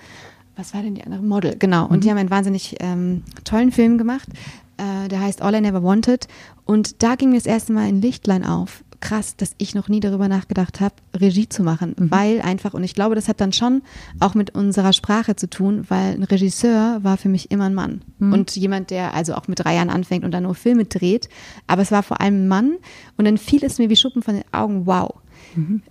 was 0.55 0.73
war 0.73 0.81
denn 0.81 0.95
die 0.95 1.03
andere? 1.03 1.21
Model, 1.21 1.55
genau. 1.57 1.85
Und 1.87 2.03
die 2.03 2.09
haben 2.09 2.17
einen 2.17 2.29
wahnsinnig 2.29 2.75
ähm, 2.79 3.23
tollen 3.43 3.71
Film 3.71 3.97
gemacht. 3.97 4.29
Äh, 4.77 5.07
der 5.07 5.21
heißt 5.21 5.41
All 5.41 5.55
I 5.55 5.61
Never 5.61 5.83
Wanted. 5.83 6.27
Und 6.65 7.03
da 7.03 7.15
ging 7.15 7.29
mir 7.29 7.37
das 7.37 7.45
erste 7.45 7.73
Mal 7.73 7.87
ein 7.87 8.01
Lichtlein 8.01 8.45
auf. 8.45 8.83
Krass, 8.99 9.35
dass 9.35 9.55
ich 9.57 9.75
noch 9.75 9.89
nie 9.89 9.99
darüber 9.99 10.27
nachgedacht 10.27 10.81
habe, 10.81 10.95
Regie 11.15 11.49
zu 11.49 11.63
machen, 11.63 11.95
weil 11.97 12.41
einfach, 12.41 12.73
und 12.73 12.83
ich 12.83 12.93
glaube, 12.93 13.15
das 13.15 13.27
hat 13.27 13.41
dann 13.41 13.53
schon 13.53 13.81
auch 14.19 14.33
mit 14.33 14.55
unserer 14.55 14.93
Sprache 14.93 15.35
zu 15.35 15.49
tun, 15.49 15.85
weil 15.89 16.13
ein 16.15 16.23
Regisseur 16.23 16.99
war 17.03 17.17
für 17.17 17.29
mich 17.29 17.51
immer 17.51 17.65
ein 17.65 17.73
Mann. 17.73 18.01
Und 18.19 18.55
jemand, 18.55 18.89
der 18.89 19.13
also 19.13 19.35
auch 19.35 19.47
mit 19.47 19.59
drei 19.63 19.75
Jahren 19.75 19.89
anfängt 19.89 20.23
und 20.23 20.31
dann 20.31 20.43
nur 20.43 20.55
Filme 20.55 20.85
dreht. 20.85 21.29
Aber 21.67 21.81
es 21.81 21.91
war 21.91 22.03
vor 22.03 22.21
allem 22.21 22.43
ein 22.43 22.47
Mann. 22.47 22.77
Und 23.17 23.25
dann 23.25 23.37
fiel 23.37 23.63
es 23.63 23.77
mir 23.77 23.89
wie 23.89 23.95
Schuppen 23.95 24.23
von 24.23 24.35
den 24.35 24.43
Augen, 24.51 24.85
wow. 24.85 25.13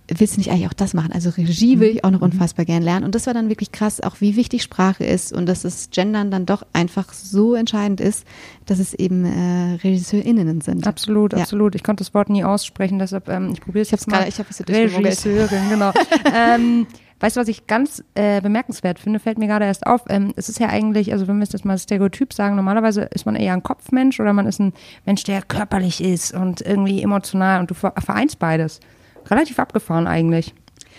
Willst 0.07 0.35
du 0.35 0.39
nicht 0.39 0.51
eigentlich 0.51 0.67
auch 0.67 0.73
das 0.73 0.93
machen? 0.93 1.11
Also 1.11 1.29
Regie 1.31 1.79
will 1.79 1.89
ich 1.89 2.03
auch 2.03 2.11
noch 2.11 2.21
unfassbar 2.21 2.65
gern 2.65 2.83
lernen. 2.83 3.05
Und 3.05 3.15
das 3.15 3.25
war 3.27 3.33
dann 3.33 3.49
wirklich 3.49 3.71
krass, 3.71 4.01
auch 4.01 4.21
wie 4.21 4.35
wichtig 4.35 4.63
Sprache 4.63 5.03
ist 5.03 5.33
und 5.33 5.45
dass 5.47 5.63
das 5.63 5.89
Gendern 5.91 6.31
dann 6.31 6.45
doch 6.45 6.63
einfach 6.73 7.13
so 7.13 7.55
entscheidend 7.55 8.01
ist, 8.01 8.25
dass 8.65 8.79
es 8.79 8.93
eben 8.93 9.25
äh, 9.25 9.75
RegisseurInnen 9.83 10.61
sind. 10.61 10.87
Absolut, 10.87 11.33
Ja. 11.33 11.39
absolut. 11.39 11.75
Ich 11.75 11.83
konnte 11.83 12.03
das 12.03 12.13
Wort 12.13 12.29
nie 12.29 12.43
aussprechen, 12.43 12.99
deshalb, 12.99 13.27
ähm, 13.29 13.51
ich 13.53 13.61
probiere 13.61 13.81
es 13.83 13.91
jetzt 13.91 14.07
mal. 14.07 14.17
gerade- 14.17 14.29
ich 14.29 14.39
hab 14.39 14.49
es. 14.49 14.59
Regisseurin, 14.67 15.69
genau. 15.69 15.91
ähm, 16.35 16.87
weißt 17.19 17.37
du, 17.37 17.41
was 17.41 17.47
ich 17.47 17.65
ganz 17.67 18.03
äh, 18.15 18.41
bemerkenswert 18.41 18.99
finde, 18.99 19.19
fällt 19.19 19.37
mir 19.37 19.47
gerade 19.47 19.65
erst 19.65 19.87
auf. 19.87 20.01
Ähm, 20.09 20.33
es 20.35 20.49
ist 20.49 20.59
ja 20.59 20.67
eigentlich, 20.69 21.11
also 21.13 21.27
wenn 21.27 21.37
wir 21.37 21.43
es 21.43 21.53
jetzt 21.53 21.65
mal 21.65 21.77
stereotyp 21.77 22.33
sagen, 22.33 22.55
normalerweise 22.55 23.03
ist 23.13 23.25
man 23.25 23.35
eher 23.35 23.53
ein 23.53 23.63
Kopfmensch 23.63 24.19
oder 24.19 24.33
man 24.33 24.45
ist 24.47 24.59
ein 24.59 24.73
Mensch, 25.05 25.23
der 25.23 25.41
körperlich 25.41 26.03
ist 26.03 26.33
und 26.33 26.61
irgendwie 26.61 27.01
emotional 27.01 27.59
und 27.61 27.69
du 27.71 27.73
ver- 27.73 27.93
vereinst 27.97 28.37
beides. 28.39 28.79
Relativ 29.29 29.59
abgefahren 29.59 30.07
eigentlich. 30.07 30.53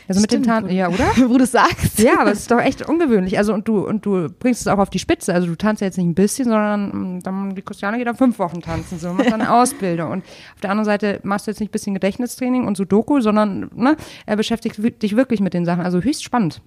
Also 0.08 0.20
mit 0.20 0.30
dem 0.30 0.44
Stimmt, 0.44 0.66
Tan 0.66 0.70
ja, 0.70 0.88
oder? 0.88 1.04
Wo 1.28 1.36
du 1.36 1.46
sagst. 1.46 1.98
Ja, 1.98 2.20
aber 2.20 2.30
es 2.30 2.40
ist 2.40 2.50
doch 2.50 2.60
echt 2.60 2.88
ungewöhnlich. 2.88 3.38
Also 3.38 3.52
und 3.52 3.66
du 3.66 3.86
und 3.86 4.06
du 4.06 4.28
bringst 4.28 4.60
es 4.60 4.66
auch 4.68 4.78
auf 4.78 4.90
die 4.90 5.00
Spitze. 5.00 5.34
Also 5.34 5.48
du 5.48 5.56
tanzt 5.56 5.80
ja 5.80 5.86
jetzt 5.86 5.96
nicht 5.96 6.06
ein 6.06 6.14
bisschen, 6.14 6.44
sondern 6.44 7.16
mm, 7.16 7.22
dann 7.22 7.54
die 7.54 7.62
Christiane 7.62 7.98
geht 7.98 8.06
dann 8.06 8.16
fünf 8.16 8.38
Wochen 8.38 8.60
tanzen, 8.60 8.98
so 8.98 9.12
macht 9.12 9.26
dann 9.26 9.40
eine 9.40 9.52
Ausbildung. 9.60 10.12
Und 10.12 10.24
auf 10.54 10.60
der 10.62 10.70
anderen 10.70 10.84
Seite 10.84 11.20
machst 11.24 11.46
du 11.46 11.50
jetzt 11.50 11.60
nicht 11.60 11.70
ein 11.70 11.72
bisschen 11.72 11.94
Gedächtnistraining 11.94 12.66
und 12.66 12.76
Sudoku, 12.76 13.20
sondern 13.20 13.70
ne, 13.74 13.96
er 14.26 14.36
beschäftigt 14.36 14.80
dich 15.02 15.16
wirklich 15.16 15.40
mit 15.40 15.54
den 15.54 15.64
Sachen. 15.64 15.82
Also 15.82 16.00
höchst 16.00 16.22
spannend. 16.22 16.60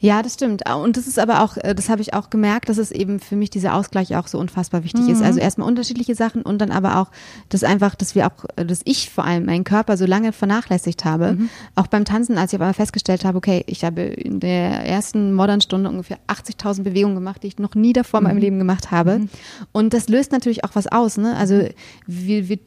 Ja, 0.00 0.22
das 0.22 0.34
stimmt. 0.34 0.62
Und 0.70 0.96
das 0.96 1.06
ist 1.06 1.18
aber 1.18 1.42
auch, 1.42 1.56
äh, 1.56 1.74
das 1.74 1.88
habe 1.88 2.00
ich 2.02 2.14
auch 2.14 2.30
gemerkt, 2.30 2.68
dass 2.68 2.78
es 2.78 2.90
eben 2.90 3.20
für 3.20 3.36
mich 3.36 3.50
dieser 3.50 3.74
Ausgleich 3.74 4.14
auch 4.16 4.28
so 4.28 4.38
unfassbar 4.38 4.84
wichtig 4.84 5.08
ist. 5.08 5.22
Also 5.22 5.40
erstmal 5.40 5.66
unterschiedliche 5.68 6.14
Sachen 6.14 6.42
und 6.42 6.58
dann 6.58 6.70
aber 6.70 6.98
auch, 6.98 7.10
dass 7.48 7.64
einfach, 7.64 7.94
dass 7.94 8.14
wir 8.14 8.26
auch, 8.26 8.44
äh, 8.56 8.64
dass 8.64 8.80
ich 8.84 9.10
vor 9.10 9.24
allem 9.24 9.46
meinen 9.46 9.64
Körper 9.64 9.96
so 9.96 10.06
lange 10.06 10.32
vernachlässigt 10.32 11.04
habe. 11.04 11.38
Auch 11.74 11.86
beim 11.88 12.04
Tanzen, 12.04 12.38
als 12.38 12.52
ich 12.52 12.60
aber 12.60 12.72
festgestellt 12.74 13.24
habe, 13.24 13.38
okay, 13.38 13.64
ich 13.66 13.84
habe 13.84 14.02
in 14.02 14.40
der 14.40 14.86
ersten 14.86 15.32
Modernstunde 15.32 15.88
ungefähr 15.88 16.18
80.000 16.28 16.82
Bewegungen 16.82 17.14
gemacht, 17.14 17.42
die 17.42 17.48
ich 17.48 17.58
noch 17.58 17.74
nie 17.74 17.92
davor 17.92 18.20
in 18.20 18.24
meinem 18.24 18.38
Leben 18.38 18.58
gemacht 18.58 18.90
habe. 18.90 19.28
Und 19.72 19.94
das 19.94 20.08
löst 20.08 20.32
natürlich 20.32 20.64
auch 20.64 20.70
was 20.74 20.86
aus. 20.86 21.16
Ne? 21.16 21.36
Also, 21.36 21.66
wir, 22.06 22.48
wir, 22.48 22.58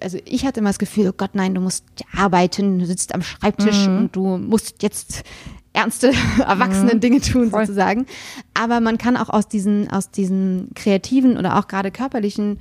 also 0.00 0.18
ich 0.24 0.44
hatte 0.44 0.60
immer 0.60 0.70
das 0.70 0.78
Gefühl, 0.78 1.08
oh 1.08 1.14
Gott, 1.16 1.34
nein, 1.34 1.54
du 1.54 1.60
musst 1.60 1.84
arbeiten, 2.16 2.78
du 2.78 2.86
sitzt 2.86 3.14
am 3.14 3.22
Schreibtisch 3.22 3.86
und 3.86 4.16
du 4.16 4.38
musst 4.38 4.82
jetzt 4.82 5.22
ernste, 5.72 6.12
erwachsene 6.38 6.96
Dinge 6.96 7.20
tun 7.20 7.50
Voll. 7.50 7.66
sozusagen. 7.66 8.06
Aber 8.54 8.80
man 8.80 8.98
kann 8.98 9.16
auch 9.16 9.28
aus 9.28 9.48
diesen, 9.48 9.90
aus 9.90 10.10
diesen 10.10 10.70
kreativen 10.74 11.36
oder 11.36 11.58
auch 11.58 11.68
gerade 11.68 11.90
körperlichen 11.90 12.60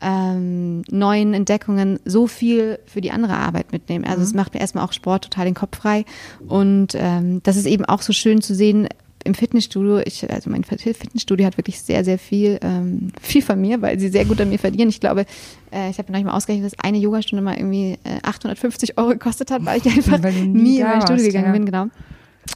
ähm, 0.00 0.82
neuen 0.90 1.34
Entdeckungen 1.34 1.98
so 2.04 2.26
viel 2.26 2.78
für 2.86 3.00
die 3.00 3.10
andere 3.10 3.34
Arbeit 3.34 3.72
mitnehmen. 3.72 4.04
Also 4.04 4.22
es 4.22 4.34
macht 4.34 4.54
mir 4.54 4.60
erstmal 4.60 4.84
auch 4.84 4.92
Sport 4.92 5.24
total 5.24 5.46
den 5.46 5.54
Kopf 5.54 5.78
frei. 5.78 6.04
Und 6.46 6.94
ähm, 6.94 7.40
das 7.42 7.56
ist 7.56 7.66
eben 7.66 7.84
auch 7.84 8.02
so 8.02 8.12
schön 8.12 8.40
zu 8.40 8.54
sehen, 8.54 8.88
im 9.24 9.34
Fitnessstudio, 9.34 9.98
ich, 9.98 10.30
also 10.30 10.48
mein 10.48 10.64
Fitnessstudio 10.64 11.44
hat 11.44 11.56
wirklich 11.56 11.80
sehr, 11.80 12.04
sehr 12.04 12.18
viel, 12.18 12.58
ähm, 12.62 13.12
viel 13.20 13.42
von 13.42 13.60
mir, 13.60 13.82
weil 13.82 13.98
sie 13.98 14.08
sehr 14.08 14.24
gut 14.24 14.40
an 14.40 14.48
mir 14.48 14.58
verdienen. 14.58 14.88
Ich 14.88 15.00
glaube, 15.00 15.26
äh, 15.72 15.90
ich 15.90 15.98
habe 15.98 16.12
noch 16.12 16.18
nicht 16.18 16.26
mal 16.26 16.36
ausgerechnet, 16.36 16.72
dass 16.72 16.78
eine 16.82 16.98
Yogastunde 16.98 17.42
mal 17.42 17.56
irgendwie 17.56 17.98
äh, 18.04 18.20
850 18.22 18.96
Euro 18.96 19.10
gekostet 19.10 19.50
hat, 19.50 19.64
weil 19.64 19.78
ich 19.78 19.86
einfach 19.96 20.22
Weil 20.22 20.32
nie 20.32 20.62
nie 20.62 20.78
in 20.78 20.86
mein 20.86 21.02
Studio 21.02 21.24
gegangen 21.24 21.46
ja. 21.46 21.52
bin, 21.52 21.66
genau. 21.66 21.86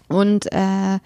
Und 0.09 0.51
äh, 0.53 0.99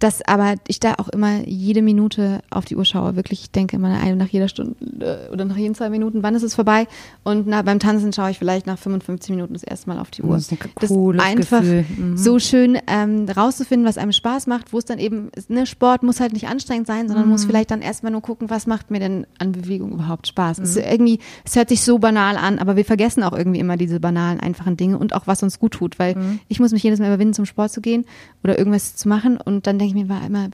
das 0.00 0.20
aber 0.26 0.54
ich 0.66 0.80
da 0.80 0.94
auch 0.98 1.08
immer 1.08 1.46
jede 1.46 1.82
Minute 1.82 2.40
auf 2.50 2.64
die 2.64 2.74
Uhr 2.76 2.84
schaue. 2.84 3.14
Wirklich, 3.16 3.42
ich 3.42 3.50
denke 3.52 3.76
immer 3.76 3.88
nach 3.88 4.28
jeder 4.28 4.48
Stunde 4.48 4.74
äh, 5.00 5.32
oder 5.32 5.44
nach 5.44 5.56
jeden 5.56 5.74
zwei 5.74 5.88
Minuten, 5.90 6.22
wann 6.22 6.34
ist 6.34 6.42
es 6.42 6.54
vorbei? 6.54 6.88
Und 7.22 7.46
na, 7.46 7.62
beim 7.62 7.78
Tanzen 7.78 8.12
schaue 8.12 8.30
ich 8.32 8.38
vielleicht 8.38 8.66
nach 8.66 8.78
55 8.78 9.30
Minuten 9.30 9.52
das 9.52 9.62
erste 9.62 9.88
Mal 9.88 9.98
auf 10.00 10.10
die 10.10 10.22
Uhr. 10.22 10.34
Das 10.34 10.50
ist 10.50 10.52
ein 10.52 10.58
cooles 10.74 11.22
einfach 11.22 11.60
Gefühl. 11.60 11.84
Mhm. 11.96 12.16
so 12.16 12.38
schön 12.38 12.78
ähm, 12.88 13.26
rauszufinden, 13.28 13.86
was 13.86 13.98
einem 13.98 14.12
Spaß 14.12 14.46
macht, 14.46 14.72
wo 14.72 14.78
es 14.78 14.84
dann 14.86 14.98
eben, 14.98 15.30
ne, 15.48 15.66
Sport 15.66 16.02
muss 16.02 16.18
halt 16.20 16.32
nicht 16.32 16.48
anstrengend 16.48 16.86
sein, 16.86 17.06
sondern 17.06 17.26
Mhm. 17.26 17.30
muss 17.32 17.44
vielleicht 17.44 17.70
dann 17.70 17.82
erstmal 17.82 18.10
nur 18.10 18.22
gucken, 18.22 18.50
was 18.50 18.66
macht 18.66 18.90
mir 18.90 18.98
denn 19.00 19.26
an 19.38 19.52
Bewegung 19.52 19.92
überhaupt 19.92 20.26
Spaß. 20.26 20.58
Es, 20.58 20.74
Mhm. 20.74 20.80
ist 20.80 20.90
irgendwie, 20.90 21.18
es 21.44 21.56
hört 21.56 21.68
sich 21.68 21.82
so 21.82 21.98
banal 21.98 22.36
an, 22.36 22.58
aber 22.58 22.74
wir 22.76 22.84
vergessen 22.84 23.22
auch 23.22 23.32
irgendwie 23.36 23.60
immer 23.60 23.76
diese 23.76 24.00
banalen, 24.00 24.40
einfachen 24.40 24.76
Dinge 24.76 24.98
und 24.98 25.14
auch 25.14 25.26
was 25.26 25.42
uns 25.42 25.58
gut 25.58 25.72
tut, 25.72 25.98
weil 25.98 26.14
Mhm. 26.16 26.40
ich 26.48 26.58
muss 26.58 26.72
mich 26.72 26.82
jedes 26.82 26.98
Mal 27.00 27.06
überwinden, 27.08 27.34
zum 27.34 27.44
Sport 27.44 27.70
zu 27.72 27.80
gehen 27.80 28.06
oder 28.42 28.58
irgendwas 28.58 28.96
zu 28.96 29.08
machen 29.08 29.36
und 29.36 29.66
dann 29.66 29.78
denke 29.78 29.89
ich 29.90 29.94
mir 29.94 30.08
war 30.08 30.24
immer, 30.24 30.48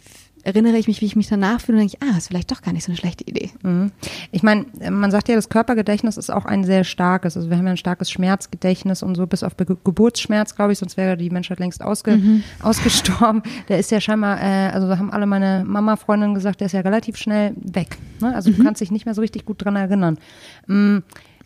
erinnere 0.46 0.76
ich 0.76 0.86
mich, 0.86 1.00
wie 1.00 1.06
ich 1.06 1.16
mich 1.16 1.26
danach 1.26 1.60
fühle 1.60 1.78
und 1.78 1.90
denke 1.90 1.98
ich, 2.00 2.08
ah, 2.08 2.16
ist 2.16 2.28
vielleicht 2.28 2.52
doch 2.52 2.62
gar 2.62 2.72
nicht 2.72 2.84
so 2.84 2.92
eine 2.92 2.96
schlechte 2.96 3.24
Idee. 3.24 3.50
Mhm. 3.64 3.90
Ich 4.30 4.44
meine, 4.44 4.66
man 4.90 5.10
sagt 5.10 5.28
ja, 5.28 5.34
das 5.34 5.48
Körpergedächtnis 5.48 6.16
ist 6.16 6.30
auch 6.30 6.44
ein 6.44 6.62
sehr 6.62 6.84
starkes. 6.84 7.36
Also 7.36 7.50
wir 7.50 7.58
haben 7.58 7.66
ja 7.66 7.72
ein 7.72 7.76
starkes 7.76 8.10
Schmerzgedächtnis 8.12 9.02
und 9.02 9.16
so 9.16 9.26
bis 9.26 9.42
auf 9.42 9.56
Be 9.56 9.66
Geburtsschmerz, 9.66 10.54
glaube 10.54 10.72
ich, 10.72 10.78
sonst 10.78 10.96
wäre 10.96 11.16
die 11.16 11.30
Menschheit 11.30 11.58
längst 11.58 11.82
ausge 11.82 12.20
ausgestorben. 12.62 13.42
Der 13.68 13.80
ist 13.80 13.90
ja 13.90 14.00
scheinbar, 14.00 14.40
äh, 14.40 14.70
also 14.70 14.86
da 14.86 14.98
haben 14.98 15.10
alle 15.10 15.26
meine 15.26 15.64
Mama-Freundinnen 15.66 16.36
gesagt, 16.36 16.60
der 16.60 16.66
ist 16.66 16.72
ja 16.72 16.80
relativ 16.80 17.16
schnell 17.16 17.52
weg. 17.56 17.98
Ne? 18.20 18.32
Also 18.32 18.52
du 18.52 18.62
kannst 18.62 18.80
dich 18.80 18.92
nicht 18.92 19.04
mehr 19.04 19.14
so 19.14 19.22
richtig 19.22 19.46
gut 19.46 19.64
dran 19.64 19.74
erinnern. 19.74 20.16
Mm, 20.68 20.98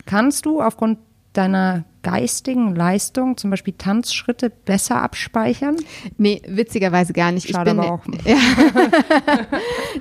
kannst 0.05 0.45
du 0.45 0.61
aufgrund 0.61 0.99
deiner 1.33 1.85
geistigen 2.03 2.75
Leistung, 2.75 3.37
zum 3.37 3.51
Beispiel 3.51 3.73
Tanzschritte, 3.77 4.49
besser 4.49 5.01
abspeichern? 5.01 5.77
Nee, 6.17 6.41
witzigerweise 6.47 7.13
gar 7.13 7.31
nicht. 7.31 7.49
Schade 7.49 7.71
ich 7.71 7.77
bin, 7.77 7.85
aber 7.85 7.93
auch. 7.93 8.01
Ja. 8.25 8.37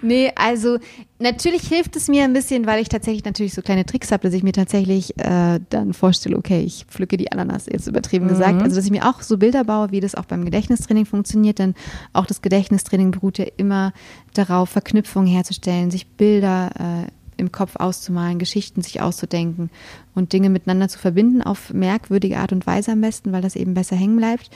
nee, 0.03 0.33
also 0.35 0.79
natürlich 1.19 1.63
hilft 1.69 1.97
es 1.97 2.09
mir 2.09 2.25
ein 2.25 2.33
bisschen, 2.33 2.67
weil 2.67 2.81
ich 2.81 2.89
tatsächlich 2.89 3.25
natürlich 3.25 3.55
so 3.55 3.63
kleine 3.63 3.85
Tricks 3.85 4.11
habe, 4.13 4.23
dass 4.23 4.35
ich 4.35 4.43
mir 4.43 4.53
tatsächlich 4.53 5.17
äh, 5.19 5.61
dann 5.69 5.93
vorstelle, 5.93 6.37
okay, 6.37 6.63
ich 6.63 6.87
pflücke 6.89 7.17
die 7.17 7.31
Ananas, 7.33 7.67
jetzt 7.67 7.87
übertrieben 7.87 8.29
gesagt. 8.29 8.63
Also 8.63 8.77
dass 8.77 8.85
ich 8.85 8.91
mir 8.91 9.09
auch 9.09 9.21
so 9.21 9.37
Bilder 9.37 9.65
baue, 9.65 9.91
wie 9.91 10.01
das 10.01 10.15
auch 10.15 10.25
beim 10.25 10.45
Gedächtnistraining 10.45 11.07
funktioniert, 11.07 11.59
denn 11.59 11.75
auch 12.13 12.27
das 12.27 12.43
Gedächtnistraining 12.43 13.11
beruht 13.11 13.39
ja 13.39 13.47
immer 13.57 13.93
darauf, 14.35 14.71
Verknüpfungen 14.71 15.29
herzustellen, 15.29 15.91
sich 15.91 16.07
Bilder 16.07 16.71
äh, 16.79 17.11
im 17.41 17.53
Kopf 17.53 17.77
auszumalen, 17.77 18.39
Geschichten 18.39 18.83
sich 18.83 19.01
auszudenken 19.01 19.71
und 20.15 20.33
Dinge 20.33 20.51
miteinander 20.51 20.89
zu 20.89 20.99
verbinden 20.99 21.43
auf 21.43 21.73
merkwürdige 21.73 22.39
Art 22.39 22.53
und 22.53 22.67
Weise 22.67 22.93
am 22.93 23.01
besten, 23.01 23.33
weil 23.33 23.43
das 23.43 23.57
eben 23.57 23.75
besser 23.75 23.97
hängen 23.97 24.17
bleibt. 24.17 24.51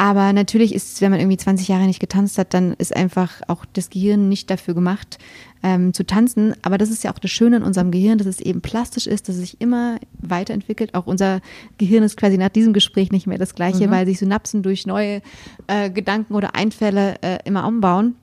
Aber 0.00 0.32
natürlich 0.32 0.76
ist, 0.76 1.00
wenn 1.00 1.10
man 1.10 1.18
irgendwie 1.18 1.38
20 1.38 1.66
Jahre 1.66 1.86
nicht 1.86 1.98
getanzt 1.98 2.38
hat, 2.38 2.54
dann 2.54 2.74
ist 2.74 2.94
einfach 2.94 3.42
auch 3.48 3.64
das 3.72 3.90
Gehirn 3.90 4.28
nicht 4.28 4.48
dafür 4.48 4.72
gemacht, 4.72 5.18
ähm, 5.64 5.92
zu 5.92 6.06
tanzen. 6.06 6.54
Aber 6.62 6.78
das 6.78 6.90
ist 6.90 7.02
ja 7.02 7.12
auch 7.12 7.18
das 7.18 7.32
Schöne 7.32 7.56
in 7.56 7.62
unserem 7.64 7.90
Gehirn, 7.90 8.16
dass 8.16 8.28
es 8.28 8.40
eben 8.40 8.60
plastisch 8.60 9.08
ist, 9.08 9.28
dass 9.28 9.34
es 9.34 9.40
sich 9.40 9.60
immer 9.60 9.98
weiterentwickelt. 10.20 10.94
Auch 10.94 11.08
unser 11.08 11.40
Gehirn 11.78 12.04
ist 12.04 12.16
quasi 12.16 12.38
nach 12.38 12.50
diesem 12.50 12.72
Gespräch 12.74 13.10
nicht 13.10 13.26
mehr 13.26 13.38
das 13.38 13.56
gleiche, 13.56 13.90
weil 13.90 14.06
sich 14.06 14.20
Synapsen 14.20 14.62
durch 14.62 14.86
neue 14.86 15.20
äh, 15.66 15.90
Gedanken 15.90 16.36
oder 16.36 16.54
Einfälle 16.54 17.16
äh, 17.22 17.38
immer 17.44 17.66
umbauen. 17.66 18.14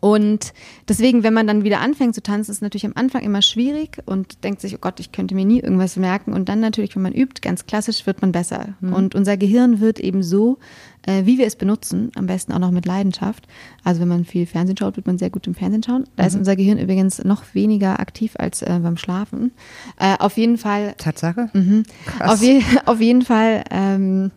Und 0.00 0.52
deswegen, 0.88 1.22
wenn 1.22 1.34
man 1.34 1.46
dann 1.46 1.64
wieder 1.64 1.80
anfängt 1.80 2.14
zu 2.14 2.22
tanzen, 2.22 2.50
ist 2.50 2.58
es 2.58 2.62
natürlich 2.62 2.86
am 2.86 2.92
Anfang 2.94 3.22
immer 3.22 3.42
schwierig 3.42 3.98
und 4.06 4.44
denkt 4.44 4.60
sich, 4.60 4.74
oh 4.74 4.78
Gott, 4.80 5.00
ich 5.00 5.12
könnte 5.12 5.34
mir 5.34 5.44
nie 5.44 5.60
irgendwas 5.60 5.96
merken. 5.96 6.32
Und 6.32 6.48
dann 6.48 6.60
natürlich, 6.60 6.94
wenn 6.94 7.02
man 7.02 7.14
übt, 7.14 7.40
ganz 7.40 7.66
klassisch, 7.66 8.06
wird 8.06 8.20
man 8.20 8.32
besser. 8.32 8.74
Und 8.80 9.14
unser 9.14 9.36
Gehirn 9.36 9.80
wird 9.80 9.98
eben 9.98 10.22
so, 10.22 10.58
äh, 11.02 11.24
wie 11.24 11.38
wir 11.38 11.46
es 11.46 11.56
benutzen, 11.56 12.12
am 12.14 12.26
besten 12.26 12.52
auch 12.52 12.58
noch 12.58 12.70
mit 12.70 12.86
Leidenschaft. 12.86 13.48
Also 13.82 14.00
wenn 14.00 14.08
man 14.08 14.24
viel 14.24 14.46
Fernsehen 14.46 14.76
schaut, 14.76 14.96
wird 14.96 15.06
man 15.06 15.18
sehr 15.18 15.30
gut 15.30 15.46
im 15.46 15.54
Fernsehen 15.54 15.82
schauen. 15.82 16.04
Da 16.16 16.26
ist 16.26 16.36
unser 16.36 16.54
Gehirn 16.54 16.78
übrigens 16.78 17.24
noch 17.24 17.54
weniger 17.54 17.98
aktiv 17.98 18.34
als 18.38 18.62
äh, 18.62 18.78
beim 18.82 18.98
Schlafen. 18.98 19.52
Äh, 19.98 20.16
auf 20.18 20.36
jeden 20.36 20.58
Fall 20.58 20.94
Tatsache? 20.98 21.50
Mhm. 21.54 21.84
Krass. 22.06 22.30
Auf, 22.30 22.42
je, 22.42 22.62
auf 22.84 23.00
jeden 23.00 23.22
Fall 23.22 23.64
ähm, 23.70 24.30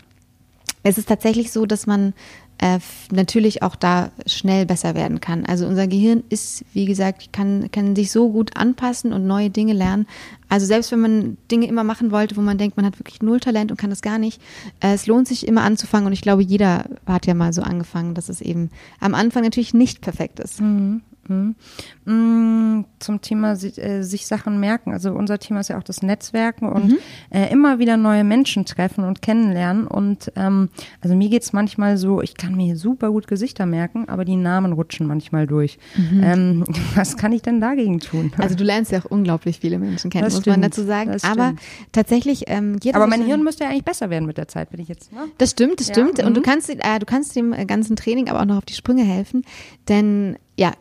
es 0.84 0.98
ist 0.98 1.10
tatsächlich 1.10 1.52
so, 1.52 1.66
dass 1.66 1.86
man 1.86 2.14
äh, 2.62 2.80
natürlich 3.12 3.64
auch 3.64 3.76
da 3.76 4.12
schnell 4.28 4.68
besser 4.68 4.94
werden 4.94 5.20
kann. 5.20 5.46
Also 5.48 5.66
unser 5.66 5.88
Gehirn 5.88 6.24
ist, 6.30 6.64
wie 6.74 6.86
gesagt, 6.86 7.34
kann, 7.34 7.70
kann 7.72 7.96
sich 7.96 8.12
so 8.12 8.30
gut 8.30 8.56
anpassen 8.56 9.14
und 9.14 9.26
neue 9.26 9.50
Dinge 9.50 9.74
lernen. 9.74 10.06
Also 10.48 10.68
selbst 10.68 10.92
wenn 10.92 11.02
man 11.02 11.38
Dinge 11.50 11.66
immer 11.66 11.84
machen 11.84 12.12
wollte, 12.12 12.38
wo 12.38 12.42
man 12.42 12.60
denkt, 12.60 12.78
man 12.78 12.86
hat 12.86 13.00
wirklich 13.00 13.22
null 13.24 13.40
Talent 13.40 13.72
und 13.72 13.78
kann 13.78 13.90
das 13.90 14.04
gar 14.04 14.20
nicht, 14.20 14.40
äh, 14.80 14.94
es 14.94 15.08
lohnt 15.08 15.28
sich 15.28 15.48
immer 15.48 15.64
anzufangen 15.64 16.06
und 16.06 16.14
ich 16.14 16.22
glaube, 16.22 16.44
jeder 16.44 16.86
hat 17.08 17.26
ja 17.26 17.34
mal 17.34 17.52
so 17.52 17.64
angefangen, 17.64 18.14
dass 18.14 18.30
es 18.30 18.42
eben 18.42 18.70
am 19.00 19.16
Anfang 19.16 19.44
natürlich 19.44 19.74
nicht 19.74 20.02
perfekt 20.02 20.40
ist. 20.40 20.62
Mhm. 20.62 21.02
Mm, 21.28 22.86
zum 23.00 23.22
Thema 23.22 23.52
äh, 23.52 24.02
sich 24.02 24.26
Sachen 24.26 24.60
merken. 24.60 24.92
Also 24.92 25.12
unser 25.12 25.38
Thema 25.38 25.60
ist 25.60 25.70
ja 25.70 25.78
auch 25.78 25.84
das 25.84 26.02
Netzwerken 26.02 26.68
und 26.68 26.90
mhm. 26.90 26.98
äh, 27.30 27.52
immer 27.52 27.80
wieder 27.80 27.96
neue 27.96 28.24
Menschen 28.24 28.66
treffen 28.66 29.04
und 29.04 29.22
kennenlernen. 29.22 29.86
Und 29.88 30.32
ähm, 30.36 30.70
also 31.00 31.16
mir 31.16 31.30
geht's 31.30 31.54
manchmal 31.54 31.98
so, 31.98 32.22
ich 32.22 32.36
kann 32.36 32.56
mir 32.56 32.76
super 32.76 33.12
gut 33.12 33.28
Gesichter 33.28 33.66
merken, 33.66 34.10
aber 34.10 34.26
die 34.26 34.36
Namen 34.36 34.74
rutschen 34.74 35.06
manchmal 35.06 35.46
durch. 35.46 35.78
Mhm. 35.96 36.24
Ähm, 36.24 36.64
was 36.96 37.18
kann 37.18 37.32
ich 37.34 37.44
denn 37.44 37.62
dagegen 37.62 38.00
tun? 38.00 38.32
Also 38.38 38.56
du 38.56 38.64
lernst 38.64 38.92
ja 38.92 39.00
auch 39.00 39.06
unglaublich 39.06 39.60
viele 39.60 39.78
Menschen 39.78 40.10
kennen, 40.10 40.26
das 40.26 40.34
muss 40.34 40.42
stimmt, 40.42 40.58
man 40.58 40.70
dazu 40.70 40.84
sagen. 40.84 41.16
Aber 41.24 41.54
tatsächlich, 41.92 42.46
ähm, 42.48 42.78
jeder 42.82 42.98
Aber 42.98 43.08
mein 43.08 43.24
Hirn 43.24 43.44
müsste 43.44 43.64
ja 43.66 43.70
eigentlich 43.70 43.86
besser 43.86 44.10
werden 44.10 44.26
mit 44.26 44.38
der 44.38 44.48
Zeit, 44.48 44.72
bin 44.72 44.80
ich 44.82 44.88
jetzt. 44.88 45.14
Ne? 45.14 45.28
Das 45.38 45.52
stimmt, 45.52 45.80
das 45.80 45.88
ja. 45.88 45.94
stimmt. 45.94 46.20
Und 46.20 46.32
mhm. 46.32 46.34
du 46.34 46.42
kannst, 46.42 46.70
äh, 46.70 47.00
du 47.00 47.06
kannst 47.06 47.36
dem 47.36 47.52
ganzen 47.68 47.96
Training 47.96 48.28
aber 48.30 48.42
auch 48.42 48.46
noch 48.46 48.58
auf 48.58 48.66
die 48.66 48.74
Sprünge 48.74 49.04
helfen. 49.04 49.44
Denn 49.88 50.38
ja, 50.58 50.74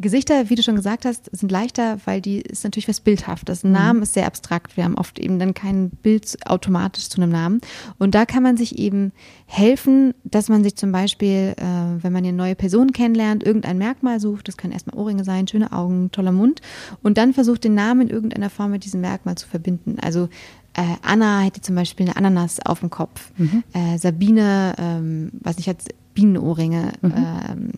Gesichter, 0.00 0.48
wie 0.48 0.54
du 0.54 0.62
schon 0.62 0.76
gesagt 0.76 1.04
hast, 1.04 1.30
sind 1.36 1.52
leichter, 1.52 1.98
weil 2.06 2.20
die 2.20 2.40
ist 2.40 2.64
natürlich 2.64 2.88
was 2.88 3.00
Bildhaftes. 3.00 3.64
Ein 3.64 3.68
mhm. 3.68 3.74
Name 3.74 4.02
ist 4.02 4.14
sehr 4.14 4.26
abstrakt. 4.26 4.76
Wir 4.76 4.84
haben 4.84 4.94
oft 4.94 5.18
eben 5.18 5.38
dann 5.38 5.54
kein 5.54 5.90
Bild 5.90 6.38
automatisch 6.46 7.08
zu 7.08 7.20
einem 7.20 7.30
Namen. 7.30 7.60
Und 7.98 8.14
da 8.14 8.24
kann 8.24 8.42
man 8.42 8.56
sich 8.56 8.78
eben 8.78 9.12
helfen, 9.46 10.14
dass 10.24 10.48
man 10.48 10.64
sich 10.64 10.76
zum 10.76 10.92
Beispiel, 10.92 11.54
äh, 11.56 12.02
wenn 12.02 12.12
man 12.12 12.24
eine 12.24 12.32
neue 12.32 12.54
Person 12.54 12.92
kennenlernt, 12.92 13.44
irgendein 13.44 13.78
Merkmal 13.78 14.20
sucht. 14.20 14.48
Das 14.48 14.56
können 14.56 14.72
erstmal 14.72 14.98
Ohrringe 14.98 15.24
sein, 15.24 15.46
schöne 15.46 15.72
Augen, 15.72 16.10
toller 16.12 16.32
Mund. 16.32 16.60
Und 17.02 17.18
dann 17.18 17.34
versucht, 17.34 17.64
den 17.64 17.74
Namen 17.74 18.02
in 18.02 18.08
irgendeiner 18.08 18.50
Form 18.50 18.70
mit 18.70 18.84
diesem 18.84 19.00
Merkmal 19.00 19.36
zu 19.36 19.46
verbinden. 19.48 19.96
Also 20.00 20.28
äh, 20.74 20.82
Anna 21.02 21.40
hätte 21.40 21.60
zum 21.60 21.74
Beispiel 21.74 22.06
eine 22.06 22.16
Ananas 22.16 22.58
auf 22.64 22.80
dem 22.80 22.90
Kopf. 22.90 23.32
Mhm. 23.36 23.64
Äh, 23.72 23.98
Sabine, 23.98 24.74
ähm, 24.78 25.30
was 25.40 25.56
nicht, 25.56 25.68
hat 25.68 25.78
Bienenohrringe. 26.14 26.92
Mhm. 27.02 27.12
Ähm, 27.16 27.72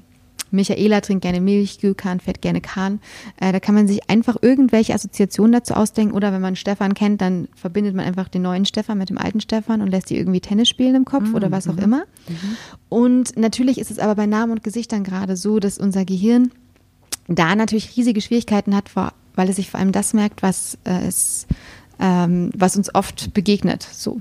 Michaela 0.53 1.01
trinkt 1.01 1.23
gerne 1.23 1.41
Milch, 1.41 1.79
Gülkan 1.79 2.21
fährt 2.21 2.43
gerne 2.43 2.61
Kahn. 2.61 3.01
Äh, 3.41 3.53
da 3.53 3.61
kann 3.61 3.75
man 3.75 3.89
sich 3.89 4.09
einfach 4.09 4.37
irgendwelche 4.41 4.95
Assoziationen 4.95 5.53
dazu 5.53 5.75
ausdenken. 5.75 6.15
Oder 6.15 6.33
wenn 6.33 6.41
man 6.41 6.57
Stefan 6.57 6.95
kennt, 6.95 7.21
dann 7.21 7.49
verbindet 7.55 7.95
man 7.95 8.05
einfach 8.05 8.29
den 8.29 8.43
neuen 8.43 8.65
Stefan 8.65 8.99
mit 8.99 9.11
dem 9.11 9.19
alten 9.19 9.41
Stefan 9.41 9.81
und 9.81 9.89
lässt 9.89 10.11
die 10.11 10.17
irgendwie 10.17 10.41
Tennis 10.41 10.69
spielen 10.69 10.95
im 10.95 11.05
Kopf 11.05 11.29
mhm. 11.29 11.35
oder 11.35 11.51
was 11.51 11.69
auch 11.69 11.75
mhm. 11.75 11.83
immer. 11.83 12.05
Mhm. 12.29 12.57
Und 12.89 13.37
natürlich 13.37 13.79
ist 13.79 13.91
es 13.91 13.99
aber 13.99 14.15
bei 14.15 14.27
Namen 14.27 14.53
und 14.53 14.63
Gesichtern 14.63 15.05
gerade 15.05 15.37
so, 15.37 15.59
dass 15.59 15.79
unser 15.79 16.05
Gehirn 16.05 16.51
da 17.29 17.55
natürlich 17.55 17.97
riesige 17.97 18.21
Schwierigkeiten 18.21 18.75
hat, 18.75 18.91
weil 18.95 19.49
es 19.49 19.57
sich 19.57 19.71
vor 19.71 19.81
allem 19.81 19.93
das 19.93 20.13
merkt, 20.13 20.43
was 20.43 20.79
äh, 20.85 21.07
es, 21.07 21.47
ähm, 21.99 22.51
was 22.55 22.77
uns 22.77 22.95
oft 22.95 23.33
begegnet. 23.35 23.87
So. 23.91 24.21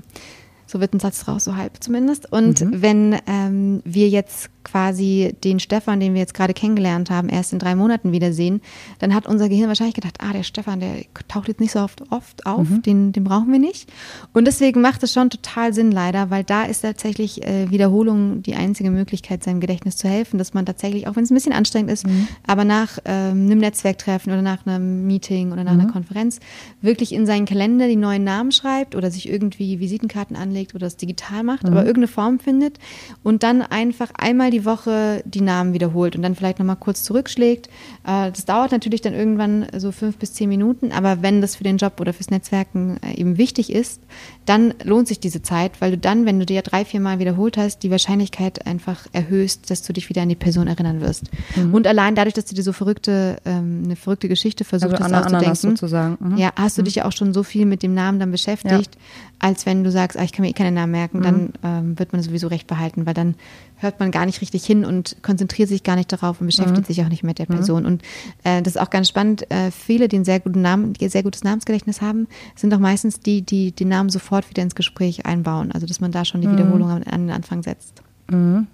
So 0.66 0.80
wird 0.80 0.94
ein 0.94 1.00
Satz 1.00 1.28
raus, 1.28 1.44
so 1.44 1.56
halb 1.56 1.82
zumindest. 1.82 2.32
Und 2.32 2.62
mhm. 2.62 2.80
wenn 2.82 3.16
ähm, 3.26 3.82
wir 3.84 4.08
jetzt 4.08 4.48
quasi 4.64 5.34
den 5.44 5.60
Stefan, 5.60 6.00
den 6.00 6.14
wir 6.14 6.20
jetzt 6.20 6.34
gerade 6.34 6.54
kennengelernt 6.54 7.10
haben, 7.10 7.28
erst 7.28 7.52
in 7.52 7.58
drei 7.58 7.74
Monaten 7.74 8.12
wiedersehen, 8.12 8.60
dann 8.98 9.14
hat 9.14 9.26
unser 9.26 9.48
Gehirn 9.48 9.68
wahrscheinlich 9.68 9.94
gedacht, 9.94 10.18
ah, 10.20 10.32
der 10.32 10.42
Stefan, 10.42 10.80
der 10.80 11.02
taucht 11.28 11.48
jetzt 11.48 11.60
nicht 11.60 11.72
so 11.72 11.80
oft, 11.80 12.02
oft 12.10 12.46
auf, 12.46 12.68
mhm. 12.68 12.82
den, 12.82 13.12
den 13.12 13.24
brauchen 13.24 13.50
wir 13.50 13.58
nicht. 13.58 13.90
Und 14.32 14.46
deswegen 14.46 14.80
macht 14.80 15.02
es 15.02 15.12
schon 15.12 15.30
total 15.30 15.72
Sinn 15.72 15.90
leider, 15.90 16.30
weil 16.30 16.44
da 16.44 16.64
ist 16.64 16.82
tatsächlich 16.82 17.46
äh, 17.46 17.70
Wiederholung 17.70 18.42
die 18.42 18.54
einzige 18.54 18.90
Möglichkeit, 18.90 19.42
seinem 19.42 19.60
Gedächtnis 19.60 19.96
zu 19.96 20.08
helfen, 20.08 20.38
dass 20.38 20.54
man 20.54 20.66
tatsächlich, 20.66 21.08
auch 21.08 21.16
wenn 21.16 21.24
es 21.24 21.30
ein 21.30 21.34
bisschen 21.34 21.52
anstrengend 21.52 21.90
ist, 21.90 22.06
mhm. 22.06 22.28
aber 22.46 22.64
nach 22.64 22.98
ähm, 23.04 23.46
einem 23.46 23.58
Netzwerktreffen 23.58 24.32
oder 24.32 24.42
nach 24.42 24.66
einem 24.66 25.06
Meeting 25.06 25.52
oder 25.52 25.64
nach 25.64 25.74
mhm. 25.74 25.80
einer 25.80 25.92
Konferenz 25.92 26.38
wirklich 26.80 27.12
in 27.12 27.26
seinen 27.26 27.46
Kalender 27.46 27.88
die 27.88 27.96
neuen 27.96 28.24
Namen 28.24 28.52
schreibt 28.52 28.94
oder 28.94 29.10
sich 29.10 29.28
irgendwie 29.28 29.80
Visitenkarten 29.80 30.36
anlegt 30.36 30.74
oder 30.74 30.86
es 30.86 30.96
digital 30.96 31.42
macht, 31.42 31.64
aber 31.64 31.82
mhm. 31.82 31.86
irgendeine 31.86 32.08
Form 32.08 32.38
findet 32.38 32.78
und 33.22 33.42
dann 33.42 33.62
einfach 33.62 34.10
einmal 34.14 34.50
die 34.52 34.64
Woche 34.64 35.22
die 35.24 35.40
Namen 35.40 35.72
wiederholt 35.72 36.14
und 36.14 36.22
dann 36.22 36.34
vielleicht 36.34 36.58
nochmal 36.58 36.76
kurz 36.76 37.02
zurückschlägt. 37.02 37.68
Äh, 38.06 38.30
das 38.30 38.44
dauert 38.44 38.72
natürlich 38.72 39.00
dann 39.00 39.14
irgendwann 39.14 39.66
so 39.76 39.90
fünf 39.92 40.16
bis 40.16 40.34
zehn 40.34 40.48
Minuten, 40.48 40.92
aber 40.92 41.22
wenn 41.22 41.40
das 41.40 41.56
für 41.56 41.64
den 41.64 41.78
Job 41.78 42.00
oder 42.00 42.12
fürs 42.12 42.30
Netzwerken 42.30 42.98
äh, 43.02 43.14
eben 43.14 43.38
wichtig 43.38 43.72
ist, 43.72 44.00
dann 44.46 44.74
lohnt 44.84 45.08
sich 45.08 45.20
diese 45.20 45.42
Zeit, 45.42 45.80
weil 45.80 45.92
du 45.92 45.98
dann, 45.98 46.26
wenn 46.26 46.38
du 46.38 46.46
dir 46.46 46.62
drei, 46.62 46.84
vier 46.84 47.00
Mal 47.00 47.18
wiederholt 47.18 47.56
hast, 47.56 47.82
die 47.82 47.90
Wahrscheinlichkeit 47.90 48.66
einfach 48.66 49.06
erhöhst, 49.12 49.70
dass 49.70 49.82
du 49.82 49.92
dich 49.92 50.08
wieder 50.08 50.22
an 50.22 50.28
die 50.28 50.34
Person 50.34 50.66
erinnern 50.66 51.00
wirst. 51.00 51.24
Mhm. 51.56 51.74
Und 51.74 51.86
allein 51.86 52.14
dadurch, 52.14 52.34
dass 52.34 52.46
du 52.46 52.54
dir 52.54 52.62
so 52.62 52.72
verrückte, 52.72 53.36
ähm, 53.44 53.82
eine 53.84 53.96
verrückte 53.96 54.28
Geschichte 54.28 54.64
versucht 54.64 55.00
also 55.00 55.14
hast 55.14 55.26
auszudenken, 55.26 55.54
sozusagen. 55.54 56.16
Mhm. 56.20 56.36
ja, 56.36 56.52
hast 56.56 56.76
du 56.76 56.82
mhm. 56.82 56.86
dich 56.86 56.96
ja 56.96 57.04
auch 57.04 57.12
schon 57.12 57.32
so 57.32 57.42
viel 57.42 57.66
mit 57.66 57.82
dem 57.82 57.94
Namen 57.94 58.18
dann 58.18 58.30
beschäftigt. 58.30 58.96
Als 59.42 59.66
wenn 59.66 59.82
du 59.82 59.90
sagst, 59.90 60.16
ah, 60.16 60.22
ich 60.22 60.32
kann 60.32 60.44
mir 60.44 60.50
eh 60.50 60.54
keine 60.54 60.70
Namen 60.70 60.92
merken, 60.92 61.18
mhm. 61.18 61.22
dann 61.22 61.52
ähm, 61.64 61.98
wird 61.98 62.12
man 62.12 62.22
sowieso 62.22 62.46
recht 62.46 62.68
behalten, 62.68 63.06
weil 63.06 63.12
dann 63.12 63.34
hört 63.76 63.98
man 63.98 64.12
gar 64.12 64.24
nicht 64.24 64.40
richtig 64.40 64.64
hin 64.64 64.84
und 64.84 65.16
konzentriert 65.22 65.68
sich 65.68 65.82
gar 65.82 65.96
nicht 65.96 66.12
darauf 66.12 66.40
und 66.40 66.46
beschäftigt 66.46 66.82
mhm. 66.82 66.84
sich 66.84 67.02
auch 67.02 67.08
nicht 67.08 67.24
mit 67.24 67.40
der 67.40 67.46
mhm. 67.48 67.56
Person. 67.56 67.82
Mhm. 67.82 67.88
Und 67.88 68.02
äh, 68.44 68.62
das 68.62 68.76
ist 68.76 68.80
auch 68.80 68.90
ganz 68.90 69.08
spannend. 69.08 69.50
Äh, 69.50 69.72
viele, 69.72 70.06
die 70.06 70.16
einen 70.16 70.24
sehr 70.24 70.38
guten 70.38 70.62
Namen, 70.62 70.92
die 70.92 71.08
sehr 71.08 71.24
gutes 71.24 71.42
Namensgedächtnis 71.42 72.00
haben, 72.00 72.28
sind 72.54 72.72
auch 72.72 72.78
meistens 72.78 73.18
die, 73.18 73.42
die 73.42 73.72
den 73.72 73.88
Namen 73.88 74.10
sofort 74.10 74.48
wieder 74.48 74.62
ins 74.62 74.76
Gespräch 74.76 75.26
einbauen. 75.26 75.72
Also 75.72 75.86
dass 75.86 76.00
man 76.00 76.12
da 76.12 76.24
schon 76.24 76.40
die 76.40 76.46
mhm. 76.46 76.58
Wiederholung 76.58 76.90
an, 76.90 77.02
an 77.02 77.26
den 77.26 77.30
Anfang 77.30 77.64
setzt. 77.64 78.00
Mhm. 78.30 78.68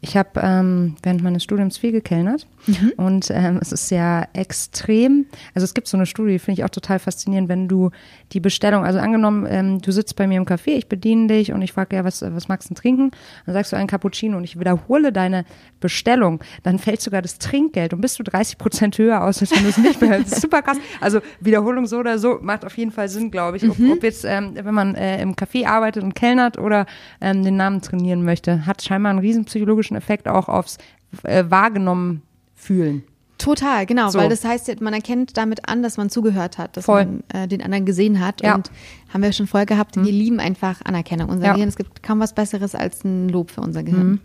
Ich 0.00 0.16
habe 0.16 0.40
ähm, 0.42 0.96
während 1.04 1.22
meines 1.22 1.44
Studiums 1.44 1.78
viel 1.78 1.92
gekellnert 1.92 2.48
mhm. 2.66 2.92
und 2.96 3.30
ähm, 3.30 3.58
es 3.60 3.72
ist 3.72 3.90
ja 3.90 4.26
extrem, 4.32 5.26
also 5.54 5.64
es 5.64 5.74
gibt 5.74 5.88
so 5.88 5.96
eine 5.96 6.06
Studie, 6.06 6.38
finde 6.38 6.60
ich 6.60 6.64
auch 6.64 6.70
total 6.70 6.98
faszinierend, 6.98 7.48
wenn 7.48 7.68
du 7.68 7.90
die 8.32 8.40
Bestellung, 8.40 8.84
also 8.84 8.98
angenommen, 8.98 9.46
ähm, 9.48 9.80
du 9.80 9.92
sitzt 9.92 10.16
bei 10.16 10.26
mir 10.26 10.38
im 10.38 10.44
Café, 10.44 10.70
ich 10.70 10.88
bediene 10.88 11.26
dich 11.26 11.52
und 11.52 11.62
ich 11.62 11.72
frage 11.72 11.96
ja, 11.96 12.04
was, 12.04 12.22
was 12.22 12.48
magst 12.48 12.70
du 12.70 12.74
trinken? 12.74 13.10
Dann 13.46 13.54
sagst 13.54 13.72
du 13.72 13.76
einen 13.76 13.88
Cappuccino 13.88 14.36
und 14.36 14.44
ich 14.44 14.58
wiederhole 14.58 15.12
deine 15.12 15.44
Bestellung, 15.80 16.40
dann 16.62 16.78
fällt 16.78 17.00
sogar 17.00 17.22
das 17.22 17.38
Trinkgeld 17.38 17.92
und 17.94 18.00
bist 18.00 18.18
du 18.18 18.22
30 18.22 18.58
Prozent 18.58 18.98
höher 18.98 19.24
aus, 19.24 19.40
als 19.40 19.50
wenn 19.52 19.62
du 19.62 19.68
es 19.68 19.78
nicht 19.78 20.00
behältst. 20.00 20.32
Das 20.32 20.38
ist 20.38 20.42
super 20.42 20.62
krass. 20.62 20.78
Also 21.00 21.20
Wiederholung 21.40 21.86
so 21.86 21.98
oder 21.98 22.18
so 22.18 22.38
macht 22.40 22.64
auf 22.64 22.76
jeden 22.76 22.90
Fall 22.90 23.08
Sinn, 23.08 23.30
glaube 23.30 23.56
ich. 23.56 23.68
Ob, 23.68 23.78
mhm. 23.78 23.92
ob 23.92 24.02
jetzt, 24.02 24.24
ähm, 24.24 24.52
wenn 24.54 24.74
man 24.74 24.94
äh, 24.94 25.20
im 25.22 25.34
Café 25.34 25.66
arbeitet 25.66 26.02
und 26.02 26.14
kellnert 26.14 26.58
oder 26.58 26.86
ähm, 27.20 27.42
den 27.42 27.56
Namen 27.56 27.80
trainieren 27.80 28.24
möchte, 28.24 28.66
hat 28.66 28.82
scheinbar 28.82 29.10
einen 29.10 29.18
riesen 29.18 29.44
psychologischen 29.44 29.96
Effekt 29.96 30.28
auch 30.28 30.48
aufs 30.48 30.78
äh, 31.24 31.44
wahrgenommen 31.48 32.22
fühlen. 32.60 33.04
Total, 33.38 33.86
genau, 33.86 34.10
so. 34.10 34.18
weil 34.18 34.28
das 34.28 34.44
heißt, 34.44 34.80
man 34.82 34.92
erkennt 34.92 35.36
damit 35.38 35.66
an, 35.66 35.82
dass 35.82 35.96
man 35.96 36.10
zugehört 36.10 36.58
hat, 36.58 36.76
dass 36.76 36.84
Voll. 36.84 37.06
man 37.06 37.22
äh, 37.32 37.48
den 37.48 37.62
anderen 37.62 37.86
gesehen 37.86 38.20
hat. 38.20 38.42
Ja. 38.42 38.54
Und 38.54 38.70
haben 39.12 39.22
wir 39.22 39.32
schon 39.32 39.46
vorher 39.46 39.66
gehabt, 39.66 39.96
mhm. 39.96 40.04
wir 40.04 40.12
lieben 40.12 40.40
einfach 40.40 40.82
Anerkennung. 40.84 41.30
Unser 41.30 41.46
ja. 41.46 41.52
Gehirn, 41.54 41.68
es 41.68 41.76
gibt 41.76 42.02
kaum 42.02 42.20
was 42.20 42.34
Besseres 42.34 42.74
als 42.74 43.02
ein 43.02 43.30
Lob 43.30 43.50
für 43.50 43.62
unser 43.62 43.82
Gehirn. 43.82 44.08
Mhm. 44.08 44.20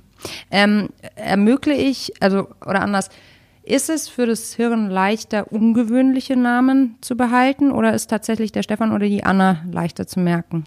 Ähm, 0.52 0.90
ermögliche 1.16 1.82
ich, 1.82 2.14
also, 2.22 2.48
oder 2.66 2.82
anders, 2.82 3.10
ist 3.64 3.90
es 3.90 4.10
für 4.10 4.26
das 4.26 4.54
Hirn 4.54 4.90
leichter, 4.90 5.52
ungewöhnliche 5.52 6.36
Namen 6.36 6.98
zu 7.02 7.16
behalten 7.16 7.72
oder 7.72 7.94
ist 7.94 8.10
tatsächlich 8.10 8.52
der 8.52 8.64
Stefan 8.64 8.92
oder 8.92 9.08
die 9.08 9.24
Anna 9.24 9.64
leichter 9.72 10.08
zu 10.08 10.20
merken? 10.20 10.66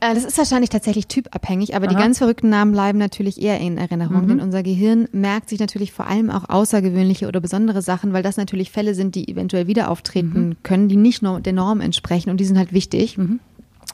Äh, 0.00 0.14
das 0.14 0.24
ist 0.24 0.36
wahrscheinlich 0.36 0.70
tatsächlich 0.70 1.06
typabhängig, 1.06 1.74
aber 1.74 1.86
Aha. 1.86 1.94
die 1.94 1.98
ganz 1.98 2.18
verrückten 2.18 2.50
Namen 2.50 2.72
bleiben 2.72 2.98
natürlich 2.98 3.40
eher 3.40 3.58
in 3.60 3.78
Erinnerung, 3.78 4.24
mhm. 4.24 4.28
denn 4.28 4.40
unser 4.40 4.62
Gehirn 4.62 5.08
merkt 5.12 5.48
sich 5.48 5.58
natürlich 5.58 5.92
vor 5.92 6.06
allem 6.06 6.30
auch 6.30 6.48
außergewöhnliche 6.48 7.28
oder 7.28 7.40
besondere 7.40 7.80
Sachen, 7.80 8.12
weil 8.12 8.22
das 8.22 8.36
natürlich 8.36 8.70
Fälle 8.70 8.94
sind, 8.94 9.14
die 9.14 9.28
eventuell 9.28 9.66
wieder 9.66 9.90
auftreten 9.90 10.48
mhm. 10.48 10.56
können, 10.62 10.88
die 10.88 10.96
nicht 10.96 11.22
nur 11.22 11.40
der 11.40 11.54
Norm 11.54 11.80
entsprechen 11.80 12.30
und 12.30 12.38
die 12.38 12.44
sind 12.44 12.58
halt 12.58 12.72
wichtig. 12.72 13.16
Mhm. 13.16 13.40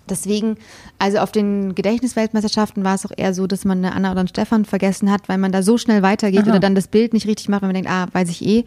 Deswegen, 0.09 0.57
also 0.99 1.19
auf 1.19 1.33
den 1.33 1.75
Gedächtnisweltmeisterschaften 1.75 2.85
war 2.85 2.95
es 2.95 3.07
auch 3.07 3.13
eher 3.17 3.35
so, 3.35 3.47
dass 3.47 3.65
man 3.65 3.79
eine 3.79 3.95
Anna 3.95 4.11
oder 4.11 4.21
einen 4.21 4.29
Stefan 4.29 4.65
vergessen 4.65 5.11
hat, 5.11 5.29
weil 5.29 5.39
man 5.39 5.53
da 5.53 5.63
so 5.63 5.79
schnell 5.79 6.03
weitergeht 6.03 6.43
Aha. 6.43 6.51
oder 6.51 6.61
dann 6.61 6.75
das 6.75 6.89
Bild 6.89 7.13
nicht 7.13 7.27
richtig 7.27 7.49
macht, 7.49 7.63
weil 7.63 7.69
man 7.69 7.75
denkt, 7.75 7.91
ah, 7.91 8.07
weiß 8.13 8.29
ich 8.31 8.45
eh, 8.45 8.65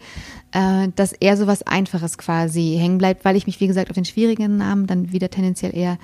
äh, 0.52 0.88
dass 0.96 1.12
eher 1.12 1.36
so 1.36 1.46
was 1.46 1.62
Einfaches 1.62 2.18
quasi 2.18 2.76
hängen 2.80 2.98
bleibt, 2.98 3.24
weil 3.24 3.36
ich 3.36 3.46
mich, 3.46 3.60
wie 3.60 3.66
gesagt, 3.66 3.90
auf 3.90 3.94
den 3.94 4.04
schwierigen 4.04 4.56
Namen 4.56 4.86
dann 4.86 5.12
wieder 5.12 5.30
tendenziell 5.30 5.76
eher 5.76 5.98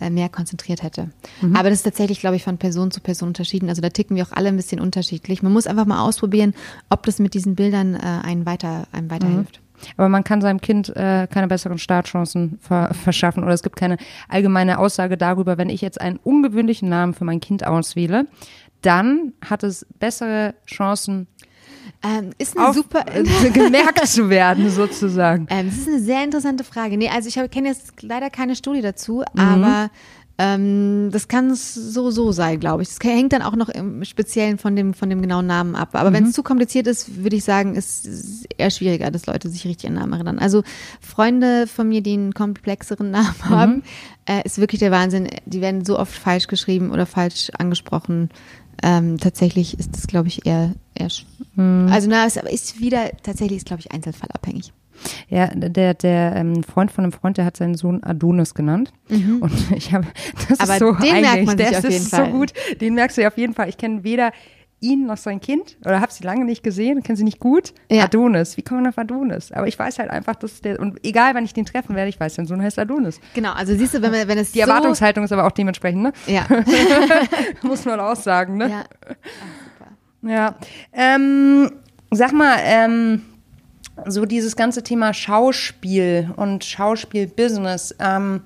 äh, 0.00 0.10
mehr 0.10 0.28
konzentriert 0.28 0.82
hätte. 0.82 1.10
Mhm. 1.40 1.56
Aber 1.56 1.70
das 1.70 1.80
ist 1.80 1.84
tatsächlich, 1.84 2.20
glaube 2.20 2.36
ich, 2.36 2.44
von 2.44 2.58
Person 2.58 2.90
zu 2.90 3.00
Person 3.00 3.28
unterschieden. 3.28 3.68
Also 3.68 3.82
da 3.82 3.90
ticken 3.90 4.16
wir 4.16 4.24
auch 4.24 4.32
alle 4.32 4.48
ein 4.48 4.56
bisschen 4.56 4.80
unterschiedlich. 4.80 5.42
Man 5.42 5.52
muss 5.52 5.66
einfach 5.66 5.86
mal 5.86 6.02
ausprobieren, 6.02 6.54
ob 6.88 7.04
das 7.04 7.18
mit 7.18 7.34
diesen 7.34 7.54
Bildern 7.54 7.94
äh, 7.94 7.98
einen 7.98 8.46
weiter, 8.46 8.86
einem 8.92 9.10
weiterhilft. 9.10 9.60
Mhm. 9.60 9.67
Aber 9.96 10.08
man 10.08 10.24
kann 10.24 10.40
seinem 10.40 10.60
Kind 10.60 10.94
äh, 10.96 11.26
keine 11.30 11.48
besseren 11.48 11.78
Startchancen 11.78 12.58
ver 12.60 12.92
verschaffen 12.94 13.44
oder 13.44 13.52
es 13.52 13.62
gibt 13.62 13.76
keine 13.76 13.96
allgemeine 14.28 14.78
Aussage 14.78 15.16
darüber, 15.16 15.58
wenn 15.58 15.70
ich 15.70 15.80
jetzt 15.80 16.00
einen 16.00 16.18
ungewöhnlichen 16.18 16.88
Namen 16.88 17.14
für 17.14 17.24
mein 17.24 17.40
Kind 17.40 17.66
auswähle, 17.66 18.26
dann 18.82 19.32
hat 19.44 19.62
es 19.62 19.86
bessere 19.98 20.54
Chancen, 20.66 21.26
ähm, 22.04 22.30
ist 22.38 22.56
eine 22.56 22.72
super 22.72 23.04
äh, 23.12 23.50
gemerkt 23.50 24.06
zu 24.06 24.30
werden 24.30 24.70
sozusagen. 24.70 25.46
Ähm, 25.50 25.66
das 25.66 25.78
ist 25.78 25.88
eine 25.88 26.00
sehr 26.00 26.22
interessante 26.22 26.62
Frage. 26.62 26.96
Nee, 26.96 27.08
also 27.08 27.28
ich 27.28 27.50
kenne 27.50 27.68
jetzt 27.68 28.02
leider 28.02 28.30
keine 28.30 28.54
Studie 28.54 28.82
dazu, 28.82 29.24
mhm. 29.34 29.40
aber 29.40 29.90
ähm, 30.40 31.10
das 31.10 31.26
kann 31.26 31.52
so 31.56 32.12
so 32.12 32.30
sein, 32.30 32.60
glaube 32.60 32.82
ich. 32.82 32.88
Das 32.88 32.98
hängt 33.02 33.32
dann 33.32 33.42
auch 33.42 33.56
noch 33.56 33.68
im 33.68 34.04
Speziellen 34.04 34.56
von 34.56 34.76
dem 34.76 34.94
von 34.94 35.10
dem 35.10 35.20
genauen 35.20 35.46
Namen 35.46 35.74
ab. 35.74 35.90
Aber 35.92 36.10
mhm. 36.10 36.14
wenn 36.14 36.24
es 36.26 36.32
zu 36.32 36.44
kompliziert 36.44 36.86
ist, 36.86 37.22
würde 37.22 37.34
ich 37.34 37.42
sagen, 37.42 37.74
ist 37.74 38.06
es 38.06 38.44
eher 38.56 38.70
schwieriger, 38.70 39.10
dass 39.10 39.26
Leute 39.26 39.48
sich 39.48 39.64
richtig 39.66 39.90
an 39.90 39.96
Namen 39.96 40.12
erinnern. 40.12 40.38
Also 40.38 40.62
Freunde 41.00 41.66
von 41.66 41.88
mir, 41.88 42.02
die 42.02 42.12
einen 42.12 42.34
komplexeren 42.34 43.10
Namen 43.12 43.34
mhm. 43.44 43.48
haben, 43.48 43.82
äh, 44.26 44.42
ist 44.44 44.58
wirklich 44.58 44.78
der 44.78 44.92
Wahnsinn. 44.92 45.28
Die 45.44 45.60
werden 45.60 45.84
so 45.84 45.98
oft 45.98 46.12
falsch 46.12 46.46
geschrieben 46.46 46.92
oder 46.92 47.04
falsch 47.04 47.50
angesprochen. 47.58 48.30
ähm, 48.80 49.18
tatsächlich 49.18 49.76
ist 49.76 49.96
das, 49.96 50.06
glaube 50.06 50.28
ich, 50.28 50.46
eher, 50.46 50.72
eher 50.94 51.08
hm. 51.56 51.88
also 51.90 52.08
na, 52.08 52.26
es 52.26 52.36
ist 52.36 52.78
wieder, 52.78 53.10
tatsächlich 53.24 53.58
ist, 53.58 53.66
glaube 53.66 53.80
ich, 53.80 53.90
einzelfallabhängig. 53.90 54.72
Ja, 55.28 55.46
der, 55.54 55.94
der 55.94 56.36
ähm, 56.36 56.62
Freund 56.62 56.90
von 56.90 57.04
einem 57.04 57.12
Freund, 57.12 57.36
der 57.36 57.44
hat 57.44 57.56
seinen 57.56 57.74
Sohn 57.74 58.02
Adonis 58.02 58.54
genannt. 58.54 58.92
Mhm. 59.08 59.42
Und 59.42 59.52
ich 59.76 59.92
habe, 59.92 60.06
das 60.48 60.60
Aber 60.60 60.72
ist 60.74 60.78
so 60.78 60.92
den 60.92 61.20
merkt 61.20 61.46
man 61.46 61.58
sich 61.58 61.68
das 61.68 61.84
auf 61.84 61.90
jeden 61.90 62.02
ist 62.02 62.10
Fall. 62.10 62.26
so 62.26 62.30
gut. 62.32 62.52
Den 62.80 62.94
merkst 62.94 63.16
du 63.16 63.22
ja 63.22 63.28
auf 63.28 63.38
jeden 63.38 63.54
Fall. 63.54 63.68
Ich 63.68 63.76
kenne 63.76 64.04
weder 64.04 64.32
ihn 64.80 65.06
noch 65.06 65.16
sein 65.16 65.40
Kind 65.40 65.76
oder 65.84 66.00
habe 66.00 66.12
sie 66.12 66.22
lange 66.22 66.44
nicht 66.44 66.62
gesehen, 66.62 67.02
kenne 67.02 67.16
sie 67.16 67.24
nicht 67.24 67.40
gut. 67.40 67.74
Ja. 67.90 68.04
Adonis, 68.04 68.56
wie 68.56 68.62
kommt 68.62 68.82
man 68.82 68.90
auf 68.90 68.98
Adonis? 68.98 69.50
Aber 69.50 69.66
ich 69.66 69.78
weiß 69.78 69.98
halt 69.98 70.10
einfach, 70.10 70.36
dass 70.36 70.60
der, 70.60 70.78
und 70.78 71.04
egal 71.04 71.34
wann 71.34 71.44
ich 71.44 71.52
den 71.52 71.64
treffen 71.64 71.96
werde, 71.96 72.08
ich 72.08 72.20
weiß, 72.20 72.36
sein 72.36 72.46
Sohn 72.46 72.62
heißt 72.62 72.78
Adonis. 72.78 73.20
Genau, 73.34 73.52
also 73.52 73.74
siehst 73.74 73.94
du, 73.94 74.02
wenn, 74.02 74.12
man, 74.12 74.28
wenn 74.28 74.38
es 74.38 74.52
Die 74.52 74.60
so, 74.60 74.66
Erwartungshaltung 74.66 75.24
ist 75.24 75.32
aber 75.32 75.46
auch 75.46 75.52
dementsprechend, 75.52 76.02
ne? 76.02 76.12
Ja, 76.26 76.46
Muss 77.62 77.84
man 77.84 77.98
auch 77.98 78.16
sagen, 78.16 78.56
ne? 78.56 78.70
ja. 78.70 78.84
Ja. 80.22 80.56
Ähm, 80.92 81.70
sag 82.10 82.32
mal, 82.32 82.56
ähm, 82.62 83.22
so 84.06 84.24
dieses 84.24 84.56
ganze 84.56 84.82
Thema 84.82 85.14
Schauspiel 85.14 86.30
und 86.36 86.64
Schauspielbusiness. 86.64 87.94
Ähm, 87.98 88.42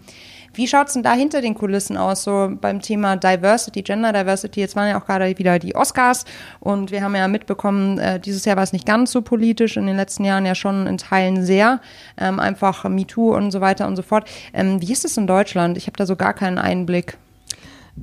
wie 0.55 0.67
schaut's 0.67 0.93
denn 0.93 1.03
da 1.03 1.15
hinter 1.15 1.41
den 1.41 1.55
Kulissen 1.55 1.97
aus, 1.97 2.25
so 2.25 2.51
beim 2.61 2.81
Thema 2.83 3.17
Diversity, 3.17 3.83
Gender 3.83 4.13
Diversity? 4.13 4.61
Jetzt 4.61 4.77
waren 4.77 4.89
ja 4.89 5.01
auch 5.01 5.07
gerade 5.07 5.39
wieder 5.39 5.59
die 5.59 5.75
Oscars 5.75 6.27
und 6.61 6.91
wir 6.91 7.03
haben 7.03 7.17
ja 7.17 7.27
mitbekommen, 7.27 7.99
äh, 7.99 8.21
dieses 8.21 8.45
Jahr 8.45 8.57
war 8.57 8.63
es 8.63 8.73
nicht 8.75 8.85
ganz 8.85 9.13
so 9.13 9.23
politisch, 9.23 9.79
in 9.79 9.87
den 9.87 9.97
letzten 9.97 10.25
Jahren 10.25 10.45
ja 10.45 10.55
schon 10.55 10.87
in 10.87 10.99
Teilen 10.99 11.45
sehr, 11.45 11.81
ähm, 12.19 12.39
einfach 12.39 12.85
MeToo 12.85 13.35
und 13.35 13.51
so 13.51 13.63
weiter 13.63 13.87
und 13.87 13.97
so 13.97 14.03
fort. 14.03 14.29
Ähm, 14.53 14.83
wie 14.83 14.93
ist 14.93 15.07
es 15.07 15.17
in 15.17 15.27
Deutschland? 15.27 15.79
Ich 15.79 15.87
habe 15.87 15.97
da 15.97 16.05
so 16.05 16.17
gar 16.17 16.35
keinen 16.35 16.59
Einblick. 16.59 17.17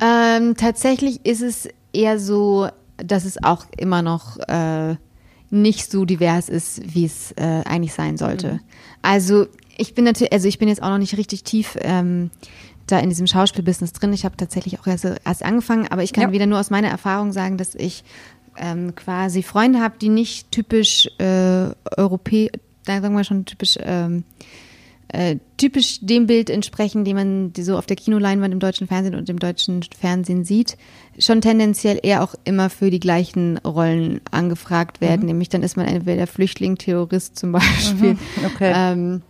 Ähm, 0.02 0.56
tatsächlich 0.56 1.26
ist 1.26 1.42
es 1.42 1.70
eher 1.94 2.20
so, 2.20 2.70
dass 2.98 3.26
es 3.26 3.44
auch 3.44 3.66
immer 3.78 4.02
noch 4.02 4.38
äh, 4.48 4.96
nicht 5.50 5.90
so 5.92 6.06
divers 6.06 6.50
ist, 6.50 6.94
wie 6.94 7.06
es 7.06 7.32
äh, 7.34 7.62
eigentlich 7.66 7.94
sein 7.94 8.18
sollte. 8.18 8.60
Also 9.02 9.48
ich 9.78 9.96
bin 9.96 10.06
natürlich, 10.06 10.34
also 10.34 10.48
ich 10.48 10.60
bin 10.60 10.68
jetzt 10.68 10.84
auch 10.84 10.90
noch 10.90 10.98
nicht 10.98 11.18
richtig 11.18 11.44
tief 11.44 11.78
ähm, 11.82 12.30
da 12.88 13.00
in 13.00 13.10
diesem 13.10 13.28
Schauspielbusiness 13.28 13.94
drin. 13.94 14.14
Ich 14.14 14.26
habe 14.26 14.36
tatsächlich 14.38 14.80
auch 14.80 14.88
erst, 14.88 15.06
erst 15.06 15.44
angefangen, 15.44 15.88
aber 15.88 16.04
ich 16.04 16.14
kann 16.14 16.24
Ja. 16.26 16.32
wieder 16.32 16.46
nur 16.46 16.60
aus 16.60 16.70
meiner 16.70 16.90
Erfahrung 16.90 17.32
sagen, 17.32 17.58
dass 17.58 17.76
ich 17.76 18.04
ähm, 18.58 18.94
quasi 18.96 19.44
Freunde 19.44 19.80
habe, 19.80 19.96
die 20.00 20.10
nicht 20.10 20.52
typisch 20.52 21.08
äh, 21.18 21.70
europäisch, 21.98 22.52
sagen 22.86 23.16
wir 23.16 23.24
schon 23.24 23.46
typisch 23.46 23.78
ähm, 23.82 24.24
äh, 25.12 25.38
typisch 25.58 26.00
dem 26.02 26.28
Bild 26.28 26.50
entsprechen, 26.50 27.04
die 27.04 27.14
man 27.14 27.52
die 27.54 27.64
so 27.64 27.78
auf 27.78 27.86
der 27.86 27.96
Kinoleinwand 27.96 28.54
im 28.54 28.60
deutschen 28.60 28.88
Fernsehen 28.88 29.16
und 29.16 29.28
im 29.30 29.40
deutschen 29.40 29.82
Fernsehen 29.84 30.44
sieht, 30.46 30.78
schon 31.18 31.42
tendenziell 31.42 32.00
eher 32.02 32.24
auch 32.24 32.36
immer 32.44 32.70
für 32.70 32.90
die 32.92 33.00
gleichen 33.00 33.58
Rollen 33.60 34.22
angefragt 34.32 35.02
werden. 35.02 35.26
Nämlich 35.26 35.50
dann 35.50 35.64
ist 35.64 35.78
man 35.78 35.88
entweder 35.88 36.28
Flüchtling, 36.28 36.78
Terrorist 36.78 37.38
zum 37.38 37.52
Beispiel 37.54 38.18
Okay. 38.46 38.72
ähm, 38.76 39.22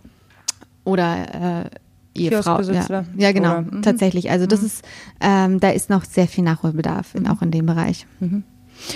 oder 0.84 1.64
äh, 1.64 1.70
Ehefrau. 2.14 2.60
Ja, 2.62 3.04
ja 3.16 3.32
genau, 3.32 3.58
oder- 3.58 3.62
mhm. 3.62 3.82
tatsächlich. 3.82 4.30
Also 4.30 4.46
das 4.46 4.62
ist, 4.62 4.84
ähm, 5.20 5.60
da 5.60 5.70
ist 5.70 5.90
noch 5.90 6.04
sehr 6.04 6.26
viel 6.26 6.44
Nachholbedarf, 6.44 7.14
in, 7.14 7.26
auch 7.26 7.40
in 7.42 7.50
dem 7.50 7.66
Bereich. 7.66 8.06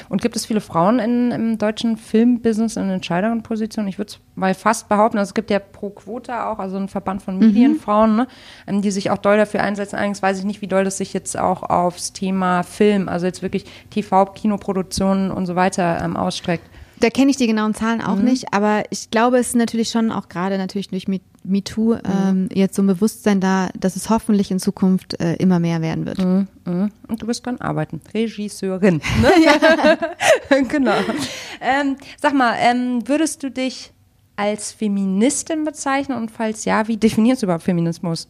Und 0.08 0.22
gibt 0.22 0.36
es 0.36 0.46
viele 0.46 0.60
Frauen 0.60 0.98
in, 0.98 1.30
im 1.30 1.58
deutschen 1.58 1.96
Filmbusiness 1.96 2.76
in 2.76 2.90
entscheidenden 2.90 3.42
Positionen? 3.42 3.88
Ich 3.88 3.98
würde 3.98 4.12
es 4.12 4.20
mal 4.34 4.54
fast 4.54 4.88
behaupten, 4.88 5.18
also 5.18 5.30
es 5.30 5.34
gibt 5.34 5.50
ja 5.50 5.58
Pro 5.58 5.90
Quota 5.90 6.50
auch, 6.50 6.58
also 6.58 6.76
einen 6.76 6.88
Verband 6.88 7.22
von 7.22 7.38
Medienfrauen, 7.38 8.16
ne, 8.16 8.26
ähm, 8.66 8.82
die 8.82 8.90
sich 8.90 9.10
auch 9.10 9.18
doll 9.18 9.36
dafür 9.36 9.62
einsetzen. 9.62 9.96
Allerdings 9.96 10.22
weiß 10.22 10.38
ich 10.38 10.44
nicht, 10.44 10.62
wie 10.62 10.66
doll 10.66 10.84
das 10.84 10.98
sich 10.98 11.12
jetzt 11.12 11.38
auch 11.38 11.62
aufs 11.62 12.12
Thema 12.12 12.62
Film, 12.62 13.08
also 13.08 13.26
jetzt 13.26 13.42
wirklich 13.42 13.64
TV, 13.90 14.26
Kinoproduktionen 14.26 15.30
und 15.30 15.46
so 15.46 15.56
weiter 15.56 16.00
ähm, 16.02 16.16
ausstreckt. 16.16 16.68
Da 17.04 17.10
kenne 17.10 17.30
ich 17.30 17.36
die 17.36 17.46
genauen 17.46 17.74
Zahlen 17.74 18.00
auch 18.00 18.16
nicht, 18.16 18.54
aber 18.54 18.84
ich 18.88 19.10
glaube, 19.10 19.36
es 19.36 19.48
ist 19.48 19.56
natürlich 19.56 19.90
schon 19.90 20.10
auch 20.10 20.30
gerade 20.30 20.56
natürlich 20.56 20.88
durch 20.88 21.06
Me- 21.06 21.20
MeToo 21.42 21.96
ähm, 21.96 22.48
jetzt 22.50 22.76
so 22.76 22.82
ein 22.82 22.86
Bewusstsein 22.86 23.40
da, 23.42 23.68
dass 23.78 23.94
es 23.94 24.08
hoffentlich 24.08 24.50
in 24.50 24.58
Zukunft 24.58 25.20
äh, 25.20 25.34
immer 25.34 25.58
mehr 25.60 25.82
werden 25.82 26.06
wird. 26.06 26.16
Mhm. 26.18 26.48
Und 27.06 27.20
du 27.22 27.26
wirst 27.26 27.46
dann 27.46 27.60
arbeiten. 27.60 28.00
Regisseurin. 28.14 29.02
Ne? 29.20 29.28
Genau. 30.68 30.94
Ähm, 31.60 31.96
sag 32.22 32.32
mal, 32.32 32.54
ähm, 32.58 33.06
würdest 33.06 33.42
du 33.42 33.50
dich 33.50 33.92
als 34.36 34.72
Feministin 34.72 35.64
bezeichnen 35.64 36.16
und 36.16 36.30
falls 36.30 36.64
ja, 36.64 36.88
wie 36.88 36.96
definierst 36.96 37.42
du 37.42 37.46
überhaupt 37.46 37.64
Feminismus? 37.64 38.28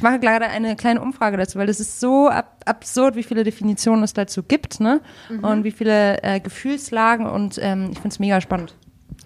Ich 0.00 0.02
mache 0.02 0.18
gerade 0.18 0.46
eine 0.46 0.76
kleine 0.76 1.02
Umfrage 1.02 1.36
dazu, 1.36 1.58
weil 1.58 1.68
es 1.68 1.78
ist 1.78 2.00
so 2.00 2.30
ab 2.30 2.62
absurd, 2.64 3.16
wie 3.16 3.22
viele 3.22 3.44
Definitionen 3.44 4.02
es 4.02 4.14
dazu 4.14 4.42
gibt, 4.42 4.80
ne? 4.80 5.02
Und 5.42 5.62
wie 5.62 5.72
viele 5.72 6.22
äh, 6.22 6.40
Gefühlslagen 6.40 7.26
und 7.26 7.58
ähm, 7.60 7.88
ich 7.92 7.98
finde 7.98 8.08
es 8.08 8.18
mega 8.18 8.40
spannend. 8.40 8.74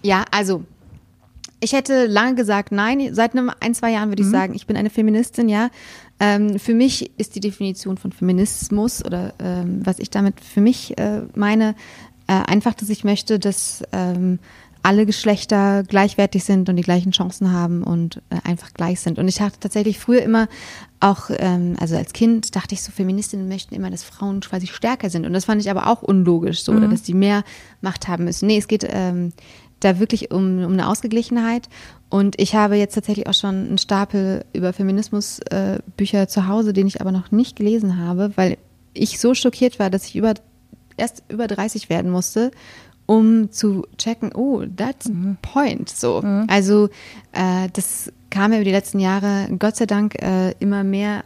Ja, 0.02 0.24
also 0.32 0.64
ich 1.60 1.74
hätte 1.74 2.06
lange 2.06 2.34
gesagt, 2.34 2.72
nein. 2.72 3.14
Seit 3.14 3.36
einem 3.36 3.52
ein, 3.60 3.72
zwei 3.76 3.92
Jahren 3.92 4.08
würde 4.08 4.22
ich 4.22 4.28
sagen, 4.28 4.56
ich 4.56 4.66
bin 4.66 4.76
eine 4.76 4.90
Feministin, 4.90 5.48
ja. 5.48 5.70
Ähm, 6.18 6.58
für 6.58 6.74
mich 6.74 7.12
ist 7.20 7.36
die 7.36 7.40
Definition 7.40 7.96
von 7.96 8.10
Feminismus 8.10 9.04
oder 9.04 9.32
ähm, 9.38 9.80
was 9.84 10.00
ich 10.00 10.10
damit 10.10 10.40
für 10.40 10.60
mich 10.60 10.98
äh, 10.98 11.20
meine, 11.36 11.76
äh, 12.26 12.32
einfach, 12.32 12.74
dass 12.74 12.88
ich 12.88 13.04
möchte, 13.04 13.38
dass 13.38 13.84
ähm, 13.92 14.40
alle 14.84 15.06
Geschlechter 15.06 15.82
gleichwertig 15.82 16.44
sind 16.44 16.68
und 16.68 16.76
die 16.76 16.82
gleichen 16.82 17.10
Chancen 17.10 17.52
haben 17.52 17.82
und 17.82 18.20
äh, 18.28 18.36
einfach 18.44 18.74
gleich 18.74 19.00
sind. 19.00 19.18
Und 19.18 19.26
ich 19.28 19.36
dachte 19.36 19.58
tatsächlich 19.58 19.98
früher 19.98 20.20
immer 20.22 20.46
auch, 21.00 21.30
ähm, 21.30 21.74
also 21.80 21.96
als 21.96 22.12
Kind 22.12 22.54
dachte 22.54 22.74
ich 22.74 22.82
so, 22.82 22.92
Feministinnen 22.92 23.48
möchten 23.48 23.74
immer, 23.74 23.90
dass 23.90 24.04
Frauen 24.04 24.40
quasi 24.40 24.66
stärker 24.66 25.08
sind. 25.08 25.24
Und 25.24 25.32
das 25.32 25.46
fand 25.46 25.62
ich 25.62 25.70
aber 25.70 25.86
auch 25.86 26.02
unlogisch, 26.02 26.62
so, 26.62 26.72
oder 26.72 26.86
dass 26.86 27.02
die 27.02 27.14
mehr 27.14 27.44
Macht 27.80 28.08
haben 28.08 28.24
müssen. 28.24 28.46
Nee, 28.46 28.58
es 28.58 28.68
geht 28.68 28.86
ähm, 28.86 29.32
da 29.80 29.98
wirklich 29.98 30.30
um, 30.30 30.62
um 30.62 30.74
eine 30.74 30.86
Ausgeglichenheit. 30.86 31.70
Und 32.10 32.38
ich 32.38 32.54
habe 32.54 32.76
jetzt 32.76 32.94
tatsächlich 32.94 33.26
auch 33.26 33.34
schon 33.34 33.54
einen 33.54 33.78
Stapel 33.78 34.44
über 34.52 34.74
Feminismusbücher 34.74 36.22
äh, 36.22 36.28
zu 36.28 36.46
Hause, 36.46 36.74
den 36.74 36.86
ich 36.86 37.00
aber 37.00 37.10
noch 37.10 37.32
nicht 37.32 37.56
gelesen 37.56 37.98
habe, 37.98 38.32
weil 38.36 38.58
ich 38.92 39.18
so 39.18 39.32
schockiert 39.32 39.78
war, 39.78 39.88
dass 39.88 40.04
ich 40.04 40.16
über, 40.16 40.34
erst 40.98 41.22
über 41.28 41.46
30 41.46 41.88
werden 41.88 42.10
musste, 42.10 42.50
um 43.06 43.50
zu 43.50 43.86
checken, 43.98 44.32
oh, 44.34 44.64
that's 44.76 45.06
a 45.06 45.36
point. 45.42 45.88
So. 45.88 46.22
Also 46.48 46.88
äh, 47.32 47.68
das 47.72 48.12
kam 48.30 48.52
ja 48.52 48.58
über 48.58 48.64
die 48.64 48.70
letzten 48.70 48.98
Jahre, 48.98 49.48
Gott 49.58 49.76
sei 49.76 49.86
Dank, 49.86 50.20
äh, 50.22 50.52
immer 50.58 50.84
mehr 50.84 51.24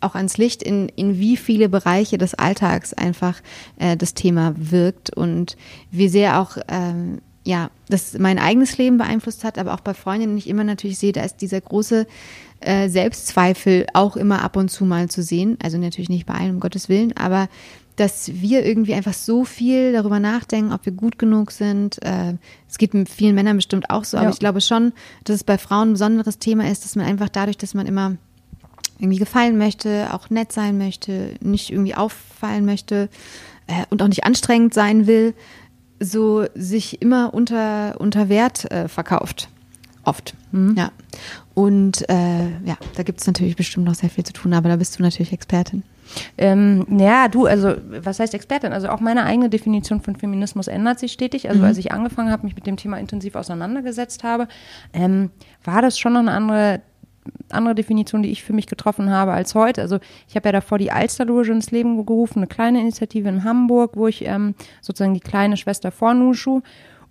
auch 0.00 0.14
ans 0.14 0.36
Licht, 0.36 0.62
in, 0.62 0.88
in 0.90 1.18
wie 1.18 1.36
viele 1.36 1.68
Bereiche 1.68 2.18
des 2.18 2.34
Alltags 2.34 2.92
einfach 2.92 3.40
äh, 3.78 3.96
das 3.96 4.14
Thema 4.14 4.54
wirkt 4.56 5.16
und 5.16 5.56
wie 5.90 6.08
sehr 6.08 6.40
auch 6.40 6.58
ähm, 6.68 7.20
ja, 7.44 7.70
das 7.88 8.18
mein 8.18 8.38
eigenes 8.38 8.76
Leben 8.76 8.98
beeinflusst 8.98 9.44
hat, 9.44 9.56
aber 9.56 9.72
auch 9.74 9.80
bei 9.80 9.94
Freundinnen 9.94 10.36
ich 10.36 10.48
immer 10.48 10.64
natürlich 10.64 10.98
sehe, 10.98 11.12
da 11.12 11.22
ist 11.22 11.36
dieser 11.36 11.60
große 11.60 12.06
äh, 12.60 12.88
Selbstzweifel 12.88 13.86
auch 13.94 14.16
immer 14.16 14.42
ab 14.42 14.56
und 14.56 14.68
zu 14.68 14.84
mal 14.84 15.08
zu 15.08 15.22
sehen. 15.22 15.56
Also 15.62 15.78
natürlich 15.78 16.08
nicht 16.08 16.26
bei 16.26 16.34
allen, 16.34 16.54
um 16.54 16.60
Gottes 16.60 16.88
Willen, 16.88 17.16
aber 17.16 17.48
dass 17.96 18.30
wir 18.34 18.64
irgendwie 18.64 18.94
einfach 18.94 19.14
so 19.14 19.44
viel 19.44 19.92
darüber 19.92 20.20
nachdenken, 20.20 20.72
ob 20.72 20.84
wir 20.84 20.92
gut 20.92 21.18
genug 21.18 21.50
sind. 21.50 22.02
Äh, 22.04 22.34
es 22.68 22.78
geht 22.78 22.92
mit 22.94 23.08
vielen 23.08 23.34
Männern 23.34 23.56
bestimmt 23.56 23.90
auch 23.90 24.04
so, 24.04 24.16
aber 24.18 24.26
Ja. 24.26 24.32
ich 24.32 24.38
glaube 24.38 24.60
schon, 24.60 24.92
dass 25.24 25.36
es 25.36 25.44
bei 25.44 25.56
Frauen 25.58 25.90
ein 25.90 25.92
besonderes 25.92 26.38
Thema 26.38 26.70
ist, 26.70 26.84
dass 26.84 26.94
man 26.94 27.06
einfach 27.06 27.28
dadurch, 27.30 27.56
dass 27.56 27.72
man 27.74 27.86
immer 27.86 28.16
irgendwie 28.98 29.18
gefallen 29.18 29.58
möchte, 29.58 30.08
auch 30.12 30.30
nett 30.30 30.52
sein 30.52 30.78
möchte, 30.78 31.34
nicht 31.40 31.70
irgendwie 31.70 31.94
auffallen 31.94 32.64
möchte 32.64 33.08
äh, 33.66 33.84
und 33.90 34.02
auch 34.02 34.08
nicht 34.08 34.24
anstrengend 34.24 34.72
sein 34.74 35.06
will, 35.06 35.34
so 35.98 36.44
sich 36.54 37.00
immer 37.00 37.32
unter, 37.34 37.96
unter 37.98 38.28
Wert 38.28 38.70
äh, 38.70 38.88
verkauft. 38.88 39.48
Oft. 40.04 40.34
Ja. 40.76 40.92
Und 41.54 42.08
äh, 42.08 42.48
ja, 42.64 42.76
da 42.94 43.02
gibt 43.02 43.20
es 43.20 43.26
natürlich 43.26 43.56
bestimmt 43.56 43.86
noch 43.86 43.94
sehr 43.96 44.08
viel 44.10 44.22
zu 44.24 44.32
tun, 44.32 44.52
aber 44.54 44.68
da 44.68 44.76
bist 44.76 44.98
du 44.98 45.02
natürlich 45.02 45.32
Expertin. 45.32 45.82
Ähm, 46.38 46.86
ja, 46.98 47.28
du, 47.28 47.46
also 47.46 47.74
was 48.02 48.20
heißt 48.20 48.34
Expertin? 48.34 48.72
Also 48.72 48.88
auch 48.88 49.00
meine 49.00 49.24
eigene 49.24 49.48
Definition 49.48 50.00
von 50.00 50.16
Feminismus 50.16 50.68
ändert 50.68 50.98
sich 50.98 51.12
stetig. 51.12 51.48
Also 51.48 51.62
als 51.62 51.78
ich 51.78 51.92
angefangen 51.92 52.30
habe, 52.30 52.44
mich 52.44 52.54
mit 52.54 52.66
dem 52.66 52.76
Thema 52.76 52.98
intensiv 52.98 53.34
auseinandergesetzt 53.34 54.24
habe, 54.24 54.48
ähm, 54.92 55.30
war 55.64 55.82
das 55.82 55.98
schon 55.98 56.12
noch 56.12 56.20
eine 56.20 56.32
andere 56.32 56.80
andere 57.50 57.74
Definition, 57.74 58.22
die 58.22 58.30
ich 58.30 58.44
für 58.44 58.52
mich 58.52 58.66
getroffen 58.66 59.10
habe 59.10 59.32
als 59.32 59.54
heute. 59.54 59.82
Also 59.82 59.98
ich 60.28 60.36
habe 60.36 60.48
ja 60.48 60.52
davor 60.52 60.78
die 60.78 60.92
Alsterloge 60.92 61.50
ins 61.50 61.70
Leben 61.70 62.04
gerufen, 62.04 62.38
eine 62.38 62.46
kleine 62.46 62.80
Initiative 62.80 63.28
in 63.28 63.44
Hamburg, 63.44 63.96
wo 63.96 64.06
ich 64.06 64.24
ähm, 64.24 64.54
sozusagen 64.80 65.14
die 65.14 65.20
kleine 65.20 65.56
Schwester 65.56 65.90
von 65.90 66.18
Nushu 66.18 66.62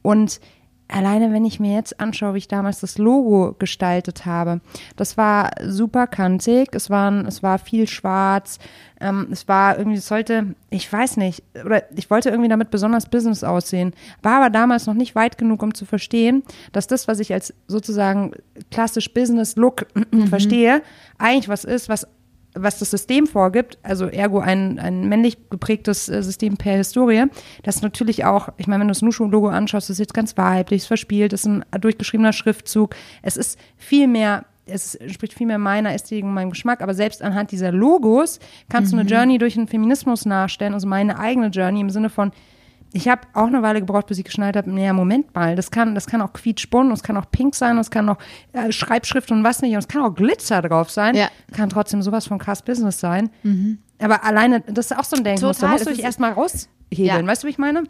und 0.02 0.40
Alleine, 0.88 1.34
wenn 1.34 1.46
ich 1.46 1.60
mir 1.60 1.74
jetzt 1.74 2.00
anschaue, 2.00 2.36
wie 2.36 2.40
ich 2.40 2.48
damals 2.48 2.80
das 2.80 3.00
Logo 3.00 3.56
gestaltet 3.58 4.26
habe, 4.26 4.62
das 4.96 5.18
war 5.18 5.52
super 5.64 6.06
kantig, 6.06 6.70
es, 6.74 6.92
waren, 6.92 7.26
es 7.26 7.42
war 7.42 7.58
viel 7.58 7.88
schwarz, 7.88 8.60
ähm, 9.02 9.28
es 9.32 9.48
war 9.48 9.80
irgendwie, 9.80 9.98
es 9.98 10.08
sollte, 10.08 10.56
ich 10.70 10.92
weiß 10.92 11.18
nicht, 11.18 11.44
oder 11.66 11.84
ich 11.96 12.10
wollte 12.12 12.30
irgendwie 12.30 12.50
damit 12.50 12.70
besonders 12.70 13.10
Business 13.10 13.44
aussehen, 13.44 13.94
war 14.22 14.38
aber 14.38 14.52
damals 14.52 14.86
noch 14.86 14.94
nicht 14.94 15.16
weit 15.16 15.40
genug, 15.40 15.64
um 15.64 15.74
zu 15.74 15.86
verstehen, 15.86 16.44
dass 16.72 16.86
das, 16.86 17.08
was 17.08 17.20
ich 17.20 17.34
als 17.34 17.54
sozusagen 17.68 18.34
klassisch 18.70 19.12
Business-Look 19.12 19.88
verstehe, 20.30 20.84
eigentlich 21.18 21.50
was 21.50 21.64
ist, 21.64 21.90
was 21.90 22.08
was 22.56 22.80
das 22.80 22.90
System 22.90 23.28
vorgibt, 23.28 23.78
also 23.84 24.08
ergo 24.08 24.40
ein, 24.40 24.80
ein 24.80 25.08
männlich 25.08 25.38
geprägtes 25.50 26.10
äh, 26.10 26.24
System 26.24 26.58
per 26.58 26.78
Historie, 26.78 27.26
das 27.64 27.82
natürlich 27.82 28.26
auch, 28.26 28.50
ich 28.58 28.68
meine, 28.68 28.82
wenn 28.82 28.88
du 28.88 28.94
das 28.94 29.02
Nushu-Logo 29.02 29.50
anschaust, 29.50 29.90
das 29.90 29.96
ist 29.96 30.00
jetzt 30.00 30.14
ganz 30.14 30.38
weiblich, 30.38 30.84
es 30.84 30.88
verspielt, 30.88 31.34
es 31.34 31.42
ist 31.42 31.48
ein 31.48 31.66
durchgeschriebener 31.80 32.34
Schriftzug, 32.34 32.96
es 33.22 33.38
ist 33.38 33.60
viel 33.78 34.08
mehr 34.08 34.46
es 34.68 34.98
spricht 35.10 35.36
viel 35.36 35.46
mehr 35.46 35.60
meiner 35.60 35.94
Ästhetik 35.94 36.24
und 36.24 36.34
meinem 36.34 36.50
Geschmack, 36.50 36.82
aber 36.82 36.96
selbst 36.96 37.22
anhand 37.22 37.52
dieser 37.52 37.72
Logos 37.72 38.40
kannst 38.68 38.92
mhm. 38.92 38.98
du 38.98 39.02
eine 39.02 39.10
mhm. 39.10 39.16
Journey 39.16 39.38
durch 39.38 39.54
den 39.54 39.68
Feminismus 39.68 40.26
nachstellen, 40.26 40.74
also 40.74 40.88
meine 40.88 41.20
eigene 41.20 41.50
Journey 41.50 41.82
im 41.82 41.92
Sinne 41.92 42.10
von, 42.10 42.32
ich 42.96 43.10
habe 43.10 43.24
auch 43.34 43.48
eine 43.48 43.62
Weile 43.62 43.82
gebraucht, 43.82 44.08
bis 44.08 44.20
ich 44.20 44.24
geschnallt 44.24 44.56
habe, 44.56 44.72
naja, 44.72 44.94
Moment 44.94 45.36
mal, 45.36 45.58
das 45.58 45.70
kann, 45.70 45.96
das 45.96 46.08
kann 46.08 46.22
auch 46.22 46.32
quietschbunt, 46.32 46.94
es 46.94 47.04
kann 47.04 47.18
auch 47.18 47.30
pink 47.30 47.54
sein, 47.54 47.78
es 47.78 47.92
kann 47.92 48.08
auch 48.08 48.18
äh, 48.54 48.72
Schreibschrift 48.72 49.32
und 49.32 49.44
was 49.44 49.62
nicht, 49.62 49.74
und 49.74 49.80
es 49.80 49.90
kann 49.90 50.02
auch 50.02 50.16
Glitzer 50.16 50.62
drauf 50.62 50.90
sein, 50.90 51.14
ja. 51.14 51.28
kann 51.52 51.70
trotzdem 51.70 52.02
sowas 52.02 52.26
von 52.26 52.40
krass 52.40 52.62
Business 52.62 53.02
sein. 53.02 53.32
Mhm. 53.44 53.80
Aber 54.00 54.24
alleine, 54.24 54.62
das 54.62 54.92
ist 54.92 54.98
auch 54.98 55.04
so 55.04 55.18
ein 55.18 55.26
Denken, 55.26 55.42
da 55.42 55.68
musst 55.68 55.86
du 55.86 55.90
dich 55.90 56.04
erstmal 56.04 56.32
raushebeln, 56.32 56.70
ja. 56.92 57.28
weißt 57.28 57.44
du, 57.44 57.48
wie 57.48 57.52
ich 57.52 57.58
meine? 57.58 57.84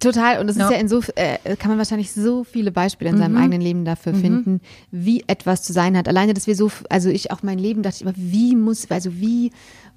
Total. 0.00 0.38
Und 0.38 0.48
es 0.48 0.56
ja. 0.56 0.64
ist 0.64 0.70
ja 0.70 0.78
in 0.78 0.88
so, 0.88 1.02
äh, 1.16 1.56
kann 1.56 1.70
man 1.70 1.78
wahrscheinlich 1.78 2.12
so 2.12 2.44
viele 2.44 2.70
Beispiele 2.70 3.10
in 3.10 3.16
mhm. 3.16 3.20
seinem 3.20 3.36
eigenen 3.36 3.60
Leben 3.60 3.84
dafür 3.84 4.12
mhm. 4.12 4.20
finden, 4.20 4.60
wie 4.90 5.24
etwas 5.26 5.62
zu 5.62 5.72
sein 5.72 5.96
hat. 5.96 6.08
Alleine, 6.08 6.34
dass 6.34 6.46
wir 6.46 6.54
so, 6.54 6.70
also 6.88 7.10
ich 7.10 7.32
auch 7.32 7.42
mein 7.42 7.58
Leben 7.58 7.82
dachte 7.82 7.96
ich 7.96 8.02
immer, 8.02 8.14
wie 8.16 8.54
muss, 8.56 8.90
also 8.90 9.12
wie 9.14 9.50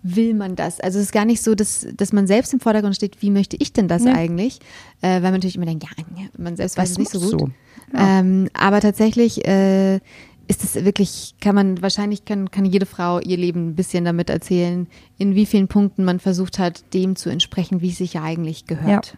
will 0.03 0.33
man 0.33 0.55
das? 0.55 0.79
Also 0.79 0.99
es 0.99 1.05
ist 1.05 1.11
gar 1.11 1.25
nicht 1.25 1.41
so, 1.41 1.55
dass, 1.55 1.87
dass 1.95 2.13
man 2.13 2.27
selbst 2.27 2.53
im 2.53 2.59
Vordergrund 2.59 2.95
steht, 2.95 3.21
wie 3.21 3.29
möchte 3.29 3.57
ich 3.59 3.73
denn 3.73 3.87
das 3.87 4.03
nee. 4.03 4.11
eigentlich? 4.11 4.59
Äh, 5.01 5.15
weil 5.15 5.21
man 5.21 5.33
natürlich 5.33 5.55
immer 5.55 5.65
denkt, 5.65 5.83
ja, 5.83 6.25
man 6.37 6.55
selbst 6.55 6.77
weiß 6.77 6.91
es 6.91 6.97
nicht 6.97 7.11
so 7.11 7.19
gut. 7.19 7.29
So. 7.29 7.49
Ja. 7.93 8.19
Ähm, 8.19 8.49
aber 8.53 8.81
tatsächlich 8.81 9.45
äh, 9.47 9.99
ist 10.47 10.63
es 10.63 10.83
wirklich, 10.83 11.35
kann 11.39 11.55
man, 11.55 11.81
wahrscheinlich 11.81 12.25
kann, 12.25 12.51
kann 12.51 12.65
jede 12.65 12.85
Frau 12.85 13.19
ihr 13.19 13.37
Leben 13.37 13.69
ein 13.69 13.75
bisschen 13.75 14.05
damit 14.05 14.29
erzählen, 14.29 14.87
in 15.17 15.35
wie 15.35 15.45
vielen 15.45 15.67
Punkten 15.67 16.03
man 16.03 16.19
versucht 16.19 16.59
hat, 16.59 16.93
dem 16.93 17.15
zu 17.15 17.29
entsprechen, 17.29 17.81
wie 17.81 17.89
es 17.89 17.97
sich 17.97 18.13
ja 18.13 18.23
eigentlich 18.23 18.65
gehört 18.65 19.17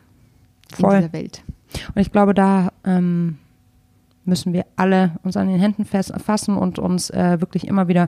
ja. 0.72 0.78
Voll. 0.78 0.96
in 0.96 1.00
dieser 1.02 1.14
Welt. 1.14 1.44
Und 1.96 2.02
ich 2.02 2.12
glaube, 2.12 2.34
da 2.34 2.72
ähm, 2.84 3.38
müssen 4.26 4.54
wir 4.54 4.66
alle 4.76 5.12
uns 5.24 5.38
an 5.38 5.48
den 5.48 5.60
Händen 5.60 5.86
fassen 5.86 6.58
und 6.58 6.80
uns 6.80 7.10
äh, 7.10 7.42
wirklich 7.42 7.68
immer 7.68 7.88
wieder 7.88 8.08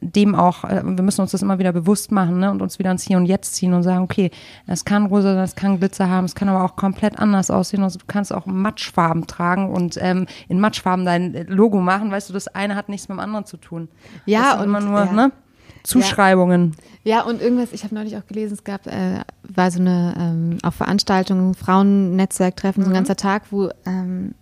dem 0.00 0.34
auch, 0.34 0.64
äh, 0.64 0.82
wir 0.84 1.02
müssen 1.02 1.20
uns 1.20 1.30
das 1.30 1.42
immer 1.42 1.58
wieder 1.58 1.72
bewusst 1.72 2.10
machen 2.10 2.40
ne, 2.40 2.50
und 2.50 2.62
uns 2.62 2.78
wieder 2.78 2.90
ins 2.90 3.02
Hier 3.02 3.16
und 3.16 3.26
Jetzt 3.26 3.54
ziehen 3.54 3.72
und 3.72 3.82
sagen, 3.82 4.02
okay, 4.02 4.30
es 4.66 4.84
kann 4.84 5.06
rosa 5.06 5.34
sein, 5.34 5.44
es 5.44 5.54
kann 5.54 5.78
Glitzer 5.78 6.08
haben, 6.08 6.24
es 6.24 6.34
kann 6.34 6.48
aber 6.48 6.64
auch 6.64 6.76
komplett 6.76 7.18
anders 7.18 7.50
aussehen. 7.50 7.82
Also 7.82 7.98
du 7.98 8.06
kannst 8.06 8.32
auch 8.32 8.46
Matschfarben 8.46 9.26
tragen 9.26 9.70
und 9.70 9.96
ähm, 10.00 10.26
in 10.48 10.58
Matschfarben 10.60 11.04
dein 11.04 11.46
Logo 11.46 11.80
machen. 11.80 12.10
Weißt 12.10 12.28
du, 12.28 12.32
das 12.32 12.48
eine 12.48 12.74
hat 12.74 12.88
nichts 12.88 13.08
mit 13.08 13.16
dem 13.16 13.20
anderen 13.20 13.44
zu 13.44 13.56
tun. 13.56 13.88
Ja, 14.26 14.58
und 14.58 14.64
immer 14.64 14.80
nur, 14.80 15.04
ja. 15.04 15.12
ne? 15.12 15.32
Zuschreibungen. 15.84 16.76
Ja. 17.02 17.18
ja, 17.18 17.22
und 17.22 17.42
irgendwas, 17.42 17.72
ich 17.72 17.82
habe 17.84 17.94
neulich 17.94 18.16
auch 18.16 18.26
gelesen, 18.26 18.54
es 18.54 18.64
gab, 18.64 18.86
äh, 18.86 19.20
war 19.42 19.70
so 19.70 19.80
eine 19.80 20.14
ähm, 20.16 20.58
auf 20.62 20.74
Veranstaltung, 20.74 21.54
Frauennetzwerktreffen, 21.54 22.82
mhm. 22.82 22.84
so 22.84 22.90
ein 22.90 22.92
mhm. 22.92 22.96
ganzer 22.96 23.16
Tag, 23.16 23.44
wo 23.50 23.70
ähm, 23.84 24.34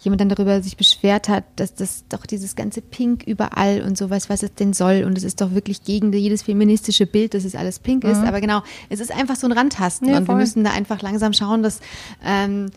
jemand 0.00 0.20
dann 0.20 0.28
darüber 0.28 0.62
sich 0.62 0.76
beschwert 0.76 1.28
hat, 1.28 1.44
dass 1.56 1.74
das 1.74 2.04
doch 2.08 2.24
dieses 2.24 2.54
ganze 2.54 2.80
Pink 2.80 3.24
überall 3.24 3.82
und 3.82 3.98
sowas, 3.98 4.30
was 4.30 4.42
es 4.42 4.54
denn 4.54 4.72
soll. 4.72 5.04
Und 5.04 5.18
es 5.18 5.24
ist 5.24 5.40
doch 5.40 5.52
wirklich 5.52 5.82
gegen 5.82 6.12
jedes 6.12 6.42
feministische 6.42 7.06
Bild, 7.06 7.34
dass 7.34 7.44
es 7.44 7.54
alles 7.54 7.78
pink 7.80 8.04
mhm. 8.04 8.10
ist. 8.10 8.18
Aber 8.18 8.40
genau, 8.40 8.62
es 8.88 9.00
ist 9.00 9.12
einfach 9.12 9.36
so 9.36 9.46
ein 9.46 9.52
Randtasten. 9.52 10.08
Ja, 10.08 10.18
und 10.18 10.28
wir 10.28 10.36
müssen 10.36 10.62
da 10.64 10.70
einfach 10.70 11.02
langsam 11.02 11.32
schauen, 11.32 11.62
dass 11.62 11.80
ähm, 12.24 12.70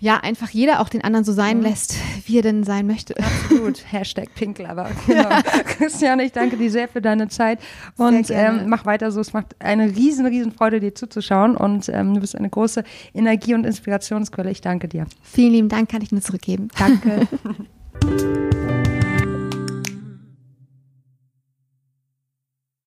ja, 0.00 0.16
einfach 0.16 0.48
jeder 0.48 0.80
auch 0.80 0.88
den 0.88 1.04
anderen 1.04 1.24
so 1.24 1.32
sein 1.32 1.58
mhm. 1.58 1.64
lässt, 1.64 1.94
wie 2.26 2.38
er 2.38 2.42
denn 2.42 2.64
sein 2.64 2.86
möchte. 2.86 3.14
Absolut. 3.18 3.84
Hashtag 3.92 4.34
Pinklover. 4.34 4.90
Genau. 5.06 5.28
Christiane, 5.66 6.24
ich 6.24 6.32
danke 6.32 6.56
dir 6.56 6.70
sehr 6.70 6.88
für 6.88 7.02
deine 7.02 7.28
Zeit 7.28 7.60
und 7.96 8.30
ähm, 8.30 8.64
mach 8.66 8.86
weiter 8.86 9.12
so. 9.12 9.20
Es 9.20 9.32
macht 9.32 9.54
eine 9.58 9.94
riesen, 9.94 10.26
riesen 10.26 10.52
Freude, 10.52 10.80
dir 10.80 10.94
zuzuschauen 10.94 11.56
und 11.56 11.88
ähm, 11.90 12.14
du 12.14 12.20
bist 12.20 12.34
eine 12.34 12.48
große 12.48 12.82
Energie- 13.14 13.54
und 13.54 13.64
Inspirationsquelle. 13.64 14.50
Ich 14.50 14.62
danke 14.62 14.88
dir. 14.88 15.06
Vielen 15.22 15.52
lieben 15.52 15.68
Dank, 15.68 15.90
kann 15.90 16.02
ich 16.02 16.12
nur 16.12 16.22
zurückgeben. 16.22 16.68
Danke. 16.78 17.28